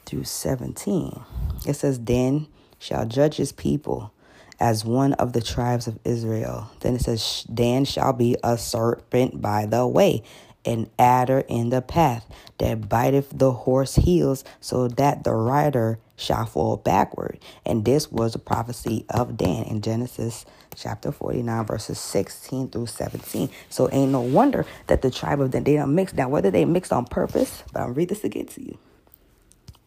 through 0.07 0.25
17. 0.25 1.21
It 1.67 1.75
says, 1.75 1.99
Dan 1.99 2.49
shall 2.79 3.05
judge 3.05 3.37
his 3.37 3.53
people 3.53 4.15
as 4.59 4.87
one 4.87 5.13
of 5.15 5.35
the 5.35 5.43
tribes 5.43 5.87
of 5.87 5.99
Israel. 6.03 6.71
Then 6.81 6.95
it 6.95 7.03
says, 7.03 7.45
Dan 7.53 7.85
shall 7.85 8.15
be 8.15 8.37
a 8.43 8.57
serpent 8.57 9.43
by 9.43 9.67
the 9.67 9.87
way, 9.87 10.23
an 10.65 10.89
adder 10.99 11.41
in 11.47 11.69
the 11.69 11.83
path 11.83 12.27
that 12.57 12.89
biteth 12.89 13.39
the 13.39 13.53
horse 13.53 13.97
heels, 13.97 14.45
so 14.61 14.89
that 14.89 15.25
the 15.25 15.35
rider 15.35 15.99
shall 16.17 16.47
fall 16.47 16.77
backward. 16.79 17.39
And 17.67 17.85
this 17.85 18.11
was 18.11 18.35
a 18.35 18.39
prophecy 18.39 19.07
of 19.11 19.37
Dan 19.37 19.65
in 19.65 19.83
Genesis 19.83 20.47
chapter 20.77 21.13
49, 21.13 21.67
verses 21.67 21.99
16 21.99 22.71
through 22.71 22.87
17. 22.87 23.51
So 23.71 23.89
ain't 23.93 24.13
no 24.13 24.21
wonder 24.21 24.67
that 24.89 25.03
the 25.03 25.11
tribe 25.11 25.41
of 25.41 25.53
Dan, 25.53 25.65
they 25.65 25.77
don't 25.77 25.95
mix. 25.95 26.15
Now, 26.15 26.29
whether 26.29 26.51
they 26.51 26.65
mixed 26.65 26.93
on 26.93 27.07
purpose, 27.07 27.65
but 27.73 27.83
I'll 27.83 27.91
read 27.91 28.11
this 28.11 28.25
again 28.25 28.47
to 28.47 28.63
you. 28.63 28.79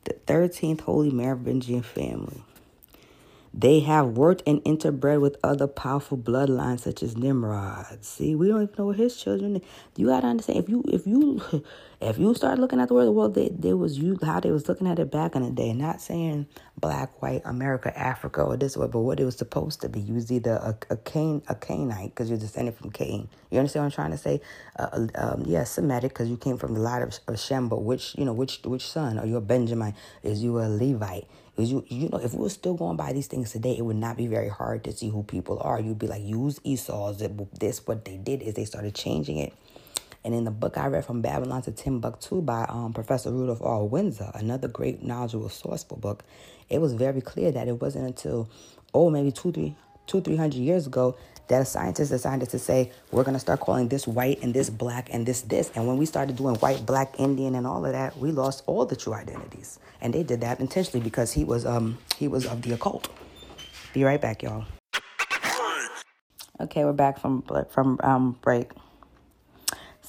The 0.06 0.15
13th 0.28 0.82
Holy 0.82 1.12
Merovingian 1.12 1.84
family 1.84 2.44
they 3.54 3.82
have 3.82 4.18
worked 4.18 4.44
and 4.48 4.63
interbred 4.63 5.22
with 5.22 5.38
other 5.44 5.68
powerful 5.68 6.18
bloodlines 6.18 6.82
such 6.82 7.04
as 7.04 7.18
Nimrod. 7.18 8.06
See, 8.06 8.36
we 8.36 8.48
don't 8.48 8.63
even 8.63 8.76
know 8.78 8.92
his 8.92 9.18
children. 9.22 9.62
You 9.98 10.08
gotta 10.08 10.28
understand 10.28 10.60
if 10.60 10.70
you 10.70 10.84
if 10.88 11.08
you 11.08 11.42
if 12.01 12.17
you 12.17 12.33
start 12.33 12.59
looking 12.59 12.79
at 12.79 12.88
the 12.88 12.93
world, 12.93 13.13
well, 13.15 13.27
they 13.29 13.49
there 13.49 13.75
was 13.75 13.99
you 13.99 14.17
how 14.23 14.39
they 14.39 14.51
was 14.51 14.69
looking 14.69 14.88
at 14.88 14.99
it 14.99 15.12
back 15.12 15.35
in 15.35 15.43
the 15.43 15.51
day. 15.51 15.73
Not 15.73 15.99
saying 15.99 16.47
black, 16.77 17.21
white, 17.21 17.41
America, 17.43 17.97
Africa, 17.97 18.43
or 18.43 18.55
this 18.55 18.77
way, 18.77 18.88
but 18.88 18.99
what 18.99 19.19
it 19.19 19.25
was 19.25 19.35
supposed 19.35 19.81
to 19.81 19.89
be. 19.89 19.99
You 19.99 20.13
was 20.13 20.31
either 20.31 20.51
a, 20.51 20.77
a 20.91 20.97
Cain, 20.97 21.41
a 21.49 21.55
Canaanite, 21.55 22.12
because 22.12 22.29
you're 22.29 22.39
descended 22.39 22.75
from 22.75 22.91
Cain. 22.91 23.27
You 23.51 23.59
understand 23.59 23.83
what 23.83 23.88
I'm 23.88 23.91
trying 23.91 24.12
to 24.12 24.17
say? 24.17 24.41
Uh, 24.77 25.07
um, 25.15 25.43
yeah, 25.45 25.65
Semitic, 25.65 26.12
because 26.13 26.29
you 26.29 26.38
came 26.38 26.57
from 26.57 26.73
the 26.73 26.79
line 26.79 27.01
of, 27.01 27.19
of 27.27 27.38
Shem. 27.38 27.67
But 27.67 27.83
which 27.83 28.15
you 28.17 28.23
know 28.23 28.33
which 28.33 28.62
which 28.63 28.88
son? 28.88 29.19
Are 29.19 29.25
you 29.25 29.35
a 29.35 29.41
Benjamin? 29.41 29.93
Is 30.23 30.41
you 30.41 30.59
a 30.59 30.69
Levite? 30.69 31.27
Because 31.55 31.71
you, 31.73 31.83
you 31.89 32.07
know, 32.07 32.19
if 32.19 32.33
we 32.33 32.39
were 32.39 32.49
still 32.49 32.75
going 32.75 32.95
by 32.95 33.12
these 33.12 33.27
things 33.27 33.51
today, 33.51 33.75
it 33.77 33.83
would 33.83 33.97
not 33.97 34.15
be 34.15 34.27
very 34.27 34.47
hard 34.47 34.85
to 34.85 34.93
see 34.93 35.09
who 35.09 35.23
people 35.23 35.59
are. 35.59 35.81
You'd 35.81 35.99
be 35.99 36.07
like, 36.07 36.23
use 36.23 36.62
Esau's. 36.63 37.21
This, 37.59 37.85
what 37.85 38.05
they 38.05 38.15
did 38.15 38.41
is 38.41 38.53
they 38.53 38.63
started 38.63 38.95
changing 38.95 39.39
it. 39.39 39.53
And 40.23 40.34
in 40.36 40.43
the 40.43 40.51
book 40.51 40.77
I 40.77 40.88
read 40.88 41.05
from 41.05 41.21
Babylon 41.21 41.62
to 41.63 41.71
Timbuktu 41.71 42.41
by 42.41 42.65
um, 42.69 42.93
Professor 42.93 43.32
Rudolph 43.32 43.62
R. 43.62 43.86
Windsor, 43.86 44.32
another 44.34 44.67
great 44.67 45.01
knowledgeable 45.03 45.49
sourceful 45.49 45.99
book, 45.99 46.23
it 46.69 46.82
was 46.82 46.93
very 46.93 47.21
clear 47.21 47.51
that 47.51 47.67
it 47.67 47.82
wasn't 47.82 48.05
until, 48.05 48.49
oh, 48.93 49.10
maybe 49.10 49.32
two, 49.32 49.51
three, 49.51 49.75
two, 50.08 50.21
three 50.21 50.36
hundred 50.36 50.60
years 50.60 50.88
ago 50.88 51.15
that 51.49 51.62
a 51.62 51.65
scientist 51.65 52.12
decided 52.12 52.49
to 52.49 52.60
say 52.60 52.91
we're 53.12 53.23
going 53.23 53.34
to 53.34 53.39
start 53.39 53.60
calling 53.60 53.88
this 53.89 54.08
white 54.08 54.41
and 54.41 54.53
this 54.53 54.69
black 54.69 55.10
and 55.12 55.25
this 55.25 55.41
this. 55.41 55.71
And 55.75 55.88
when 55.88 55.97
we 55.97 56.05
started 56.05 56.36
doing 56.36 56.55
white 56.55 56.86
black 56.86 57.19
indian 57.19 57.55
and 57.55 57.67
all 57.67 57.86
of 57.86 57.91
that 57.91 58.17
we 58.17 58.32
lost 58.32 58.63
all 58.67 58.86
the 58.86 58.95
true 58.95 59.13
identities. 59.13 59.79
And 60.01 60.13
they 60.13 60.23
did 60.23 60.41
that 60.41 60.60
intentionally 60.60 61.03
because 61.03 61.34
he 61.34 61.43
was 61.43 61.65
um 61.65 61.97
he 62.17 62.27
was 62.27 62.45
of 62.45 62.62
the 62.62 62.73
occult. 62.73 63.10
Be 63.93 64.03
right 64.03 64.21
back 64.21 64.43
y'all. 64.43 64.65
Okay 66.62 66.86
we're 66.86 66.93
back 66.93 67.19
from 67.19 67.43
from 67.69 67.99
um 68.03 68.38
break 68.41 68.71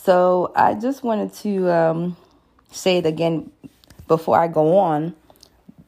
so 0.03 0.53
i 0.55 0.75
just 0.75 1.03
wanted 1.03 1.33
to 1.33 1.71
um 1.71 2.17
say 2.71 2.99
it 2.99 3.07
again 3.07 3.51
before 4.09 4.39
i 4.39 4.49
go 4.49 4.77
on 4.79 5.15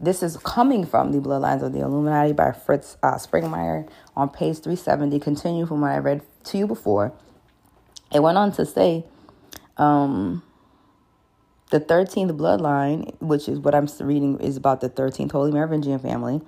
this 0.03 0.21
is 0.21 0.37
coming 0.39 0.85
from 0.85 1.13
the 1.13 1.19
Bloodlines 1.19 1.63
of 1.63 1.73
the 1.73 1.79
Illuminati 1.79 2.33
by 2.33 2.51
Fritz 2.51 2.97
uh, 3.05 3.15
Springmeier 3.15 3.89
on 4.17 4.29
page 4.29 4.57
370. 4.59 5.21
Continue 5.21 5.65
from 5.65 5.81
what 5.81 5.93
I 5.93 5.99
read 5.99 6.23
to 6.47 6.59
you 6.59 6.67
before. 6.67 7.13
It 8.13 8.21
went 8.21 8.37
on 8.37 8.51
to 8.53 8.67
say 8.67 9.05
um, 9.77 10.43
the 11.71 11.79
13th 11.79 12.37
bloodline, 12.37 13.15
which 13.21 13.49
is 13.49 13.61
what 13.61 13.77
I'm 13.77 13.87
reading, 14.01 14.41
is 14.41 14.57
about 14.57 14.81
the 14.81 14.91
13th 14.91 15.31
Holy 15.31 15.53
Merovingian 15.53 16.01
family. 16.01 16.41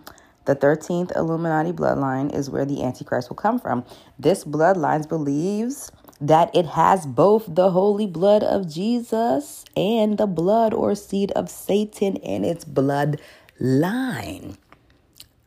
The 0.46 0.56
13th 0.56 1.16
Illuminati 1.16 1.70
bloodline 1.70 2.34
is 2.34 2.50
where 2.50 2.64
the 2.64 2.82
Antichrist 2.82 3.30
will 3.30 3.36
come 3.36 3.60
from. 3.60 3.84
This 4.18 4.44
bloodline 4.44 5.08
believes 5.08 5.92
that 6.26 6.54
it 6.54 6.66
has 6.66 7.06
both 7.06 7.54
the 7.54 7.70
holy 7.70 8.06
blood 8.06 8.42
of 8.42 8.72
Jesus 8.72 9.64
and 9.76 10.16
the 10.16 10.26
blood 10.26 10.72
or 10.72 10.94
seed 10.94 11.30
of 11.32 11.50
Satan 11.50 12.16
in 12.16 12.44
its 12.44 12.64
blood 12.64 13.20
line. 13.60 14.56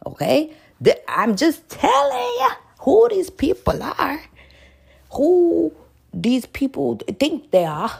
Okay? 0.06 0.54
I'm 1.08 1.36
just 1.36 1.68
telling 1.70 2.18
you 2.40 2.50
who 2.82 3.10
these 3.10 3.30
people 3.32 3.82
are, 3.82 4.22
who 5.14 5.74
these 6.14 6.46
people 6.46 6.98
think 7.20 7.50
they 7.52 7.66
are, 7.66 7.92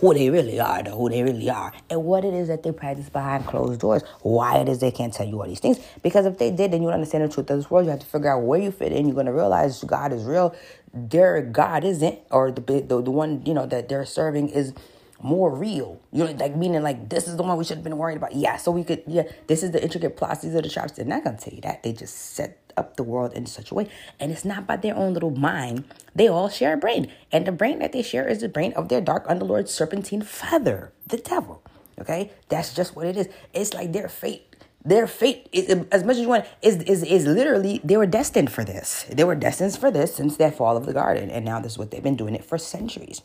who 0.00 0.14
they 0.14 0.30
really 0.30 0.58
are, 0.58 0.82
who 0.84 1.10
they 1.10 1.22
really 1.22 1.50
are, 1.50 1.72
and 1.90 2.02
what 2.04 2.24
it 2.24 2.32
is 2.32 2.48
that 2.48 2.62
they 2.62 2.72
practice 2.72 3.10
behind 3.10 3.46
closed 3.46 3.80
doors, 3.80 4.02
why 4.22 4.56
it 4.56 4.66
is 4.66 4.78
they 4.78 4.90
can't 4.90 5.12
tell 5.12 5.26
you 5.26 5.38
all 5.38 5.46
these 5.46 5.60
things. 5.60 5.78
Because 6.02 6.24
if 6.24 6.38
they 6.38 6.50
did, 6.50 6.70
then 6.70 6.80
you 6.80 6.86
would 6.86 6.94
understand 6.94 7.24
the 7.24 7.28
truth 7.28 7.50
of 7.50 7.58
this 7.58 7.70
world. 7.70 7.84
You 7.84 7.90
have 7.90 8.00
to 8.00 8.06
figure 8.06 8.32
out 8.32 8.42
where 8.42 8.58
you 8.58 8.70
fit 8.70 8.92
in. 8.92 9.04
You're 9.06 9.14
going 9.14 9.26
to 9.26 9.32
realize 9.32 9.84
God 9.84 10.12
is 10.14 10.24
real. 10.24 10.56
Their 10.92 11.42
God 11.42 11.84
isn't, 11.84 12.18
or 12.30 12.50
the, 12.50 12.60
the, 12.60 13.02
the 13.02 13.10
one, 13.10 13.42
you 13.46 13.54
know, 13.54 13.66
that 13.66 13.88
they're 13.88 14.04
serving 14.04 14.48
is 14.48 14.74
more 15.22 15.54
real. 15.54 16.00
You 16.12 16.24
know, 16.24 16.32
like 16.32 16.56
meaning 16.56 16.82
like 16.82 17.08
this 17.08 17.28
is 17.28 17.36
the 17.36 17.42
one 17.42 17.56
we 17.58 17.64
should 17.64 17.76
have 17.76 17.84
been 17.84 17.98
worried 17.98 18.16
about. 18.16 18.34
Yeah, 18.34 18.56
so 18.56 18.70
we 18.70 18.84
could 18.84 19.02
yeah, 19.06 19.24
this 19.46 19.62
is 19.62 19.70
the 19.70 19.82
intricate 19.82 20.16
plots, 20.16 20.42
these 20.42 20.54
are 20.54 20.62
the 20.62 20.68
traps. 20.68 20.92
They're 20.92 21.04
not 21.04 21.24
gonna 21.24 21.38
tell 21.38 21.54
you 21.54 21.60
that. 21.60 21.82
They 21.82 21.92
just 21.92 22.16
set 22.16 22.58
up 22.76 22.96
the 22.96 23.02
world 23.02 23.32
in 23.34 23.46
such 23.46 23.70
a 23.70 23.74
way. 23.74 23.88
And 24.18 24.32
it's 24.32 24.44
not 24.44 24.66
by 24.66 24.76
their 24.76 24.96
own 24.96 25.14
little 25.14 25.30
mind. 25.30 25.84
They 26.14 26.28
all 26.28 26.48
share 26.48 26.74
a 26.74 26.76
brain. 26.76 27.12
And 27.30 27.46
the 27.46 27.52
brain 27.52 27.78
that 27.80 27.92
they 27.92 28.02
share 28.02 28.26
is 28.26 28.40
the 28.40 28.48
brain 28.48 28.72
of 28.74 28.88
their 28.88 29.00
dark 29.00 29.26
underlord 29.28 29.68
serpentine 29.68 30.22
father, 30.22 30.92
the 31.06 31.18
devil. 31.18 31.62
Okay? 32.00 32.30
That's 32.48 32.74
just 32.74 32.96
what 32.96 33.06
it 33.06 33.16
is. 33.16 33.28
It's 33.52 33.74
like 33.74 33.92
their 33.92 34.08
fate 34.08 34.49
their 34.84 35.06
fate 35.06 35.48
is, 35.52 35.84
as 35.92 36.04
much 36.04 36.16
as 36.16 36.22
you 36.22 36.28
want 36.28 36.46
is, 36.62 36.76
is 36.84 37.02
is 37.02 37.26
literally 37.26 37.80
they 37.84 37.96
were 37.96 38.06
destined 38.06 38.50
for 38.50 38.64
this 38.64 39.04
they 39.10 39.24
were 39.24 39.34
destined 39.34 39.76
for 39.76 39.90
this 39.90 40.14
since 40.14 40.36
their 40.36 40.50
fall 40.50 40.76
of 40.76 40.86
the 40.86 40.92
garden 40.92 41.30
and 41.30 41.44
now 41.44 41.60
this 41.60 41.72
is 41.72 41.78
what 41.78 41.90
they've 41.90 42.02
been 42.02 42.16
doing 42.16 42.34
it 42.34 42.44
for 42.44 42.58
centuries 42.58 43.20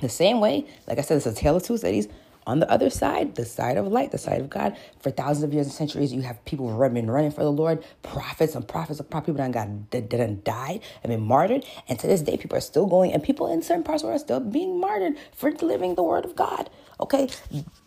the 0.00 0.08
same 0.08 0.40
way, 0.40 0.66
like 0.86 0.98
I 0.98 1.02
said, 1.02 1.18
it's 1.18 1.26
a 1.26 1.34
tale 1.34 1.56
of 1.56 1.62
two 1.62 1.76
cities. 1.76 2.08
On 2.46 2.58
the 2.58 2.70
other 2.70 2.90
side, 2.90 3.34
the 3.36 3.44
side 3.44 3.76
of 3.76 3.86
light, 3.86 4.12
the 4.12 4.18
side 4.18 4.40
of 4.40 4.48
God, 4.48 4.76
for 4.98 5.10
thousands 5.10 5.44
of 5.44 5.52
years 5.52 5.66
and 5.66 5.74
centuries, 5.74 6.12
you 6.12 6.22
have 6.22 6.42
people 6.46 6.66
been 6.88 7.10
running 7.10 7.30
for 7.30 7.44
the 7.44 7.52
Lord, 7.52 7.84
prophets 8.02 8.54
and 8.54 8.66
prophets 8.66 8.98
of 8.98 9.10
prophets, 9.10 9.26
people 9.26 9.44
that 9.44 9.52
got 9.52 9.90
that, 9.90 10.10
that 10.10 10.44
died 10.44 10.80
and 11.02 11.10
been 11.10 11.20
martyred. 11.20 11.64
And 11.86 11.98
to 11.98 12.06
this 12.06 12.22
day, 12.22 12.38
people 12.38 12.56
are 12.56 12.62
still 12.62 12.86
going, 12.86 13.12
and 13.12 13.22
people 13.22 13.52
in 13.52 13.62
certain 13.62 13.84
parts 13.84 14.02
of 14.02 14.06
the 14.06 14.08
world 14.08 14.20
are 14.22 14.24
still 14.24 14.40
being 14.40 14.80
martyred 14.80 15.14
for 15.34 15.50
delivering 15.50 15.94
the 15.96 16.02
word 16.02 16.24
of 16.24 16.34
God. 16.34 16.70
Okay, 16.98 17.28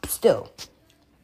still 0.06 0.52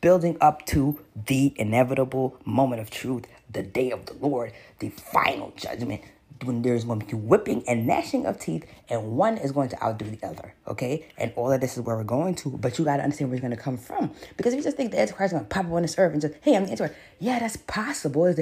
building 0.01 0.37
up 0.41 0.65
to 0.67 0.99
the 1.27 1.53
inevitable 1.57 2.37
moment 2.45 2.81
of 2.81 2.89
truth, 2.89 3.25
the 3.51 3.63
day 3.63 3.91
of 3.91 4.05
the 4.05 4.13
Lord, 4.13 4.53
the 4.79 4.89
final 4.89 5.53
judgment, 5.55 6.01
when 6.45 6.61
there's 6.61 6.85
going 6.85 7.01
to 7.01 7.05
be 7.05 7.15
whipping 7.15 7.67
and 7.67 7.85
gnashing 7.85 8.25
of 8.25 8.39
teeth, 8.39 8.65
and 8.87 9.17
one 9.17 9.37
is 9.37 9.51
going 9.51 9.67
to 9.69 9.83
outdo 9.83 10.05
the 10.05 10.25
other. 10.25 10.53
Okay, 10.67 11.05
and 11.17 11.33
all 11.35 11.51
of 11.51 11.59
this 11.59 11.77
is 11.77 11.83
where 11.83 11.97
we're 11.97 12.03
going 12.03 12.33
to, 12.35 12.51
but 12.51 12.79
you 12.79 12.85
got 12.85 12.97
to 12.97 13.03
understand 13.03 13.29
where 13.29 13.35
it's 13.35 13.41
going 13.41 13.55
to 13.55 13.61
come 13.61 13.77
from. 13.77 14.11
Because 14.37 14.53
if 14.53 14.57
you 14.57 14.63
just 14.63 14.77
think 14.77 14.91
the 14.91 14.99
Antichrist 15.01 15.33
is 15.33 15.37
going 15.37 15.43
to 15.43 15.49
pop 15.49 15.65
up 15.65 15.71
on 15.73 15.81
this 15.81 15.97
earth 15.97 16.13
and 16.13 16.21
just, 16.21 16.35
hey, 16.41 16.55
I'm 16.55 16.63
the 16.63 16.71
Antichrist, 16.71 16.95
yeah, 17.19 17.39
that's 17.39 17.57
possible. 17.57 18.33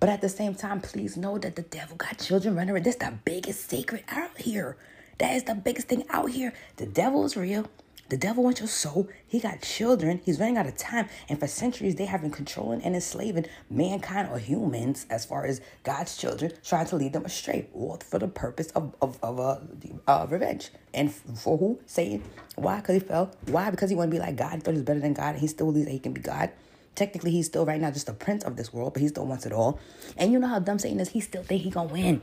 But 0.00 0.08
at 0.08 0.22
the 0.22 0.28
same 0.30 0.54
time, 0.54 0.80
please 0.80 1.16
know 1.16 1.36
that 1.38 1.56
the 1.56 1.62
devil 1.62 1.96
got 1.96 2.18
children 2.18 2.56
running 2.56 2.74
around. 2.74 2.84
This 2.84 2.94
is 2.94 3.00
the 3.00 3.12
biggest 3.24 3.68
secret 3.68 4.04
out 4.08 4.38
here. 4.38 4.76
That 5.18 5.34
is 5.34 5.44
the 5.44 5.54
biggest 5.54 5.88
thing 5.88 6.04
out 6.08 6.30
here. 6.30 6.54
The 6.76 6.86
devil 6.86 7.24
is 7.24 7.36
real. 7.36 7.68
The 8.12 8.18
devil 8.18 8.44
wants 8.44 8.60
your 8.60 8.68
soul. 8.68 9.08
He 9.26 9.40
got 9.40 9.62
children. 9.62 10.20
He's 10.22 10.38
running 10.38 10.58
out 10.58 10.66
of 10.66 10.76
time. 10.76 11.08
And 11.30 11.40
for 11.40 11.46
centuries, 11.46 11.94
they 11.94 12.04
have 12.04 12.20
been 12.20 12.30
controlling 12.30 12.82
and 12.82 12.94
enslaving 12.94 13.46
mankind 13.70 14.28
or 14.30 14.38
humans 14.38 15.06
as 15.08 15.24
far 15.24 15.46
as 15.46 15.62
God's 15.82 16.14
children, 16.18 16.52
trying 16.62 16.84
to 16.88 16.96
lead 16.96 17.14
them 17.14 17.24
astray, 17.24 17.68
all 17.72 17.96
for 18.06 18.18
the 18.18 18.28
purpose 18.28 18.70
of, 18.72 18.94
of, 19.00 19.18
of 19.22 19.40
uh, 19.40 19.60
uh, 20.06 20.26
revenge. 20.28 20.68
And 20.92 21.10
for 21.10 21.56
who? 21.56 21.80
Satan. 21.86 22.22
Why? 22.56 22.80
Because 22.80 22.96
he 22.96 23.00
fell. 23.00 23.34
Why? 23.46 23.70
Because 23.70 23.88
he 23.88 23.96
wanted 23.96 24.10
to 24.10 24.16
be 24.16 24.20
like 24.20 24.36
God. 24.36 24.56
He 24.56 24.60
thought 24.60 24.72
he 24.72 24.76
was 24.76 24.84
better 24.84 25.00
than 25.00 25.14
God. 25.14 25.30
And 25.30 25.38
he 25.38 25.46
still 25.46 25.68
believes 25.68 25.86
that 25.86 25.92
he 25.92 25.98
can 25.98 26.12
be 26.12 26.20
God. 26.20 26.50
Technically, 26.94 27.30
he's 27.30 27.46
still 27.46 27.64
right 27.64 27.80
now 27.80 27.90
just 27.90 28.10
a 28.10 28.12
prince 28.12 28.44
of 28.44 28.58
this 28.58 28.74
world, 28.74 28.92
but 28.92 29.00
he 29.00 29.08
still 29.08 29.24
wants 29.24 29.46
it 29.46 29.54
all. 29.54 29.80
And 30.18 30.30
you 30.30 30.38
know 30.38 30.48
how 30.48 30.58
dumb 30.58 30.78
Satan 30.78 31.00
is? 31.00 31.08
He 31.08 31.20
still 31.20 31.44
think 31.44 31.62
he 31.62 31.70
gonna 31.70 31.90
win. 31.90 32.20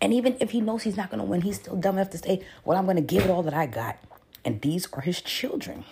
And 0.00 0.14
even 0.14 0.36
if 0.38 0.52
he 0.52 0.60
knows 0.60 0.84
he's 0.84 0.96
not 0.96 1.10
gonna 1.10 1.24
win, 1.24 1.40
he's 1.40 1.56
still 1.56 1.74
dumb 1.74 1.96
enough 1.96 2.10
to 2.10 2.18
say, 2.18 2.44
"Well, 2.64 2.78
I'm 2.78 2.86
gonna 2.86 3.00
give 3.00 3.24
it 3.24 3.30
all 3.30 3.42
that 3.42 3.54
I 3.54 3.66
got." 3.66 3.98
And 4.44 4.60
these 4.60 4.88
are 4.92 5.00
his 5.00 5.20
children. 5.20 5.84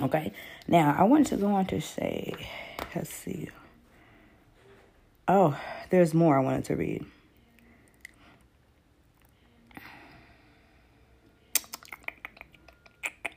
Okay, 0.00 0.32
now 0.66 0.94
I 0.98 1.04
want 1.04 1.26
to 1.28 1.36
go 1.36 1.48
on 1.54 1.66
to 1.66 1.80
say, 1.80 2.32
let's 2.94 3.10
see. 3.10 3.48
Oh, 5.28 5.58
there's 5.90 6.14
more 6.14 6.38
I 6.38 6.42
wanted 6.42 6.64
to 6.66 6.76
read. 6.76 7.04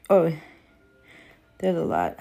Oh, 0.09 0.33
there's 1.59 1.77
a 1.77 1.83
lot. 1.83 2.17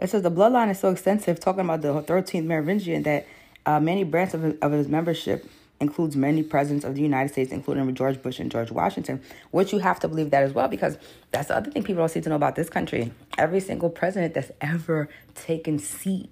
It 0.00 0.10
says 0.10 0.22
the 0.22 0.30
bloodline 0.30 0.70
is 0.70 0.80
so 0.80 0.90
extensive, 0.90 1.40
talking 1.40 1.60
about 1.60 1.80
the 1.80 2.02
13th 2.02 2.44
Merovingian, 2.44 3.04
that 3.04 3.26
uh, 3.64 3.80
many 3.80 4.04
branches 4.04 4.42
of, 4.42 4.58
of 4.60 4.72
his 4.72 4.88
membership 4.88 5.46
includes 5.84 6.16
many 6.16 6.42
presidents 6.42 6.84
of 6.84 6.94
the 6.94 7.02
United 7.02 7.30
States, 7.32 7.52
including 7.52 7.94
George 7.94 8.20
Bush 8.22 8.40
and 8.40 8.50
George 8.50 8.70
Washington, 8.70 9.20
which 9.50 9.72
you 9.72 9.78
have 9.78 10.00
to 10.00 10.08
believe 10.08 10.30
that 10.30 10.42
as 10.42 10.52
well, 10.52 10.68
because 10.68 10.98
that's 11.30 11.48
the 11.48 11.56
other 11.56 11.70
thing 11.70 11.82
people 11.82 12.02
don't 12.02 12.08
seem 12.08 12.22
to 12.22 12.30
know 12.30 12.36
about 12.36 12.56
this 12.56 12.70
country. 12.70 13.12
Every 13.38 13.60
single 13.60 13.90
president 13.90 14.34
that's 14.34 14.50
ever 14.60 15.08
taken 15.34 15.78
seat 15.78 16.30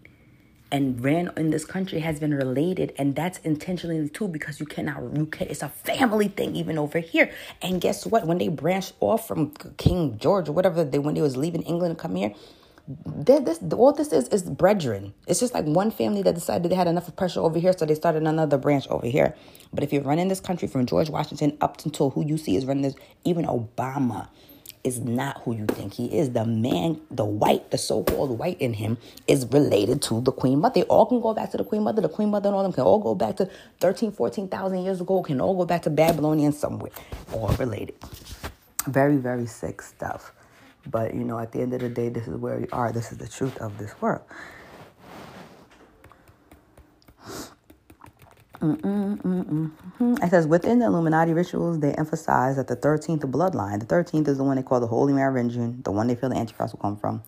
and 0.72 1.04
ran 1.04 1.30
in 1.36 1.50
this 1.50 1.66
country 1.66 2.00
has 2.00 2.18
been 2.18 2.32
related 2.34 2.94
and 2.96 3.14
that's 3.14 3.38
intentionally 3.40 4.08
too 4.08 4.26
because 4.26 4.58
you 4.58 4.64
cannot 4.64 5.02
can 5.30 5.46
it's 5.48 5.62
a 5.62 5.68
family 5.68 6.28
thing 6.28 6.56
even 6.56 6.78
over 6.78 6.98
here 6.98 7.30
and 7.60 7.80
guess 7.82 8.06
what 8.06 8.26
when 8.26 8.38
they 8.38 8.48
branched 8.48 8.94
off 9.00 9.28
from 9.28 9.50
king 9.76 10.16
george 10.18 10.48
or 10.48 10.52
whatever 10.52 10.82
they 10.82 10.98
when 10.98 11.14
they 11.14 11.20
was 11.20 11.36
leaving 11.36 11.60
england 11.62 11.90
and 11.90 11.98
come 11.98 12.16
here 12.16 12.32
this 13.06 13.60
all 13.72 13.92
this 13.92 14.12
is 14.12 14.28
is 14.28 14.42
brethren. 14.42 15.14
It's 15.26 15.40
just 15.40 15.54
like 15.54 15.64
one 15.64 15.90
family 15.90 16.22
that 16.22 16.34
decided 16.34 16.70
they 16.70 16.76
had 16.76 16.88
enough 16.88 17.08
of 17.08 17.16
pressure 17.16 17.40
over 17.40 17.58
here, 17.58 17.72
so 17.76 17.86
they 17.86 17.94
started 17.94 18.22
another 18.22 18.58
branch 18.58 18.86
over 18.88 19.06
here. 19.06 19.34
But 19.72 19.84
if 19.84 19.92
you're 19.92 20.02
running 20.02 20.28
this 20.28 20.40
country 20.40 20.68
from 20.68 20.86
George 20.86 21.10
Washington 21.10 21.56
up 21.60 21.84
until 21.84 22.10
who 22.10 22.24
you 22.24 22.38
see 22.38 22.56
is 22.56 22.66
running 22.66 22.82
this, 22.82 22.94
even 23.24 23.46
Obama 23.46 24.28
is 24.84 24.98
not 25.00 25.40
who 25.42 25.54
you 25.54 25.66
think 25.66 25.94
he 25.94 26.06
is. 26.06 26.30
The 26.30 26.44
man, 26.44 27.00
the 27.10 27.24
white, 27.24 27.70
the 27.70 27.78
so-called 27.78 28.38
white 28.38 28.60
in 28.60 28.74
him 28.74 28.98
is 29.28 29.46
related 29.46 30.02
to 30.02 30.20
the 30.20 30.32
Queen 30.32 30.60
Mother. 30.60 30.80
They 30.80 30.82
all 30.84 31.06
can 31.06 31.20
go 31.20 31.34
back 31.34 31.50
to 31.52 31.56
the 31.56 31.64
Queen 31.64 31.82
Mother. 31.82 32.02
The 32.02 32.08
Queen 32.08 32.30
Mother 32.30 32.48
and 32.48 32.56
all 32.56 32.62
them 32.62 32.72
can 32.72 32.84
all 32.84 32.98
go 32.98 33.14
back 33.14 33.36
to 33.36 33.48
13, 33.80 34.12
14,000 34.12 34.82
years 34.82 35.00
ago, 35.00 35.22
can 35.22 35.40
all 35.40 35.56
go 35.56 35.64
back 35.64 35.82
to 35.82 35.90
Babylonian 35.90 36.52
somewhere. 36.52 36.90
All 37.32 37.48
related. 37.58 37.94
Very, 38.86 39.16
very 39.16 39.46
sick 39.46 39.80
stuff. 39.82 40.32
But 40.86 41.14
you 41.14 41.24
know, 41.24 41.38
at 41.38 41.52
the 41.52 41.60
end 41.60 41.72
of 41.74 41.80
the 41.80 41.88
day, 41.88 42.08
this 42.08 42.26
is 42.26 42.36
where 42.36 42.58
we 42.58 42.68
are. 42.68 42.92
This 42.92 43.12
is 43.12 43.18
the 43.18 43.28
truth 43.28 43.56
of 43.58 43.78
this 43.78 43.94
world. 44.00 44.22
Mm-mm-mm-mm. 48.60 49.72
It 50.22 50.30
says 50.30 50.46
within 50.46 50.78
the 50.78 50.86
Illuminati 50.86 51.32
rituals, 51.32 51.80
they 51.80 51.92
emphasize 51.94 52.56
that 52.56 52.68
the 52.68 52.76
13th 52.76 53.22
bloodline, 53.22 53.80
the 53.80 53.86
13th 53.86 54.28
is 54.28 54.38
the 54.38 54.44
one 54.44 54.56
they 54.56 54.62
call 54.62 54.78
the 54.78 54.86
Holy 54.86 55.12
Merovingian, 55.12 55.82
the 55.82 55.90
one 55.90 56.06
they 56.06 56.14
feel 56.14 56.28
the 56.28 56.36
Antichrist 56.36 56.74
will 56.74 56.80
come 56.80 56.96
from. 56.96 57.22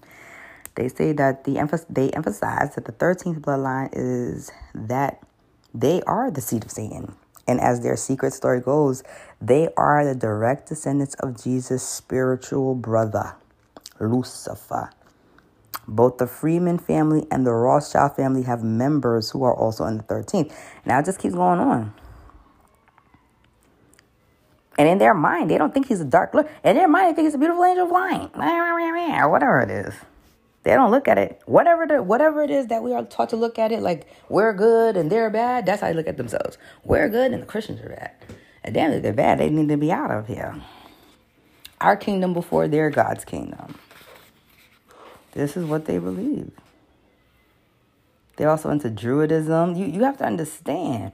They 0.76 0.88
say 0.88 1.12
that 1.12 1.44
the 1.44 1.55
they 1.90 2.11
emphasize 2.11 2.74
that 2.76 2.84
the 2.84 2.92
13th 2.92 3.40
bloodline 3.40 3.90
is 3.92 4.52
that 4.74 5.22
they 5.72 6.02
are 6.02 6.30
the 6.30 6.40
seed 6.40 6.64
of 6.64 6.70
Satan. 6.70 7.16
And 7.46 7.61
as 7.61 7.80
their 7.82 7.96
secret 7.96 8.32
story 8.32 8.61
goes, 8.61 9.02
they 9.40 9.68
are 9.76 10.05
the 10.05 10.14
direct 10.14 10.68
descendants 10.68 11.14
of 11.16 11.42
Jesus' 11.42 11.86
spiritual 11.86 12.74
brother. 12.74 13.34
Lucifer. 14.01 14.90
Both 15.86 16.18
the 16.18 16.26
Freeman 16.26 16.78
family 16.78 17.26
and 17.30 17.47
the 17.47 17.53
Rothschild 17.53 18.16
family 18.16 18.42
have 18.42 18.62
members 18.62 19.30
who 19.30 19.45
are 19.45 19.55
also 19.55 19.84
in 19.84 19.99
the 19.99 20.03
13th. 20.05 20.55
Now 20.86 20.99
it 21.01 21.05
just 21.05 21.18
keeps 21.18 21.34
going 21.34 21.61
on. 21.61 21.92
And 24.76 24.88
in 24.88 24.99
their 24.99 25.14
mind, 25.14 25.51
they 25.51 25.59
don't 25.59 25.72
think 25.72 25.88
he's 25.88 26.01
a 26.01 26.05
dark 26.05 26.34
look. 26.34 26.51
In 26.64 26.76
their 26.76 26.88
mind, 26.88 27.11
they 27.11 27.14
think 27.14 27.26
he's 27.26 27.34
a 27.34 27.38
beautiful 27.38 27.64
angel 27.64 27.86
of 27.86 27.92
light. 27.92 28.30
Whatever 29.28 29.61
it 29.61 29.70
is. 29.70 29.95
They 30.64 30.72
don't 30.74 30.90
look 30.90 31.07
at 31.07 31.18
it. 31.18 31.42
Whatever 31.47 31.86
the, 31.86 32.03
whatever 32.03 32.42
it 32.42 32.51
is 32.51 32.68
that 32.68 32.82
we 32.82 32.95
are 32.95 33.05
taught 33.05 33.28
to 33.30 33.36
look 33.36 33.59
at 33.59 33.70
it, 33.70 33.82
like 33.82 34.07
we're 34.30 34.55
good 34.55 34.97
and 34.97 35.12
they're 35.12 35.30
bad, 35.30 35.66
that's 35.66 35.82
how 35.82 35.88
they 35.88 35.95
look 35.95 36.09
at 36.09 36.16
themselves. 36.16 36.57
We're 36.84 37.09
good 37.11 37.32
and 37.32 37.42
the 37.42 37.47
Christians 37.47 37.80
are 37.82 37.90
bad. 37.90 38.12
And 38.64 38.74
damn, 38.74 38.90
if 38.92 39.03
they're 39.03 39.12
bad, 39.12 39.38
they 39.38 39.51
need 39.51 39.68
to 39.68 39.76
be 39.76 39.92
out 39.92 40.11
of 40.11 40.26
here. 40.26 40.57
Our 41.82 41.97
kingdom 41.97 42.32
before 42.32 42.66
their 42.66 42.88
God's 42.88 43.26
kingdom. 43.26 43.74
This 45.35 45.57
is 45.57 45.64
what 45.64 45.85
they 45.85 45.99
believe. 45.99 46.53
They're 48.37 48.49
also 48.49 48.70
into 48.70 48.89
Druidism. 48.89 49.76
You 49.76 49.87
you 49.87 50.05
have 50.05 50.16
to 50.18 50.24
understand. 50.24 51.12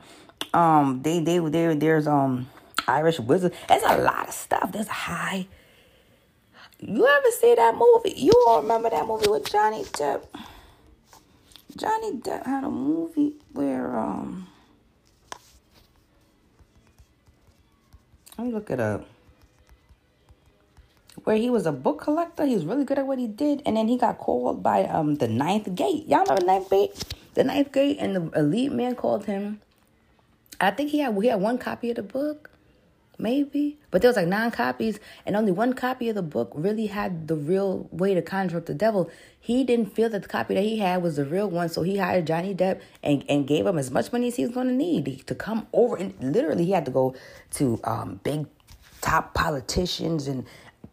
Um, 0.53 1.01
they 1.03 1.21
they 1.21 1.39
they 1.39 1.75
there's 1.75 2.07
um 2.07 2.49
Irish 2.87 3.19
wizard. 3.19 3.55
There's 3.69 3.83
a 3.83 3.99
lot 3.99 4.29
of 4.29 4.35
stuff. 4.35 4.73
There's 4.73 4.89
a 4.89 4.93
high. 4.93 5.47
You 6.81 7.07
ever 7.07 7.31
see 7.31 7.55
that 7.55 7.75
movie? 7.75 8.15
You 8.17 8.33
all 8.47 8.63
remember 8.63 8.91
that 8.91 9.07
movie 9.07 9.29
with 9.29 9.51
Johnny 9.51 9.85
Depp? 9.85 10.25
Johnny 11.77 12.13
Depp 12.13 12.47
had 12.47 12.65
a 12.65 12.71
movie 12.71 13.35
where 13.53 13.97
um. 13.97 14.47
Let 18.37 18.47
me 18.47 18.53
look 18.53 18.71
it 18.71 18.81
up 18.81 19.07
where 21.25 21.37
he 21.37 21.51
was 21.51 21.67
a 21.67 21.73
book 21.73 22.01
collector. 22.01 22.45
He 22.45 22.55
was 22.55 22.65
really 22.65 22.85
good 22.85 22.99
at 22.99 23.07
what 23.07 23.19
he 23.19 23.27
did, 23.27 23.63
and 23.67 23.77
then 23.77 23.89
he 23.89 23.97
got 23.97 24.19
called 24.19 24.63
by 24.63 24.85
um 24.85 25.17
the 25.17 25.29
Ninth 25.29 25.75
Gate. 25.75 26.07
Y'all 26.07 26.25
know 26.27 26.37
the 26.37 26.45
Ninth 26.45 26.71
Gate, 26.71 27.05
the 27.35 27.45
Ninth 27.45 27.73
Gate, 27.73 27.99
and 28.01 28.17
the 28.17 28.39
elite 28.39 28.73
man 28.73 28.95
called 28.95 29.27
him. 29.27 29.61
I 30.61 30.71
think 30.71 30.91
he 30.91 30.99
had 30.99 31.17
he 31.21 31.29
had 31.29 31.41
one 31.41 31.59
copy 31.59 31.91
of 31.91 31.97
the 31.97 32.03
book, 32.03 32.51
maybe, 33.19 33.79
but 33.91 34.03
there 34.03 34.09
was 34.09 34.17
like 34.17 34.27
nine 34.29 34.51
copies, 34.51 35.01
and 35.25 35.37
only 35.37 35.53
one 35.53 35.73
copy 35.73 36.09
of 36.09 36.15
the 36.17 36.23
book 36.23 36.53
really 36.55 36.87
had 36.87 37.29
the 37.29 37.37
real 37.37 37.89
way 37.91 38.15
to 38.15 38.23
conjure 38.23 38.59
up 38.59 38.67
the 38.67 38.75
devil. 38.75 39.11
He 39.43 39.65
didn't 39.65 39.95
feel 39.95 40.11
that 40.11 40.23
the 40.23 40.29
copy 40.29 40.55
that 40.55 40.65
he 40.65 40.79
had 40.79 41.03
was 41.03 41.17
the 41.17 41.25
real 41.25 41.49
one, 41.49 41.71
so 41.71 41.83
he 41.83 41.97
hired 41.97 42.27
Johnny 42.27 42.55
Depp 42.55 42.81
and, 43.03 43.25
and 43.27 43.47
gave 43.47 43.67
him 43.67 43.79
as 43.79 43.91
much 43.91 44.13
money 44.13 44.29
as 44.29 44.37
he 44.37 44.45
was 44.45 44.53
going 44.53 44.69
to 44.69 44.75
need 44.75 45.27
to 45.27 45.35
come 45.35 45.67
over. 45.73 45.97
And 45.97 46.15
literally, 46.21 46.67
he 46.67 46.73
had 46.73 46.85
to 46.85 46.91
go 46.91 47.15
to 47.53 47.81
um, 47.85 48.21
big 48.23 48.47
top 49.01 49.33
politicians 49.33 50.27
and 50.27 50.45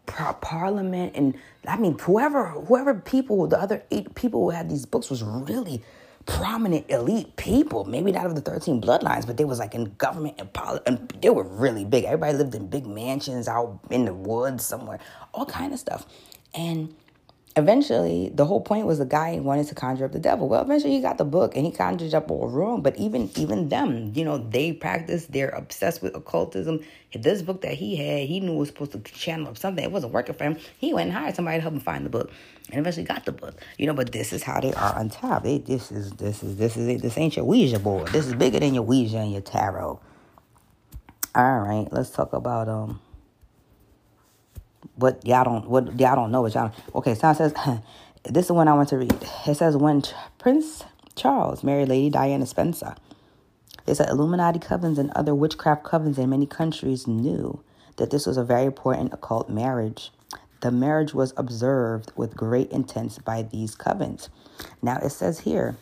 parliament 0.08 1.12
and 1.14 1.36
I 1.66 1.76
mean 1.78 1.98
whoever 1.98 2.48
whoever 2.50 2.94
people 2.94 3.46
the 3.46 3.60
other 3.60 3.82
eight 3.90 4.14
people 4.14 4.42
who 4.42 4.50
had 4.50 4.70
these 4.70 4.86
books 4.86 5.10
was 5.10 5.22
really 5.22 5.82
prominent 6.26 6.84
elite 6.90 7.36
people. 7.36 7.84
Maybe 7.86 8.12
not 8.12 8.26
of 8.26 8.34
the 8.34 8.42
13 8.42 8.80
bloodlines 8.80 9.26
but 9.26 9.36
they 9.36 9.44
was 9.44 9.58
like 9.58 9.74
in 9.74 9.94
government 9.98 10.36
and, 10.38 10.52
poli- 10.52 10.80
and 10.86 11.08
they 11.22 11.30
were 11.30 11.44
really 11.44 11.84
big. 11.84 12.04
Everybody 12.04 12.38
lived 12.38 12.54
in 12.54 12.68
big 12.68 12.86
mansions 12.86 13.48
out 13.48 13.80
in 13.90 14.04
the 14.04 14.14
woods 14.14 14.64
somewhere 14.64 14.98
all 15.34 15.46
kind 15.46 15.72
of 15.72 15.78
stuff. 15.78 16.06
And 16.54 16.94
eventually 17.58 18.30
the 18.34 18.46
whole 18.46 18.60
point 18.60 18.86
was 18.86 18.98
the 18.98 19.06
guy 19.06 19.38
wanted 19.40 19.66
to 19.68 19.74
conjure 19.74 20.04
up 20.04 20.12
the 20.12 20.18
devil. 20.18 20.48
Well 20.48 20.62
eventually 20.62 20.94
he 20.94 21.00
got 21.00 21.18
the 21.18 21.24
book 21.24 21.56
and 21.56 21.66
he 21.66 21.72
conjured 21.72 22.14
up 22.14 22.30
all 22.30 22.48
wrong 22.48 22.82
but 22.82 22.96
even 22.96 23.30
even 23.36 23.68
them 23.68 24.12
you 24.14 24.24
know 24.24 24.38
they 24.38 24.72
practice 24.72 25.26
they're 25.26 25.50
obsessed 25.50 26.02
with 26.02 26.14
occultism. 26.16 26.80
This 27.14 27.42
book 27.42 27.62
that 27.62 27.74
he 27.74 27.96
had 27.96 28.28
he 28.28 28.40
knew 28.40 28.54
was 28.54 28.68
supposed 28.68 28.92
to 28.92 29.00
channel 29.00 29.48
up 29.48 29.58
something. 29.58 29.84
It 29.84 29.92
wasn't 29.92 30.12
working 30.14 30.34
for 30.34 30.44
him. 30.44 30.58
He 30.78 30.94
went 30.94 31.10
and 31.10 31.18
hired 31.18 31.34
somebody 31.36 31.58
to 31.58 31.62
help 31.62 31.74
him 31.74 31.80
find 31.80 32.06
the 32.06 32.10
book 32.10 32.30
and 32.70 32.80
eventually 32.80 33.04
got 33.06 33.24
the 33.24 33.32
book 33.32 33.54
you 33.78 33.86
know 33.86 33.94
but 33.94 34.12
this 34.12 34.32
is 34.32 34.42
how 34.42 34.60
they 34.60 34.72
are 34.74 34.94
on 34.96 35.10
top. 35.10 35.42
They, 35.42 35.58
this 35.58 35.92
is 35.92 36.12
this 36.12 36.42
is 36.42 36.56
this 36.56 36.76
is 36.76 36.88
it 36.88 37.02
this 37.02 37.18
ain't 37.18 37.36
your 37.36 37.44
ouija 37.44 37.78
board. 37.78 38.08
This 38.08 38.26
is 38.26 38.34
bigger 38.34 38.60
than 38.60 38.74
your 38.74 38.84
ouija 38.84 39.18
and 39.18 39.32
your 39.32 39.42
tarot. 39.42 40.00
All 41.34 41.58
right 41.60 41.88
let's 41.92 42.10
talk 42.10 42.32
about 42.32 42.68
um 42.68 43.00
what 44.98 45.24
y'all 45.26 45.44
don't 45.44 45.68
what 45.68 45.98
y'all 45.98 46.16
don't 46.16 46.30
know 46.30 46.42
what 46.42 46.54
y'all 46.54 46.72
okay 46.94 47.14
so 47.14 47.30
it 47.30 47.36
says 47.36 47.54
this 48.24 48.46
is 48.46 48.52
one 48.52 48.68
i 48.68 48.74
want 48.74 48.88
to 48.88 48.98
read 48.98 49.12
it 49.46 49.54
says 49.54 49.76
when 49.76 50.02
prince 50.38 50.84
charles 51.14 51.62
married 51.64 51.88
lady 51.88 52.10
diana 52.10 52.46
spencer 52.46 52.94
it 53.86 53.94
said 53.94 54.08
illuminati 54.08 54.58
covens 54.58 54.98
and 54.98 55.10
other 55.12 55.34
witchcraft 55.34 55.84
covens 55.84 56.18
in 56.18 56.30
many 56.30 56.46
countries 56.46 57.06
knew 57.06 57.62
that 57.96 58.10
this 58.10 58.26
was 58.26 58.36
a 58.36 58.44
very 58.44 58.64
important 58.64 59.12
occult 59.12 59.48
marriage 59.48 60.10
the 60.60 60.70
marriage 60.72 61.14
was 61.14 61.32
observed 61.36 62.12
with 62.16 62.36
great 62.36 62.70
intent 62.70 63.24
by 63.24 63.42
these 63.42 63.76
covens 63.76 64.28
now 64.82 64.98
it 64.98 65.10
says 65.10 65.40
here 65.40 65.76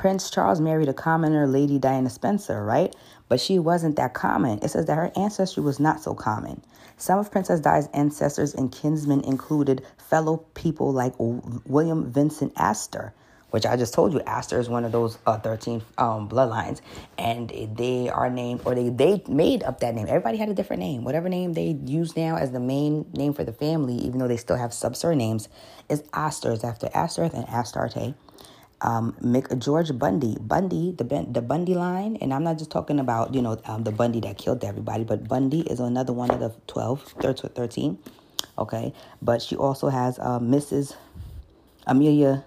Prince 0.00 0.30
Charles 0.30 0.62
married 0.62 0.88
a 0.88 0.94
commoner, 0.94 1.46
Lady 1.46 1.78
Diana 1.78 2.08
Spencer, 2.08 2.64
right? 2.64 2.96
But 3.28 3.38
she 3.38 3.58
wasn't 3.58 3.96
that 3.96 4.14
common. 4.14 4.58
It 4.62 4.70
says 4.70 4.86
that 4.86 4.94
her 4.94 5.12
ancestry 5.14 5.62
was 5.62 5.78
not 5.78 6.00
so 6.00 6.14
common. 6.14 6.62
Some 7.00 7.18
of 7.18 7.30
Princess 7.30 7.60
Di's 7.60 7.88
ancestors 7.94 8.52
and 8.54 8.70
kinsmen 8.70 9.22
included 9.22 9.86
fellow 9.96 10.44
people 10.52 10.92
like 10.92 11.14
William 11.18 12.12
Vincent 12.12 12.52
Astor, 12.56 13.14
which 13.52 13.64
I 13.64 13.78
just 13.78 13.94
told 13.94 14.12
you, 14.12 14.20
Astor 14.20 14.60
is 14.60 14.68
one 14.68 14.84
of 14.84 14.92
those 14.92 15.16
uh, 15.26 15.38
13 15.38 15.80
um, 15.96 16.28
bloodlines. 16.28 16.82
And 17.16 17.48
they 17.74 18.10
are 18.10 18.28
named, 18.28 18.60
or 18.66 18.74
they, 18.74 18.90
they 18.90 19.22
made 19.26 19.62
up 19.62 19.80
that 19.80 19.94
name. 19.94 20.08
Everybody 20.08 20.36
had 20.36 20.50
a 20.50 20.54
different 20.54 20.80
name. 20.80 21.02
Whatever 21.02 21.30
name 21.30 21.54
they 21.54 21.78
use 21.86 22.18
now 22.18 22.36
as 22.36 22.50
the 22.50 22.60
main 22.60 23.06
name 23.14 23.32
for 23.32 23.44
the 23.44 23.52
family, 23.54 23.94
even 23.94 24.18
though 24.18 24.28
they 24.28 24.36
still 24.36 24.56
have 24.56 24.74
sub 24.74 24.94
surnames, 24.94 25.48
is 25.88 26.04
Astor's 26.12 26.62
after 26.62 26.88
Astoreth 26.88 27.32
and 27.32 27.48
Astarte 27.48 28.14
um, 28.82 29.14
George 29.58 29.96
Bundy, 29.98 30.36
Bundy, 30.40 30.92
the 30.92 31.04
the 31.30 31.42
Bundy 31.42 31.74
line, 31.74 32.16
and 32.16 32.32
I'm 32.32 32.44
not 32.44 32.58
just 32.58 32.70
talking 32.70 32.98
about 32.98 33.34
you 33.34 33.42
know 33.42 33.60
um, 33.66 33.84
the 33.84 33.92
Bundy 33.92 34.20
that 34.20 34.38
killed 34.38 34.64
everybody, 34.64 35.04
but 35.04 35.28
Bundy 35.28 35.60
is 35.60 35.80
another 35.80 36.12
one 36.12 36.30
of 36.30 36.40
the 36.40 36.54
12, 36.66 37.14
13, 37.20 37.98
okay. 38.58 38.92
But 39.20 39.42
she 39.42 39.56
also 39.56 39.88
has 39.88 40.18
uh, 40.18 40.38
Mrs. 40.38 40.96
Amelia 41.86 42.44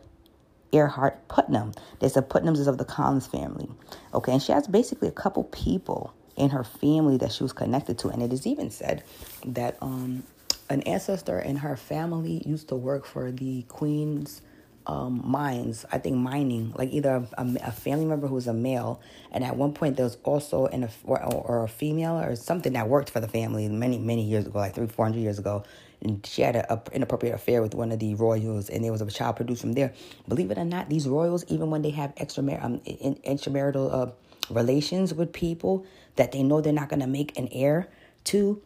Earhart 0.72 1.28
Putnam. 1.28 1.74
They 2.00 2.10
said 2.10 2.30
Putnams 2.30 2.58
is 2.58 2.68
of 2.68 2.78
the 2.78 2.86
Collins 2.86 3.28
family. 3.28 3.70
Okay, 4.14 4.32
and 4.32 4.42
she 4.42 4.52
has 4.52 4.68
basically 4.68 5.08
a 5.08 5.12
couple 5.12 5.44
people 5.46 6.14
in 6.36 6.50
her 6.50 6.64
family 6.64 7.18
that 7.18 7.32
she 7.32 7.44
was 7.44 7.54
connected 7.54 8.00
to, 8.00 8.10
and 8.10 8.24
it 8.24 8.34
is 8.34 8.48
even 8.48 8.72
said 8.72 9.04
that 9.46 9.78
um, 9.82 10.24
an 10.70 10.82
ancestor 10.82 11.40
in 11.40 11.58
her 11.58 11.78
family 11.78 12.42
used 12.46 12.70
to 12.70 12.76
work 12.76 13.06
for 13.06 13.32
the 13.32 13.62
Queen's 13.64 14.42
um, 14.86 15.22
mines, 15.24 15.86
I 15.92 15.98
think 15.98 16.18
mining, 16.18 16.74
like 16.78 16.92
either 16.92 17.26
a, 17.38 17.48
a, 17.64 17.72
family 17.72 18.06
member 18.06 18.28
who 18.28 18.36
was 18.36 18.48
a 18.48 18.54
male, 18.54 19.00
and 19.32 19.44
at 19.44 19.56
one 19.56 19.74
point 19.74 19.96
there 19.96 20.04
was 20.04 20.18
also 20.24 20.66
an 20.68 20.90
or, 21.06 21.24
or 21.24 21.64
a 21.64 21.70
female 21.70 22.20
or 22.20 22.36
something 22.36 22.74
that 22.74 22.90
worked 22.90 23.10
for 23.10 23.22
the 23.22 23.28
family 23.28 23.70
many 23.70 23.98
many 23.98 24.24
years 24.24 24.46
ago, 24.46 24.60
like 24.60 24.76
three 24.76 24.88
four 24.88 25.06
hundred 25.06 25.22
years 25.22 25.40
ago, 25.40 25.64
and 26.02 26.26
she 26.26 26.42
had 26.42 26.56
an 26.56 26.82
inappropriate 26.92 27.34
affair 27.34 27.62
with 27.62 27.74
one 27.74 27.92
of 27.92 28.00
the 28.00 28.16
royals, 28.16 28.70
and 28.70 28.84
there 28.84 28.92
was 28.92 29.02
a 29.02 29.10
child 29.10 29.38
produced 29.38 29.62
from 29.62 29.74
there. 29.74 29.94
Believe 30.28 30.52
it 30.52 30.58
or 30.58 30.66
not, 30.66 30.90
these 30.90 31.08
royals, 31.08 31.46
even 31.48 31.70
when 31.70 31.82
they 31.82 31.92
have 31.92 32.14
extramar- 32.16 32.64
um, 32.64 32.82
in, 32.86 33.16
extramarital 33.26 33.94
uh, 33.94 34.12
relations 34.54 35.14
with 35.14 35.32
people 35.32 35.86
that 36.18 36.34
they 36.34 36.44
know 36.44 36.60
they're 36.60 36.74
not 36.74 36.90
going 36.90 37.00
to 37.00 37.08
make 37.08 37.38
an 37.38 37.48
heir 37.54 37.88
to, 38.26 38.62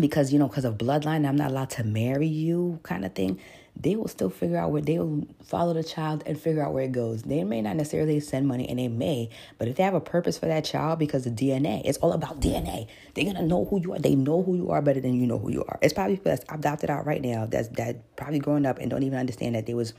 because 0.00 0.32
you 0.32 0.38
know 0.40 0.48
because 0.48 0.64
of 0.64 0.78
bloodline, 0.78 1.28
I'm 1.28 1.36
not 1.36 1.52
allowed 1.52 1.70
to 1.70 1.84
marry 1.84 2.26
you, 2.26 2.80
kind 2.82 3.04
of 3.04 3.14
thing 3.14 3.38
they 3.76 3.96
will 3.96 4.08
still 4.08 4.30
figure 4.30 4.56
out 4.56 4.70
where 4.70 4.82
they 4.82 4.98
will 4.98 5.26
follow 5.44 5.74
the 5.74 5.82
child 5.82 6.22
and 6.26 6.40
figure 6.40 6.64
out 6.64 6.72
where 6.72 6.84
it 6.84 6.92
goes. 6.92 7.22
They 7.22 7.42
may 7.44 7.60
not 7.60 7.76
necessarily 7.76 8.20
send 8.20 8.46
money, 8.46 8.68
and 8.68 8.78
they 8.78 8.88
may, 8.88 9.30
but 9.58 9.68
if 9.68 9.76
they 9.76 9.82
have 9.82 9.94
a 9.94 10.00
purpose 10.00 10.38
for 10.38 10.46
that 10.46 10.64
child 10.64 10.98
because 10.98 11.26
of 11.26 11.34
DNA, 11.34 11.82
it's 11.84 11.98
all 11.98 12.12
about 12.12 12.40
DNA. 12.40 12.86
They're 13.14 13.24
gonna 13.24 13.42
know 13.42 13.64
who 13.64 13.80
you 13.80 13.92
are. 13.94 13.98
They 13.98 14.14
know 14.14 14.42
who 14.42 14.56
you 14.56 14.70
are 14.70 14.80
better 14.80 15.00
than 15.00 15.14
you 15.14 15.26
know 15.26 15.38
who 15.38 15.50
you 15.50 15.64
are. 15.64 15.78
It's 15.82 15.92
probably 15.92 16.16
people 16.16 16.32
that's 16.32 16.44
adopted 16.52 16.90
out 16.90 17.06
right 17.06 17.20
now 17.20 17.46
that's 17.46 17.68
that 17.68 18.16
probably 18.16 18.38
growing 18.38 18.66
up 18.66 18.78
and 18.78 18.90
don't 18.90 19.02
even 19.02 19.18
understand 19.18 19.54
that 19.54 19.66
there 19.66 19.76
was 19.76 19.92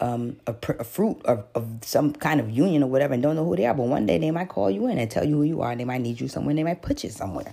um, 0.00 0.36
a, 0.46 0.54
a, 0.78 0.84
fruit 0.84 1.20
of, 1.24 1.44
of 1.54 1.66
some 1.82 2.12
kind 2.12 2.40
of 2.40 2.50
union 2.50 2.82
or 2.82 2.90
whatever 2.90 3.14
and 3.14 3.22
don't 3.22 3.36
know 3.36 3.44
who 3.44 3.56
they 3.56 3.66
are. 3.66 3.74
But 3.74 3.86
one 3.86 4.06
day 4.06 4.18
they 4.18 4.30
might 4.30 4.48
call 4.48 4.70
you 4.70 4.86
in 4.86 4.98
and 4.98 5.10
tell 5.10 5.24
you 5.24 5.36
who 5.36 5.42
you 5.42 5.60
are. 5.62 5.70
And 5.70 5.80
they 5.80 5.84
might 5.84 6.00
need 6.00 6.20
you 6.20 6.28
somewhere. 6.28 6.54
They 6.54 6.64
might 6.64 6.82
put 6.82 7.04
you 7.04 7.10
somewhere. 7.10 7.52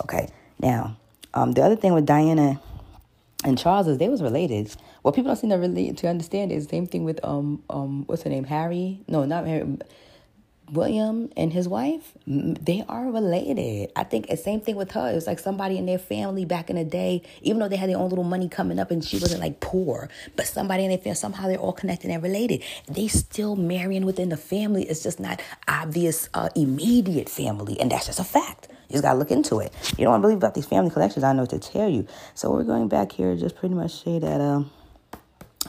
Okay. 0.00 0.28
Now, 0.58 0.96
um, 1.34 1.52
the 1.52 1.62
other 1.62 1.76
thing 1.76 1.92
with 1.92 2.06
Diana 2.06 2.60
and 3.44 3.58
Charles 3.58 3.88
is 3.88 3.98
they 3.98 4.08
was 4.08 4.22
related. 4.22 4.74
What 5.02 5.14
people 5.14 5.28
don't 5.28 5.36
seem 5.36 5.50
to 5.50 5.56
really 5.56 5.92
to 5.92 6.08
understand 6.08 6.52
is 6.52 6.66
same 6.66 6.86
thing 6.86 7.04
with 7.04 7.20
um 7.24 7.62
um 7.68 8.04
what's 8.06 8.22
her 8.22 8.30
name 8.30 8.44
Harry? 8.44 9.00
No, 9.08 9.24
not 9.24 9.46
Harry. 9.46 9.78
William 10.70 11.30
and 11.36 11.52
his 11.52 11.68
wife, 11.68 12.14
they 12.26 12.82
are 12.88 13.10
related. 13.10 13.92
I 13.94 14.04
think 14.04 14.28
the 14.28 14.38
same 14.38 14.60
thing 14.62 14.74
with 14.76 14.92
her. 14.92 15.10
It 15.10 15.14
was 15.14 15.26
like 15.26 15.38
somebody 15.38 15.76
in 15.76 15.84
their 15.84 15.98
family 15.98 16.46
back 16.46 16.70
in 16.70 16.76
the 16.76 16.84
day, 16.84 17.22
even 17.42 17.60
though 17.60 17.68
they 17.68 17.76
had 17.76 17.90
their 17.90 17.98
own 17.98 18.08
little 18.08 18.24
money 18.24 18.48
coming 18.48 18.78
up 18.78 18.90
and 18.90 19.04
she 19.04 19.18
wasn't 19.18 19.42
like 19.42 19.60
poor, 19.60 20.08
but 20.34 20.46
somebody 20.46 20.84
in 20.84 20.88
their 20.88 20.96
family, 20.96 21.16
somehow 21.16 21.46
they're 21.46 21.58
all 21.58 21.74
connected 21.74 22.10
and 22.10 22.22
related. 22.22 22.62
They 22.88 23.08
still 23.08 23.54
marrying 23.54 24.06
within 24.06 24.30
the 24.30 24.38
family. 24.38 24.84
It's 24.84 25.02
just 25.02 25.20
not 25.20 25.42
obvious, 25.68 26.30
uh, 26.32 26.48
immediate 26.56 27.28
family. 27.28 27.78
And 27.78 27.90
that's 27.90 28.06
just 28.06 28.18
a 28.18 28.24
fact. 28.24 28.68
You 28.88 28.94
just 28.94 29.02
got 29.02 29.12
to 29.12 29.18
look 29.18 29.30
into 29.30 29.58
it. 29.58 29.74
You 29.98 30.04
don't 30.04 30.12
want 30.12 30.22
to 30.22 30.26
believe 30.26 30.38
about 30.38 30.54
these 30.54 30.66
family 30.66 30.90
collections. 30.90 31.22
I 31.22 31.34
know 31.34 31.44
to 31.46 31.58
tell 31.58 31.88
you. 31.88 32.06
So 32.34 32.50
we're 32.50 32.64
going 32.64 32.88
back 32.88 33.12
here 33.12 33.36
just 33.36 33.56
pretty 33.56 33.74
much 33.74 34.02
say 34.04 34.18
that 34.18 34.40
um, 34.40 34.70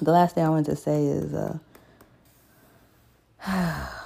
the 0.01 0.11
last 0.11 0.35
thing 0.35 0.45
I 0.45 0.49
want 0.49 0.65
to 0.67 0.75
say 0.75 1.05
is. 1.05 1.33
Uh, 1.33 1.57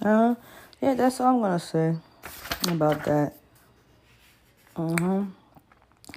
Uh, 0.00 0.36
yeah, 0.80 0.94
that's 0.94 1.20
all 1.20 1.34
I'm 1.34 1.40
gonna 1.40 1.58
say 1.58 1.96
about 2.68 3.04
that. 3.04 3.34
Uh-huh. 4.76 5.24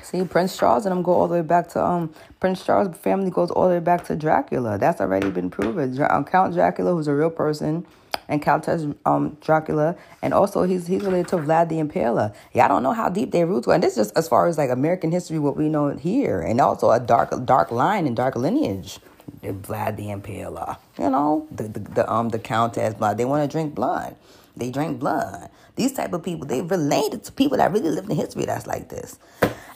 See, 0.04 0.24
Prince 0.24 0.56
Charles 0.56 0.86
and 0.86 0.96
them 0.96 1.02
go 1.02 1.14
all 1.14 1.28
the 1.28 1.36
way 1.36 1.42
back 1.42 1.68
to 1.70 1.84
um 1.84 2.14
Prince 2.40 2.64
Charles' 2.64 2.96
family 2.98 3.32
goes 3.32 3.50
all 3.50 3.68
the 3.68 3.76
way 3.76 3.80
back 3.80 4.06
to 4.06 4.16
Dracula. 4.16 4.78
That's 4.78 5.02
already 5.02 5.32
been 5.32 5.50
proven. 5.50 6.00
Uh, 6.00 6.24
Count 6.24 6.54
Dracula, 6.54 6.94
who's 6.94 7.08
a 7.08 7.14
real 7.14 7.32
person, 7.32 7.86
and 8.28 8.42
Countess 8.42 8.86
um 9.06 9.38
Dracula, 9.42 9.96
and 10.22 10.34
also 10.34 10.64
he's 10.64 10.88
he's 10.88 11.04
related 11.04 11.28
to 11.30 11.38
Vlad 11.38 11.70
the 11.70 11.76
Impaler. 11.76 12.34
Yeah, 12.54 12.66
I 12.66 12.68
don't 12.68 12.84
know 12.84 12.94
how 12.94 13.10
deep 13.10 13.32
their 13.32 13.48
roots 13.48 13.68
were, 13.68 13.74
and 13.74 13.84
this 13.84 13.98
is 13.98 14.08
just 14.08 14.18
as 14.18 14.28
far 14.28 14.48
as 14.48 14.58
like 14.58 14.70
American 14.70 15.12
history, 15.12 15.40
what 15.40 15.58
we 15.58 15.70
know 15.70 15.90
here, 15.90 16.42
and 16.42 16.60
also 16.62 16.92
a 16.92 17.00
dark 17.00 17.46
dark 17.46 17.72
line 17.72 18.08
and 18.08 18.16
dark 18.16 18.36
lineage. 18.36 19.00
Vlad 19.44 19.98
the 19.98 20.08
Impaler. 20.08 20.78
You 21.00 21.10
know, 21.10 21.48
the, 21.52 21.64
the, 21.64 21.80
the 21.80 22.12
um 22.12 22.30
the 22.30 22.40
Countess 22.40 22.94
blood. 22.94 23.18
They 23.18 23.26
want 23.26 23.50
to 23.50 23.52
drink 23.52 23.74
blood. 23.74 24.16
They 24.56 24.70
drink 24.70 25.00
blood. 25.00 25.50
These 25.76 25.94
type 25.94 26.14
of 26.14 26.24
people, 26.24 26.46
they 26.46 26.62
related 26.62 27.24
to 27.24 27.32
people 27.32 27.58
that 27.58 27.72
really 27.72 27.90
lived 27.90 28.10
in 28.10 28.16
history 28.18 28.46
that's 28.46 28.68
like 28.68 28.90
this. 28.90 29.18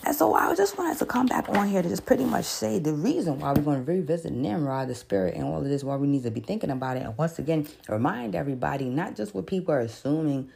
And 0.05 0.15
so 0.15 0.35
I 0.35 0.53
just 0.53 0.77
wanted 0.77 0.99
to 0.99 1.05
come 1.07 1.25
back 1.25 1.49
on 1.49 1.67
here 1.67 1.81
to 1.81 1.89
just 1.89 2.05
pretty 2.05 2.25
much 2.25 2.45
say 2.45 2.77
the 2.77 2.93
reason 2.93 3.39
why 3.39 3.53
we're 3.53 3.63
going 3.63 3.83
to 3.83 3.91
revisit 3.91 4.31
Nimrod, 4.31 4.87
the 4.87 4.93
spirit, 4.93 5.33
and 5.33 5.43
all 5.43 5.57
of 5.57 5.65
this, 5.65 5.83
why 5.83 5.95
we 5.95 6.07
need 6.07 6.21
to 6.23 6.31
be 6.31 6.41
thinking 6.41 6.69
about 6.69 6.97
it. 6.97 7.03
And 7.03 7.17
once 7.17 7.39
again, 7.39 7.67
remind 7.89 8.35
everybody, 8.35 8.85
not 8.85 9.15
just 9.15 9.33
what 9.33 9.47
people 9.47 9.73
are 9.73 9.79
assuming, 9.79 10.51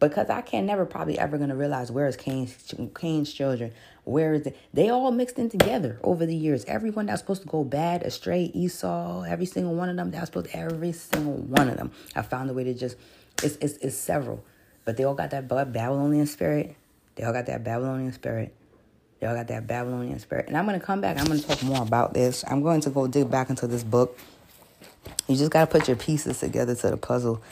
because 0.00 0.30
I 0.30 0.40
can 0.40 0.64
never 0.64 0.86
probably 0.86 1.18
ever 1.18 1.36
going 1.36 1.50
to 1.50 1.54
realize 1.54 1.92
where 1.92 2.06
is 2.06 2.16
Cain's, 2.16 2.74
Cain's 2.98 3.30
children. 3.30 3.72
Where 4.04 4.32
is 4.32 4.46
it? 4.46 4.56
They 4.72 4.88
all 4.88 5.10
mixed 5.10 5.38
in 5.38 5.50
together 5.50 6.00
over 6.02 6.24
the 6.24 6.34
years. 6.34 6.64
Everyone 6.64 7.04
that's 7.04 7.20
supposed 7.20 7.42
to 7.42 7.48
go 7.48 7.62
bad, 7.62 8.02
astray, 8.04 8.44
Esau, 8.54 9.24
every 9.24 9.46
single 9.46 9.74
one 9.74 9.90
of 9.90 9.96
them, 9.96 10.12
that's 10.12 10.26
supposed 10.26 10.46
to, 10.46 10.56
every 10.56 10.92
single 10.92 11.34
one 11.34 11.68
of 11.68 11.76
them. 11.76 11.92
I 12.16 12.22
found 12.22 12.48
a 12.48 12.54
way 12.54 12.64
to 12.64 12.72
just, 12.72 12.96
it's, 13.42 13.56
it's, 13.56 13.74
it's 13.78 13.96
several. 13.96 14.42
But 14.86 14.96
they 14.96 15.04
all 15.04 15.14
got 15.14 15.30
that 15.30 15.46
Babylonian 15.46 16.26
spirit. 16.26 16.74
They 17.16 17.24
all 17.24 17.34
got 17.34 17.46
that 17.46 17.62
Babylonian 17.64 18.12
spirit. 18.14 18.54
They 19.24 19.30
all 19.30 19.36
got 19.36 19.48
that 19.48 19.66
Babylonian 19.66 20.18
spirit. 20.18 20.48
And 20.48 20.56
I'm 20.58 20.66
going 20.66 20.78
to 20.78 20.84
come 20.84 21.00
back. 21.00 21.18
I'm 21.18 21.24
going 21.24 21.40
to 21.40 21.46
talk 21.46 21.62
more 21.62 21.80
about 21.80 22.12
this. 22.12 22.44
I'm 22.46 22.60
going 22.60 22.82
to 22.82 22.90
go 22.90 23.06
dig 23.06 23.30
back 23.30 23.48
into 23.48 23.66
this 23.66 23.82
book. 23.82 24.18
You 25.26 25.34
just 25.34 25.50
got 25.50 25.60
to 25.60 25.66
put 25.66 25.88
your 25.88 25.96
pieces 25.96 26.40
together 26.40 26.74
to 26.74 26.90
the 26.90 26.98
puzzle. 26.98 27.42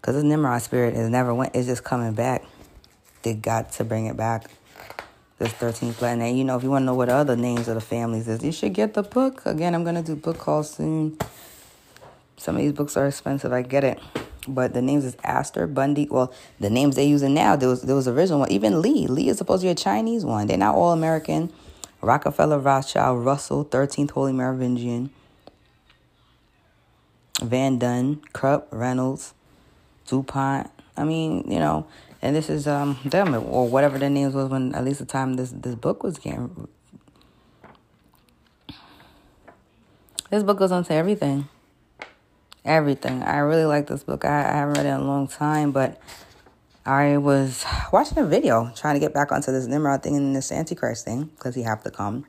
Because 0.00 0.16
the 0.16 0.24
Nimrod 0.24 0.62
spirit 0.62 0.94
is 0.94 1.08
never 1.08 1.32
went. 1.32 1.54
It's 1.54 1.68
just 1.68 1.84
coming 1.84 2.12
back. 2.12 2.42
They 3.22 3.34
got 3.34 3.70
to 3.74 3.84
bring 3.84 4.06
it 4.06 4.16
back 4.16 4.50
this 5.38 5.52
13th 5.52 5.92
planet. 5.92 6.30
And 6.30 6.36
you 6.36 6.42
know, 6.42 6.56
if 6.56 6.64
you 6.64 6.70
want 6.70 6.82
to 6.82 6.86
know 6.86 6.94
what 6.94 7.08
other 7.08 7.36
names 7.36 7.68
of 7.68 7.76
the 7.76 7.80
families 7.80 8.26
is, 8.26 8.42
you 8.42 8.50
should 8.50 8.74
get 8.74 8.94
the 8.94 9.04
book. 9.04 9.46
Again, 9.46 9.76
I'm 9.76 9.84
going 9.84 9.94
to 9.94 10.02
do 10.02 10.16
book 10.16 10.38
calls 10.38 10.74
soon. 10.74 11.18
Some 12.36 12.56
of 12.56 12.62
these 12.62 12.72
books 12.72 12.96
are 12.96 13.06
expensive, 13.06 13.52
I 13.52 13.62
get 13.62 13.84
it. 13.84 14.00
But 14.48 14.74
the 14.74 14.82
names 14.82 15.04
is 15.04 15.16
Astor, 15.22 15.66
Bundy. 15.66 16.08
Well, 16.10 16.32
the 16.58 16.70
names 16.70 16.96
they're 16.96 17.04
using 17.04 17.34
now, 17.34 17.54
there 17.54 17.68
was 17.68 17.82
there 17.82 17.94
was 17.94 18.08
original 18.08 18.40
one. 18.40 18.50
Even 18.50 18.82
Lee. 18.82 19.06
Lee 19.06 19.28
is 19.28 19.38
supposed 19.38 19.62
to 19.62 19.66
be 19.66 19.70
a 19.70 19.74
Chinese 19.74 20.24
one. 20.24 20.46
They're 20.48 20.58
not 20.58 20.74
all 20.74 20.92
American. 20.92 21.52
Rockefeller, 22.00 22.58
Rothschild, 22.58 23.24
Russell, 23.24 23.64
13th 23.64 24.10
Holy 24.10 24.32
Merovingian, 24.32 25.10
Van 27.40 27.78
Duyn, 27.78 28.20
Krupp, 28.32 28.66
Reynolds, 28.72 29.34
DuPont. 30.08 30.68
I 30.96 31.04
mean, 31.04 31.48
you 31.48 31.60
know, 31.60 31.86
and 32.20 32.34
this 32.34 32.50
is 32.50 32.66
um 32.66 32.98
them 33.04 33.34
or 33.34 33.68
whatever 33.68 33.98
their 33.98 34.10
names 34.10 34.34
was 34.34 34.48
when 34.48 34.74
at 34.74 34.84
least 34.84 34.98
the 34.98 35.06
time 35.06 35.34
this 35.34 35.52
this 35.52 35.76
book 35.76 36.02
was 36.02 36.18
getting. 36.18 36.68
This 40.30 40.42
book 40.42 40.58
goes 40.58 40.72
on 40.72 40.82
to 40.84 40.94
everything. 40.94 41.48
Everything. 42.64 43.22
I 43.22 43.38
really 43.38 43.64
like 43.64 43.86
this 43.86 44.04
book. 44.04 44.24
I, 44.24 44.40
I 44.40 44.56
haven't 44.56 44.74
read 44.74 44.86
it 44.86 44.90
in 44.90 45.00
a 45.00 45.04
long 45.04 45.28
time, 45.28 45.72
but 45.72 46.00
I 46.86 47.16
was 47.16 47.64
watching 47.92 48.18
a 48.18 48.26
video 48.26 48.72
trying 48.76 48.94
to 48.94 49.00
get 49.00 49.12
back 49.12 49.32
onto 49.32 49.50
this 49.52 49.66
Nimrod 49.66 50.02
thing 50.02 50.16
and 50.16 50.34
this 50.34 50.52
Antichrist 50.52 51.04
thing 51.04 51.24
because 51.24 51.54
he 51.54 51.62
have 51.62 51.82
to 51.84 51.90
come. 51.90 52.24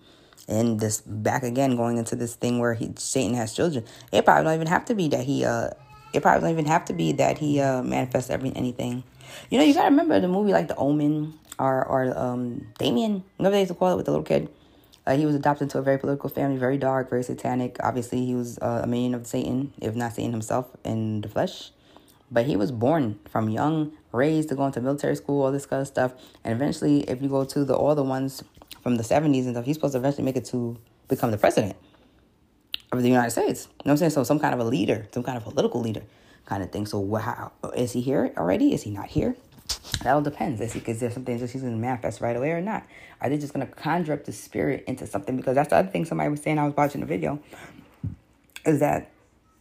And 0.47 0.79
this 0.79 1.01
back 1.01 1.43
again 1.43 1.75
going 1.77 1.97
into 1.97 2.15
this 2.15 2.35
thing 2.35 2.59
where 2.59 2.73
he 2.73 2.91
Satan 2.97 3.35
has 3.35 3.53
children. 3.53 3.85
It 4.11 4.25
probably 4.25 4.43
don't 4.43 4.55
even 4.55 4.67
have 4.67 4.85
to 4.85 4.95
be 4.95 5.07
that 5.09 5.23
he 5.23 5.45
uh 5.45 5.69
it 6.13 6.21
probably 6.21 6.41
don't 6.41 6.51
even 6.51 6.65
have 6.65 6.85
to 6.85 6.93
be 6.93 7.13
that 7.13 7.37
he 7.37 7.61
uh 7.61 7.81
manifests 7.81 8.29
every 8.29 8.53
anything 8.55 9.03
you 9.49 9.57
know, 9.57 9.63
you 9.63 9.73
gotta 9.73 9.89
remember 9.89 10.19
the 10.19 10.27
movie 10.27 10.51
like 10.51 10.67
The 10.67 10.75
Omen 10.75 11.33
or 11.59 11.85
or 11.85 12.17
um 12.17 12.67
Damien, 12.77 13.23
whatever 13.37 13.53
they 13.53 13.61
used 13.61 13.71
to 13.71 13.75
call 13.75 13.93
it 13.93 13.97
with 13.97 14.05
the 14.05 14.11
little 14.11 14.25
kid. 14.25 14.49
Uh, 15.05 15.15
he 15.17 15.25
was 15.25 15.35
adopted 15.35 15.63
into 15.63 15.77
a 15.77 15.81
very 15.81 15.97
political 15.97 16.29
family, 16.29 16.57
very 16.57 16.77
dark, 16.77 17.09
very 17.09 17.23
satanic. 17.23 17.77
Obviously, 17.83 18.25
he 18.25 18.35
was 18.35 18.57
uh, 18.59 18.81
a 18.83 18.87
minion 18.87 19.13
of 19.13 19.27
Satan, 19.27 19.73
if 19.81 19.95
not 19.95 20.13
Satan 20.13 20.31
himself 20.31 20.67
in 20.85 21.21
the 21.21 21.27
flesh. 21.27 21.71
But 22.31 22.45
he 22.45 22.55
was 22.55 22.71
born 22.71 23.19
from 23.29 23.49
young, 23.49 23.91
raised 24.11 24.49
to 24.49 24.55
go 24.55 24.65
into 24.65 24.81
military 24.81 25.15
school, 25.15 25.43
all 25.43 25.51
this 25.51 25.65
kind 25.65 25.81
of 25.81 25.87
stuff. 25.87 26.13
And 26.43 26.53
eventually, 26.53 27.01
if 27.01 27.21
you 27.21 27.27
go 27.27 27.43
to 27.43 27.65
the 27.65 27.75
all 27.75 27.95
the 27.95 28.03
ones 28.03 28.43
from 28.81 28.95
the 28.95 29.03
70s 29.03 29.43
and 29.43 29.55
stuff, 29.55 29.65
he's 29.65 29.75
supposed 29.75 29.93
to 29.93 29.99
eventually 29.99 30.23
make 30.23 30.37
it 30.37 30.45
to 30.45 30.77
become 31.09 31.31
the 31.31 31.37
president 31.37 31.75
of 32.91 33.01
the 33.01 33.09
United 33.09 33.31
States. 33.31 33.65
You 33.65 33.69
know 33.69 33.73
what 33.83 33.91
I'm 33.91 33.97
saying? 33.97 34.11
So 34.11 34.23
some 34.23 34.39
kind 34.39 34.53
of 34.53 34.59
a 34.61 34.63
leader, 34.63 35.07
some 35.11 35.23
kind 35.23 35.37
of 35.37 35.43
political 35.43 35.81
leader 35.81 36.03
kind 36.45 36.63
of 36.63 36.71
thing. 36.71 36.85
So 36.85 37.15
how 37.15 37.51
is 37.75 37.91
he 37.91 38.01
here 38.01 38.33
already? 38.37 38.73
Is 38.73 38.83
he 38.83 38.91
not 38.91 39.07
here? 39.07 39.35
That 40.03 40.13
all 40.13 40.21
depends. 40.21 40.59
Is, 40.59 40.75
is 40.75 40.99
there 40.99 41.11
something 41.11 41.37
that 41.37 41.49
he's 41.49 41.61
going 41.61 41.73
to 41.73 41.79
manifest 41.79 42.19
right 42.19 42.35
away 42.35 42.51
or 42.51 42.61
not? 42.61 42.85
Are 43.21 43.29
they 43.29 43.37
just 43.37 43.53
going 43.53 43.65
to 43.65 43.73
conjure 43.73 44.13
up 44.13 44.25
the 44.25 44.33
spirit 44.33 44.83
into 44.85 45.07
something? 45.07 45.37
Because 45.37 45.55
that's 45.55 45.69
the 45.69 45.77
other 45.77 45.89
thing 45.89 46.03
somebody 46.03 46.29
was 46.29 46.41
saying. 46.41 46.59
I 46.59 46.65
was 46.65 46.75
watching 46.75 47.01
the 47.01 47.07
video. 47.07 47.39
Is 48.65 48.81
that 48.81 49.11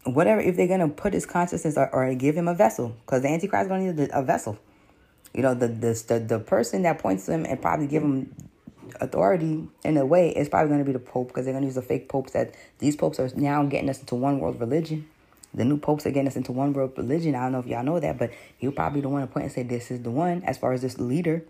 whatever 0.04 0.40
if 0.40 0.56
they're 0.56 0.66
going 0.66 0.80
to 0.80 0.88
put 0.88 1.12
his 1.12 1.26
consciousness 1.26 1.76
or, 1.76 1.88
or 1.94 2.12
give 2.14 2.36
him 2.36 2.48
a 2.48 2.54
vessel? 2.54 2.96
Because 3.06 3.22
the 3.22 3.28
Antichrist 3.28 3.62
is 3.62 3.68
going 3.68 3.86
to 3.86 4.02
need 4.02 4.10
a 4.12 4.22
vessel. 4.22 4.58
You 5.32 5.42
know, 5.42 5.54
the 5.54 5.68
the 5.68 6.04
the, 6.08 6.18
the 6.18 6.38
person 6.40 6.82
that 6.82 6.98
points 6.98 7.26
to 7.26 7.32
him 7.32 7.46
and 7.46 7.60
probably 7.62 7.86
give 7.86 8.02
him 8.02 8.34
authority 9.00 9.68
in 9.84 9.96
a 9.96 10.04
way 10.04 10.30
is 10.30 10.48
probably 10.48 10.68
going 10.68 10.80
to 10.80 10.84
be 10.84 10.92
the 10.92 10.98
Pope 10.98 11.28
because 11.28 11.44
they're 11.44 11.54
going 11.54 11.62
to 11.62 11.66
use 11.66 11.76
the 11.76 11.82
fake 11.82 12.08
popes 12.08 12.32
that 12.32 12.54
these 12.78 12.96
popes 12.96 13.18
are 13.18 13.30
now 13.34 13.64
getting 13.64 13.88
us 13.88 14.00
into 14.00 14.14
one 14.14 14.40
world 14.40 14.60
religion. 14.60 15.08
The 15.54 15.64
new 15.64 15.76
popes 15.76 16.06
are 16.06 16.10
getting 16.10 16.28
us 16.28 16.36
into 16.36 16.52
one 16.52 16.72
world 16.72 16.92
religion. 16.96 17.34
I 17.34 17.42
don't 17.42 17.52
know 17.52 17.58
if 17.58 17.66
y'all 17.66 17.84
know 17.84 18.00
that, 18.00 18.18
but 18.18 18.30
he'll 18.58 18.72
probably 18.72 19.00
the 19.00 19.08
one 19.08 19.20
to 19.20 19.26
point 19.26 19.44
and 19.44 19.52
say, 19.52 19.62
This 19.62 19.90
is 19.90 20.02
the 20.02 20.10
one 20.10 20.42
as 20.44 20.58
far 20.58 20.72
as 20.72 20.82
this 20.82 20.98
leader. 20.98 21.44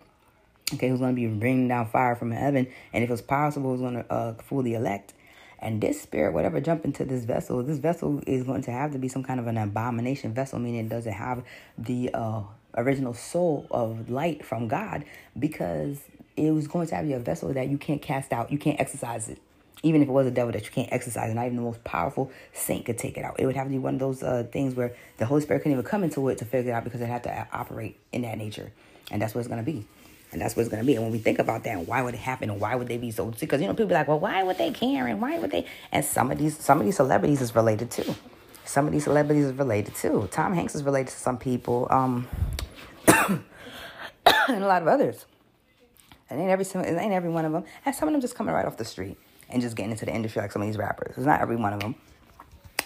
Okay, 0.75 0.89
who's 0.89 1.01
going 1.01 1.15
to 1.15 1.21
be 1.21 1.27
bringing 1.27 1.69
down 1.69 1.87
fire 1.87 2.17
from 2.17 2.31
heaven. 2.31 2.67
And 2.93 3.05
if 3.05 3.11
it's 3.11 3.23
possible, 3.23 3.71
who's 3.71 3.81
going 3.81 3.95
to 3.95 4.13
uh, 4.13 4.35
fully 4.35 4.75
elect. 4.75 5.15
And 5.59 5.81
this 5.81 6.03
spirit, 6.03 6.33
whatever 6.33 6.61
jump 6.61 6.85
into 6.85 7.05
this 7.05 7.25
vessel, 7.25 7.63
this 7.63 7.79
vessel 7.79 8.21
is 8.27 8.43
going 8.43 8.63
to 8.63 8.73
have 8.73 8.93
to 8.93 8.99
be 8.99 9.07
some 9.07 9.23
kind 9.23 9.39
of 9.39 9.47
an 9.47 9.57
abomination 9.57 10.35
vessel, 10.35 10.59
meaning 10.59 10.87
it 10.87 10.89
doesn't 10.89 11.13
have 11.13 11.45
the 11.79 12.11
uh, 12.13 12.43
original 12.77 13.15
soul 13.15 13.69
of 13.71 14.11
light 14.11 14.45
from 14.45 14.67
God 14.67 15.05
because 15.39 16.01
it 16.37 16.51
was 16.51 16.67
going 16.67 16.89
to 16.89 16.95
have 16.97 17.05
to 17.05 17.09
be 17.09 17.15
a 17.15 17.21
vessel 17.21 17.53
that 17.53 17.69
you 17.69 17.79
can't 17.79 18.03
cast 18.03 18.33
out, 18.33 18.51
you 18.51 18.59
can't 18.59 18.81
exercise 18.81 19.29
it. 19.29 19.39
Even 19.83 20.03
if 20.03 20.09
it 20.09 20.13
was 20.13 20.27
a 20.27 20.31
devil 20.31 20.53
that 20.53 20.65
you 20.65 20.71
can't 20.71 20.93
exercise, 20.93 21.27
and 21.27 21.35
not 21.35 21.47
even 21.47 21.57
the 21.57 21.63
most 21.63 21.83
powerful 21.83 22.31
saint 22.53 22.85
could 22.85 22.99
take 22.99 23.17
it 23.17 23.25
out. 23.25 23.35
It 23.39 23.47
would 23.47 23.57
have 23.57 23.67
to 23.67 23.71
be 23.71 23.79
one 23.79 23.95
of 23.95 24.01
those 24.01 24.23
uh, 24.23 24.45
things 24.53 24.75
where 24.75 24.95
the 25.19 25.27
Holy 25.27 25.41
Spirit 25.41 25.61
couldn't 25.61 25.73
even 25.73 25.85
come 25.85 26.05
into 26.05 26.29
it 26.29 26.39
to 26.39 26.45
figure 26.45 26.71
it 26.71 26.75
out 26.75 26.85
because 26.85 27.01
it 27.01 27.07
had 27.07 27.25
to 27.25 27.49
operate 27.53 27.99
in 28.13 28.23
that 28.23 28.39
nature. 28.39 28.71
And 29.11 29.21
that's 29.21 29.35
what 29.35 29.41
it's 29.41 29.49
going 29.49 29.65
to 29.65 29.71
be. 29.71 29.85
And 30.31 30.41
that's 30.41 30.57
what 30.57 30.63
it's 30.63 30.71
going 30.71 30.83
to 30.83 30.87
be. 30.87 30.95
And 30.95 31.03
when 31.03 31.13
we 31.13 31.19
think 31.19 31.39
about 31.39 31.65
that, 31.65 31.87
why 31.87 32.01
would 32.01 32.15
it 32.15 32.21
happen? 32.21 32.49
And 32.49 32.61
why 32.61 32.75
would 32.75 32.89
they 32.89 32.97
be 32.97 33.11
so? 33.11 33.27
Because 33.27 33.61
you 33.61 33.67
know, 33.67 33.75
people 33.75 33.87
be 33.87 33.95
like, 33.95 34.09
well, 34.09 34.21
why 34.21 34.43
would 34.43 34.57
they 34.57 34.71
care? 34.71 35.07
And 35.07 35.21
why 35.21 35.39
would 35.39 35.51
they? 35.51 35.67
And 35.91 36.05
some 36.05 36.31
of 36.31 36.39
these, 36.39 36.57
some 36.57 36.79
of 36.79 36.87
these 36.87 36.97
celebrities 36.97 37.43
is 37.43 37.55
related 37.55 37.91
too. 37.91 38.15
Some 38.65 38.87
of 38.87 38.93
these 38.93 39.05
celebrities 39.05 39.47
is 39.47 39.53
related 39.53 39.95
too. 39.95 40.29
Tom 40.31 40.55
Hanks 40.55 40.75
is 40.75 40.85
related 40.85 41.09
to 41.09 41.19
some 41.19 41.37
people, 41.37 41.89
um, 41.91 42.29
and 43.09 43.43
a 44.49 44.67
lot 44.67 44.81
of 44.81 44.89
others. 44.89 45.27
And 46.31 46.41
ain't 46.41 46.51
every 46.51 46.65
it 46.65 46.99
ain't 46.99 47.13
every 47.13 47.29
one 47.29 47.45
of 47.45 47.53
them. 47.53 47.65
And 47.85 47.95
some 47.95 48.09
of 48.09 48.13
them 48.13 48.21
just 48.21 48.35
coming 48.35 48.55
right 48.55 48.65
off 48.65 48.77
the 48.79 48.85
street 48.85 49.19
and 49.53 49.63
just 49.63 49.77
getting 49.77 49.93
into 49.93 50.07
the 50.07 50.15
industry 50.15 50.43
like 50.43 50.51
some 50.51 50.63
of 50.63 50.69
these 50.69 50.79
rappers. 50.79 51.15
It's 51.17 51.27
not 51.27 51.41
every 51.41 51.57
one 51.57 51.73
of 51.73 51.81
them. 51.81 51.95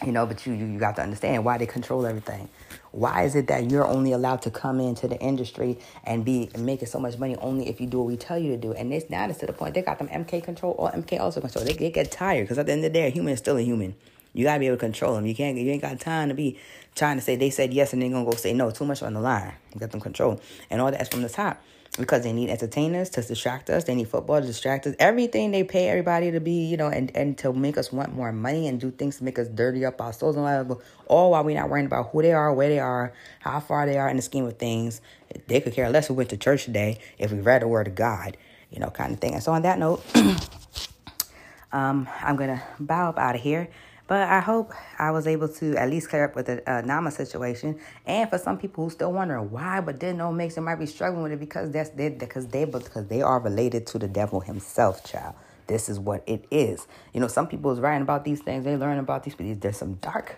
You 0.05 0.13
know, 0.13 0.27
but 0.27 0.45
you, 0.45 0.53
you 0.53 0.67
you 0.67 0.79
got 0.79 0.97
to 0.97 1.03
understand 1.03 1.43
why 1.43 1.57
they 1.57 1.65
control 1.65 2.05
everything. 2.05 2.51
Why 2.93 3.23
is 3.23 3.35
it 3.35 3.47
that 3.47 3.71
you're 3.71 3.87
only 3.87 4.13
allowed 4.13 4.43
to 4.43 4.51
come 4.51 4.79
into 4.79 5.09
the 5.09 5.19
industry 5.21 5.79
and 6.05 6.23
be 6.23 6.51
making 6.59 6.89
so 6.89 6.99
much 6.99 7.19
money 7.19 7.35
only 7.37 7.69
if 7.69 7.81
you 7.81 7.87
do 7.87 7.99
what 7.99 8.07
we 8.07 8.17
tell 8.19 8.39
you 8.39 8.51
to 8.51 8.59
do? 8.59 8.73
And 8.73 8.93
it's 8.93 9.09
now 9.09 9.27
it's 9.27 9.39
to 9.39 9.47
the 9.47 9.55
point 9.55 9.75
they 9.75 9.81
got 9.81 9.99
them 9.99 10.09
MK 10.09 10.45
control 10.45 10.75
or 10.77 10.91
MK 10.91 11.19
Ultra 11.19 11.41
control. 11.41 11.65
They, 11.65 11.73
they 11.73 11.91
get 11.91 12.11
tired 12.11 12.45
because 12.45 12.59
at 12.59 12.67
the 12.67 12.73
end 12.73 12.85
of 12.85 12.93
the 12.93 12.99
day, 12.99 13.07
a 13.07 13.11
human 13.11 13.33
is 13.33 13.39
still 13.39 13.57
a 13.57 13.63
human. 13.63 13.95
You 14.35 14.45
gotta 14.45 14.61
be 14.61 14.67
able 14.67 14.77
to 14.77 14.81
control 14.81 15.15
them. 15.15 15.25
You 15.25 15.35
can't. 15.35 15.57
You 15.57 15.71
ain't 15.71 15.81
got 15.81 15.99
time 15.99 16.29
to 16.29 16.35
be 16.35 16.59
trying 16.95 17.17
to 17.17 17.23
say 17.23 17.37
they 17.37 17.49
said 17.49 17.73
yes 17.73 17.95
and 17.95 18.03
then 18.03 18.13
gonna 18.13 18.27
go 18.27 18.37
say 18.37 18.53
no. 18.53 18.71
Too 18.71 18.85
much 18.85 19.03
on 19.03 19.15
the 19.15 19.21
line. 19.21 19.55
You 19.73 19.81
got 19.81 19.93
them 19.93 20.01
control, 20.01 20.43
and 20.69 20.83
all 20.83 20.91
that's 20.91 21.09
from 21.09 21.23
the 21.23 21.31
top 21.31 21.63
because 21.97 22.23
they 22.23 22.33
need 22.33 22.51
entertainers 22.51 23.11
to 23.11 23.23
distract 23.23 23.71
us. 23.71 23.85
They 23.85 23.95
need 23.95 24.09
football 24.09 24.41
to 24.41 24.47
distract 24.47 24.87
us. 24.87 24.95
Everything 24.99 25.51
they 25.51 25.65
pay 25.65 25.89
everybody 25.89 26.31
to 26.31 26.41
be, 26.41 26.67
you 26.67 26.77
know, 26.77 26.89
and, 26.89 27.15
and 27.17 27.37
to 27.39 27.53
make 27.53 27.79
us 27.79 27.93
want 27.93 28.15
more 28.15 28.33
money 28.33 28.69
and 28.69 28.81
do 28.81 28.91
things 28.91 29.19
to 29.19 29.25
make 29.25 29.39
us 29.39 29.49
dirty 29.49 29.85
up 29.85 30.01
our 30.01 30.13
souls 30.13 30.37
and 30.37 30.45
all 30.47 30.83
all 31.07 31.31
while 31.31 31.45
we're 31.45 31.59
not 31.59 31.69
worrying 31.69 31.87
about 31.87 32.11
who 32.11 32.23
they 32.23 32.33
are, 32.33 32.53
where 32.53 32.69
they 32.69 32.79
are, 32.79 33.13
how 33.41 33.61
far 33.61 33.87
they 33.87 33.99
are 33.99 34.09
in 34.09 34.17
the 34.17 34.23
scheme 34.23 34.45
of 34.45 34.59
things. 34.59 35.01
They 35.47 35.61
could 35.61 35.73
care 35.73 35.89
less 35.91 36.09
who 36.09 36.15
went 36.15 36.31
to 36.31 36.37
church 36.37 36.65
today 36.65 36.99
if 37.19 37.33
we 37.33 37.41
read 37.41 37.63
the 37.63 37.69
word 37.69 37.87
of 37.87 37.95
God, 37.95 38.37
you 38.71 38.81
know, 38.81 38.91
kind 38.91 39.13
of 39.13 39.21
thing. 39.21 39.35
And 39.35 39.43
so 39.43 39.53
on 39.53 39.63
that 39.63 39.79
note, 39.79 40.05
um, 41.73 42.09
I'm 42.21 42.37
gonna 42.37 42.63
bow 42.79 43.11
up 43.11 43.19
out 43.19 43.35
of 43.35 43.41
here. 43.41 43.69
But 44.09 44.29
I 44.29 44.39
hope 44.39 44.73
I 44.99 45.11
was 45.11 45.27
able 45.27 45.49
to 45.49 45.77
at 45.77 45.91
least 45.91 46.11
clear 46.11 46.27
up 46.27 46.37
with 46.37 46.47
the 46.47 46.71
uh, 46.71 46.81
Nama 46.83 47.11
situation. 47.11 47.81
And 48.07 48.31
for 48.31 48.39
some 48.39 48.57
people 48.57 48.85
who 48.85 48.91
still 48.91 49.13
wondering 49.13 49.51
why, 49.51 49.81
but 49.81 49.99
didn't 49.99 50.19
know 50.19 50.31
makes 50.31 50.55
they 50.55 50.61
might 50.61 50.77
be 50.77 50.87
struggling 50.87 51.25
with 51.25 51.33
it 51.33 51.41
because 51.41 51.73
that's 51.73 51.91
they 51.91 52.11
because 52.11 52.47
they 52.47 52.65
because 52.65 53.07
they 53.07 53.23
are 53.23 53.41
related 53.41 53.87
to 53.89 53.99
the 53.99 54.07
devil 54.07 54.41
himself, 54.41 55.05
child. 55.05 55.35
This 55.67 55.89
is 55.89 55.99
what 55.99 56.23
it 56.27 56.45
is. 56.53 56.87
You 57.13 57.21
know, 57.21 57.27
some 57.27 57.49
people 57.49 57.73
is 57.73 57.81
writing 57.81 58.03
about 58.03 58.25
these 58.25 58.41
things. 58.41 58.65
They 58.65 58.77
learn 58.77 58.99
about 58.99 59.25
these, 59.25 59.35
but 59.35 59.61
there's 59.61 59.77
some 59.77 59.95
dark, 59.95 60.37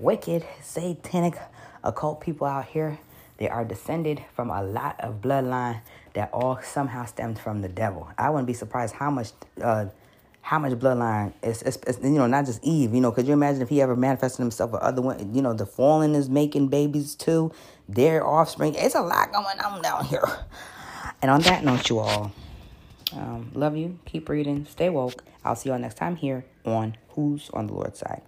wicked, 0.00 0.44
satanic, 0.60 1.38
occult 1.84 2.20
people 2.20 2.48
out 2.48 2.66
here. 2.66 2.98
They 3.36 3.48
are 3.48 3.64
descended 3.64 4.24
from 4.34 4.50
a 4.50 4.62
lot 4.64 4.98
of 4.98 5.20
bloodline 5.20 5.82
that 6.14 6.30
all 6.32 6.58
somehow 6.62 7.04
stemmed 7.04 7.38
from 7.38 7.62
the 7.62 7.68
devil. 7.68 8.08
I 8.18 8.30
wouldn't 8.30 8.48
be 8.48 8.54
surprised 8.54 8.96
how 8.96 9.10
much. 9.10 9.30
Uh, 9.60 9.86
how 10.44 10.58
much 10.58 10.72
bloodline 10.74 11.32
is, 11.42 11.62
is, 11.62 11.78
is, 11.86 11.98
you 12.02 12.10
know 12.10 12.26
not 12.26 12.44
just 12.44 12.62
Eve 12.62 12.94
you 12.94 13.00
know 13.00 13.10
could 13.10 13.26
you 13.26 13.32
imagine 13.32 13.62
if 13.62 13.70
he 13.70 13.80
ever 13.80 13.96
manifested 13.96 14.40
himself 14.40 14.72
with 14.72 14.82
other 14.82 15.00
women 15.00 15.34
you 15.34 15.40
know 15.40 15.54
the 15.54 15.64
fallen 15.64 16.14
is 16.14 16.28
making 16.28 16.68
babies 16.68 17.14
too 17.14 17.50
their 17.88 18.26
offspring 18.26 18.74
it's 18.76 18.94
a 18.94 19.00
lot 19.00 19.32
going 19.32 19.58
on 19.60 19.80
down 19.80 20.04
here. 20.04 20.24
And 21.22 21.30
on 21.30 21.40
that 21.42 21.64
note 21.64 21.88
you 21.88 22.00
all 22.00 22.30
um, 23.14 23.52
love 23.54 23.74
you 23.74 23.98
keep 24.04 24.28
reading 24.28 24.66
stay 24.68 24.90
woke. 24.90 25.24
I'll 25.46 25.56
see 25.56 25.70
you 25.70 25.72
all 25.72 25.78
next 25.78 25.96
time 25.96 26.16
here 26.16 26.44
on 26.66 26.98
Who's 27.10 27.48
on 27.54 27.66
the 27.66 27.72
Lord's 27.72 28.00
Side 28.00 28.20